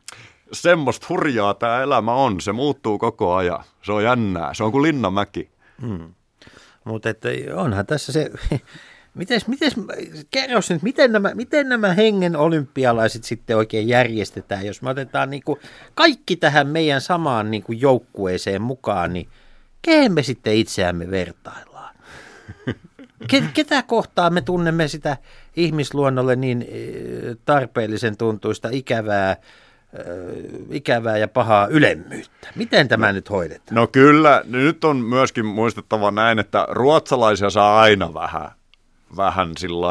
Semmoista 0.52 1.06
hurjaa 1.08 1.54
tämä 1.54 1.82
elämä 1.82 2.12
on, 2.14 2.40
se 2.40 2.52
muuttuu 2.52 2.98
koko 2.98 3.34
ajan, 3.34 3.64
se 3.82 3.92
on 3.92 4.04
jännää, 4.04 4.54
se 4.54 4.64
on 4.64 4.72
kuin 4.72 4.82
Linnanmäki. 4.82 5.50
Hmm. 5.80 6.14
Mutta 6.84 7.08
että 7.08 7.28
onhan 7.54 7.86
tässä 7.86 8.12
se, 8.12 8.30
mites, 9.14 9.46
mites, 9.46 9.74
kerros 10.30 10.70
nyt, 10.70 10.82
miten 10.82 11.12
nämä, 11.12 11.34
miten 11.34 11.68
nämä 11.68 11.92
hengen 11.92 12.36
olympialaiset 12.36 13.24
sitten 13.24 13.56
oikein 13.56 13.88
järjestetään, 13.88 14.66
jos 14.66 14.82
me 14.82 14.90
otetaan 14.90 15.30
niin 15.30 15.42
kuin 15.44 15.60
kaikki 15.94 16.36
tähän 16.36 16.68
meidän 16.68 17.00
samaan 17.00 17.50
niin 17.50 17.62
kuin 17.62 17.80
joukkueeseen 17.80 18.62
mukaan, 18.62 19.12
niin 19.12 19.28
kehen 19.82 20.12
me 20.12 20.22
sitten 20.22 20.54
itseämme 20.54 21.10
vertaillaan? 21.10 21.94
Ketä 23.54 23.82
kohtaa 23.82 24.30
me 24.30 24.40
tunnemme 24.40 24.88
sitä 24.88 25.16
ihmisluonnolle 25.56 26.36
niin 26.36 26.66
eh, 26.68 27.36
tarpeellisen 27.44 28.16
tuntuista 28.16 28.68
ikävää 28.72 29.36
ikävää 30.70 31.16
ja 31.16 31.28
pahaa 31.28 31.66
ylemmyyttä. 31.66 32.48
Miten 32.54 32.88
tämä 32.88 33.06
no, 33.06 33.12
nyt 33.12 33.30
hoidetaan? 33.30 33.74
No 33.74 33.86
kyllä, 33.86 34.42
nyt 34.46 34.84
on 34.84 34.96
myöskin 34.96 35.46
muistettava 35.46 36.10
näin, 36.10 36.38
että 36.38 36.66
ruotsalaisia 36.70 37.50
saa 37.50 37.80
aina 37.80 38.14
vähän, 38.14 38.50
vähän 39.16 39.52
sillä 39.58 39.88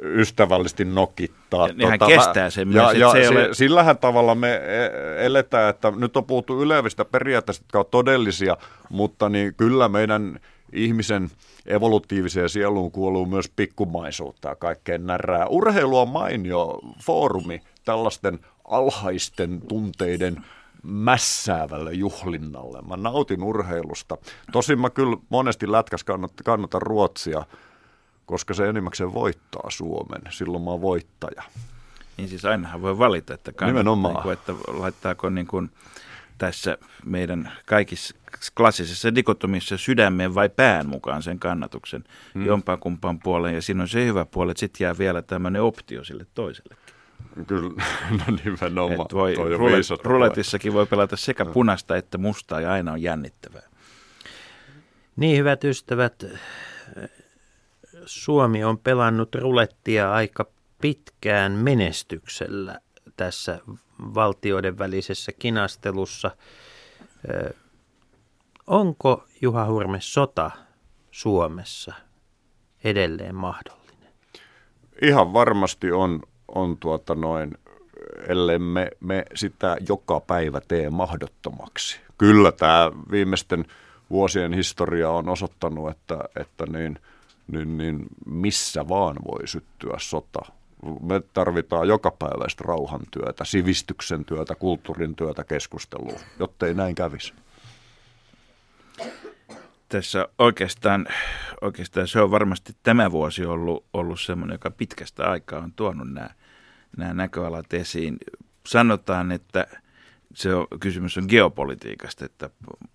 ystävällisesti 0.00 0.84
nokittaa. 0.84 1.68
Ja 1.68 1.74
nehän 1.74 1.98
tuota, 1.98 2.14
kestää 2.14 2.50
sen 2.50 2.72
ja, 2.72 2.82
myös. 2.82 2.94
Ja 2.94 3.12
se, 3.12 3.28
ole... 3.28 3.48
sillähän 3.52 3.98
tavalla 3.98 4.34
me 4.34 4.54
e- 4.54 5.26
eletään, 5.26 5.70
että 5.70 5.92
nyt 5.96 6.16
on 6.16 6.24
puhuttu 6.24 6.62
ylevistä 6.62 7.04
periaatteista, 7.04 7.64
jotka 7.64 7.78
ovat 7.78 7.90
todellisia, 7.90 8.56
mutta 8.90 9.28
niin 9.28 9.54
kyllä 9.54 9.88
meidän 9.88 10.40
ihmisen 10.72 11.30
evolutiiviseen 11.66 12.48
sieluun 12.48 12.90
kuuluu 12.90 13.26
myös 13.26 13.52
pikkumaisuutta 13.56 14.48
ja 14.48 14.56
kaikkeen 14.56 15.06
närää. 15.06 15.46
Urheilu 15.46 15.98
on 15.98 16.08
mainio 16.08 16.78
foorumi 17.04 17.62
tällaisten 17.84 18.38
alhaisten 18.68 19.60
tunteiden 19.68 20.44
mässäävälle 20.82 21.92
juhlinnalle. 21.92 22.82
Mä 22.82 22.96
nautin 22.96 23.42
urheilusta. 23.42 24.16
Tosin 24.52 24.80
mä 24.80 24.90
kyllä 24.90 25.16
monesti 25.28 25.72
lätkäs 25.72 26.04
kannatan, 26.04 26.44
kannatan 26.44 26.82
Ruotsia, 26.82 27.44
koska 28.26 28.54
se 28.54 28.68
enimmäkseen 28.68 29.14
voittaa 29.14 29.70
Suomen. 29.70 30.22
Silloin 30.30 30.64
mä 30.64 30.70
oon 30.70 30.80
voittaja. 30.80 31.42
Niin 32.16 32.28
siis 32.28 32.44
ainahan 32.44 32.82
voi 32.82 32.98
valita, 32.98 33.34
että, 33.34 33.52
kannattaa, 33.52 33.94
niin 33.94 34.22
kuin, 34.22 34.32
että 34.32 34.54
laittaako 34.68 35.30
niin 35.30 35.46
kuin 35.46 35.70
tässä 36.38 36.78
meidän 37.04 37.52
kaikissa 37.66 38.14
klassisessa 38.56 39.14
dikotomissa 39.14 39.78
sydämeen 39.78 40.34
vai 40.34 40.48
pään 40.48 40.88
mukaan 40.88 41.22
sen 41.22 41.38
kannatuksen 41.38 42.04
hmm. 42.34 42.46
jompaa 42.46 42.76
kumpaan 42.76 43.18
puoleen. 43.18 43.54
Ja 43.54 43.62
siinä 43.62 43.82
on 43.82 43.88
se 43.88 44.04
hyvä 44.04 44.24
puoli, 44.24 44.50
että 44.50 44.60
sitten 44.60 44.84
jää 44.84 44.98
vielä 44.98 45.22
tämmöinen 45.22 45.62
optio 45.62 46.04
sille 46.04 46.26
toiselle. 46.34 46.76
Kyllä, 47.46 47.70
no 48.18 48.36
nimenomaan. 48.44 49.06
Et 49.06 49.12
voi, 49.14 49.34
rulet, 49.34 50.04
ruletissakin 50.04 50.72
voi 50.72 50.86
pelata 50.86 51.16
sekä 51.16 51.44
punaista 51.44 51.96
että 51.96 52.18
mustaa 52.18 52.60
ja 52.60 52.72
aina 52.72 52.92
on 52.92 53.02
jännittävää. 53.02 53.68
Niin, 55.16 55.38
hyvät 55.38 55.64
ystävät, 55.64 56.24
Suomi 58.06 58.64
on 58.64 58.78
pelannut 58.78 59.34
rulettia 59.34 60.12
aika 60.12 60.46
pitkään 60.80 61.52
menestyksellä 61.52 62.80
tässä 63.16 63.58
valtioiden 63.98 64.78
välisessä 64.78 65.32
kinastelussa. 65.38 66.30
Onko 68.66 69.24
Juha 69.40 69.66
Hurme 69.66 69.98
sota 70.00 70.50
Suomessa 71.10 71.94
edelleen 72.84 73.34
mahdollinen? 73.34 74.12
Ihan 75.02 75.32
varmasti 75.32 75.92
on 75.92 76.22
on 76.54 76.76
tuota 76.76 77.14
noin, 77.14 77.58
ellei 78.28 78.58
me, 78.58 78.90
me 79.00 79.24
sitä 79.34 79.76
joka 79.88 80.20
päivä 80.20 80.60
tee 80.68 80.90
mahdottomaksi. 80.90 82.00
Kyllä 82.18 82.52
tämä 82.52 82.92
viimeisten 83.10 83.64
vuosien 84.10 84.52
historia 84.52 85.10
on 85.10 85.28
osoittanut, 85.28 85.90
että, 85.90 86.18
että 86.40 86.66
niin, 86.66 86.98
niin, 87.52 87.78
niin 87.78 88.06
missä 88.26 88.88
vaan 88.88 89.16
voi 89.30 89.48
syttyä 89.48 89.96
sota. 89.98 90.40
Me 91.02 91.20
tarvitaan 91.34 91.88
jokapäiväistä 91.88 92.64
rauhantyötä, 92.66 93.44
sivistyksen 93.44 94.24
työtä, 94.24 94.54
kulttuurin 94.54 95.14
työtä, 95.14 95.44
keskustelua, 95.44 96.20
jottei 96.38 96.74
näin 96.74 96.94
kävisi 96.94 97.34
tässä 99.88 100.28
oikeastaan, 100.38 101.06
oikeastaan 101.60 102.08
se 102.08 102.20
on 102.20 102.30
varmasti 102.30 102.76
tämä 102.82 103.10
vuosi 103.10 103.44
ollut, 103.44 103.84
ollut 103.92 104.20
semmoinen, 104.20 104.54
joka 104.54 104.70
pitkästä 104.70 105.30
aikaa 105.30 105.60
on 105.60 105.72
tuonut 105.72 106.12
nämä, 106.12 106.30
nämä 106.96 107.14
näköalat 107.14 107.72
esiin. 107.72 108.18
Sanotaan, 108.66 109.32
että 109.32 109.66
se 110.34 110.54
on, 110.54 110.66
kysymys 110.80 111.18
on 111.18 111.24
geopolitiikasta, 111.28 112.24
että 112.24 112.50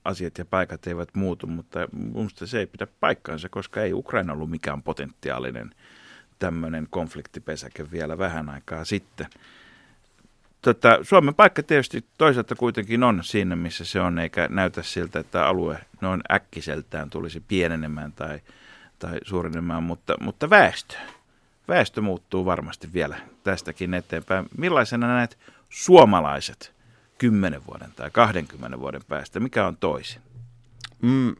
asiat 0.05 0.37
ja 0.37 0.45
paikat 0.45 0.87
eivät 0.87 1.09
muutu, 1.15 1.47
mutta 1.47 1.87
minusta 1.91 2.47
se 2.47 2.59
ei 2.59 2.67
pidä 2.67 2.87
paikkaansa, 2.99 3.49
koska 3.49 3.81
ei 3.81 3.93
Ukraina 3.93 4.33
ollut 4.33 4.49
mikään 4.49 4.83
potentiaalinen 4.83 5.69
tämmöinen 6.39 6.87
konfliktipesäke 6.89 7.91
vielä 7.91 8.17
vähän 8.17 8.49
aikaa 8.49 8.85
sitten 8.85 9.27
tota, 10.63 10.99
Suomen 11.01 11.35
paikka 11.35 11.63
tietysti 11.63 12.05
toisaalta 12.17 12.55
kuitenkin 12.55 13.03
on 13.03 13.23
siinä, 13.23 13.55
missä 13.55 13.85
se 13.85 13.99
on, 13.99 14.19
eikä 14.19 14.47
näytä 14.51 14.83
siltä, 14.83 15.19
että 15.19 15.47
alue 15.47 15.79
noin 16.01 16.21
äkkiseltään 16.31 17.09
tulisi 17.09 17.39
pienenemään 17.39 18.11
tai, 18.11 18.39
tai 18.99 19.17
suurenemaan, 19.23 19.83
mutta, 19.83 20.15
mutta 20.21 20.49
väestö, 20.49 20.95
väestö 21.67 22.01
muuttuu 22.01 22.45
varmasti 22.45 22.93
vielä 22.93 23.17
tästäkin 23.43 23.93
eteenpäin. 23.93 24.45
Millaisena 24.57 25.07
näet 25.07 25.37
suomalaiset 25.69 26.73
10 27.17 27.61
vuoden 27.67 27.91
tai 27.95 28.11
20 28.11 28.79
vuoden 28.79 29.01
päästä? 29.07 29.39
Mikä 29.39 29.67
on 29.67 29.77
toisin? 29.77 30.21
Mm, 31.01 31.35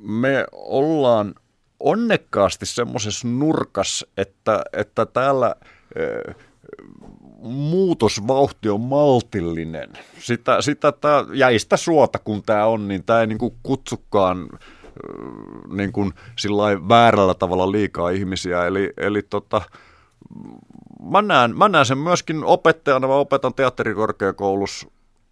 me 0.00 0.46
ollaan 0.52 1.34
onnekkaasti 1.80 2.66
semmoisessa 2.66 3.28
nurkassa, 3.28 4.06
että, 4.16 4.64
että 4.72 5.06
täällä 5.06 5.54
muutosvauhti 7.42 8.68
on 8.68 8.80
maltillinen. 8.80 9.90
Sitä, 10.18 10.62
sitä 10.62 10.92
tää, 10.92 11.24
jäistä 11.32 11.76
suota 11.76 12.18
kun 12.18 12.42
tämä 12.42 12.66
on, 12.66 12.88
niin 12.88 13.04
tämä 13.04 13.20
ei 13.20 13.26
niinku 13.26 13.56
kutsukaan 13.62 14.48
niin 15.72 15.92
väärällä 16.88 17.34
tavalla 17.34 17.72
liikaa 17.72 18.10
ihmisiä. 18.10 18.66
Eli, 18.66 18.92
eli 18.96 19.22
tota, 19.22 19.62
mä, 21.10 21.22
näen, 21.22 21.58
mä 21.58 21.68
näen 21.68 21.86
sen 21.86 21.98
myöskin 21.98 22.44
opettajana, 22.44 23.06
mä 23.06 23.14
opetan 23.14 23.54
teatterikorkeakoulussa 23.54 24.88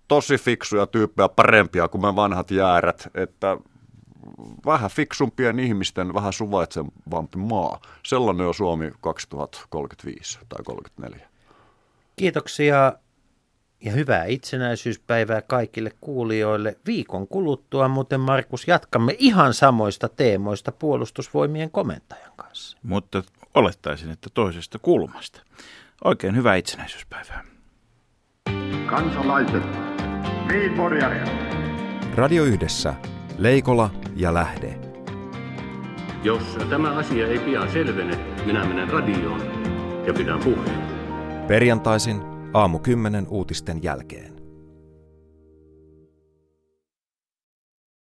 tosi 0.08 0.36
fiksuja 0.36 0.86
tyyppejä, 0.86 1.28
parempia 1.28 1.88
kuin 1.88 2.02
me 2.02 2.16
vanhat 2.16 2.50
jäärät, 2.50 3.08
että 3.14 3.56
vähän 4.66 4.90
fiksumpien 4.90 5.58
ihmisten, 5.58 6.14
vähän 6.14 6.32
suvaitsevampi 6.32 7.38
maa. 7.38 7.80
Sellainen 8.02 8.46
on 8.46 8.54
Suomi 8.54 8.92
2035 9.00 10.38
tai 10.48 10.62
34. 10.64 11.31
Kiitoksia 12.16 12.92
ja 13.84 13.92
hyvää 13.92 14.24
itsenäisyyspäivää 14.24 15.42
kaikille 15.42 15.90
kuulijoille. 16.00 16.76
Viikon 16.86 17.28
kuluttua 17.28 17.88
muuten 17.88 18.20
Markus 18.20 18.68
jatkamme 18.68 19.16
ihan 19.18 19.54
samoista 19.54 20.08
teemoista 20.08 20.72
puolustusvoimien 20.72 21.70
komentajan 21.70 22.32
kanssa. 22.36 22.78
Mutta 22.82 23.22
olettaisin, 23.54 24.10
että 24.10 24.30
toisesta 24.34 24.78
kulmasta. 24.78 25.42
Oikein 26.04 26.36
hyvää 26.36 26.54
itsenäisyyspäivää. 26.54 27.44
Kansalaiset, 28.86 29.62
niin 30.48 30.72
Radio 32.14 32.44
Yhdessä, 32.44 32.94
Leikola 33.38 33.90
ja 34.16 34.34
Lähde. 34.34 34.78
Jos 36.24 36.42
tämä 36.70 36.90
asia 36.90 37.26
ei 37.26 37.38
pian 37.38 37.72
selvene, 37.72 38.16
minä 38.46 38.64
menen 38.64 38.88
radioon 38.88 39.40
ja 40.06 40.14
pidän 40.14 40.38
puheen. 40.38 41.01
Perjantaisin 41.46 42.22
aamu 42.54 42.78
10 42.78 43.26
uutisten 43.28 43.82
jälkeen. 43.82 44.31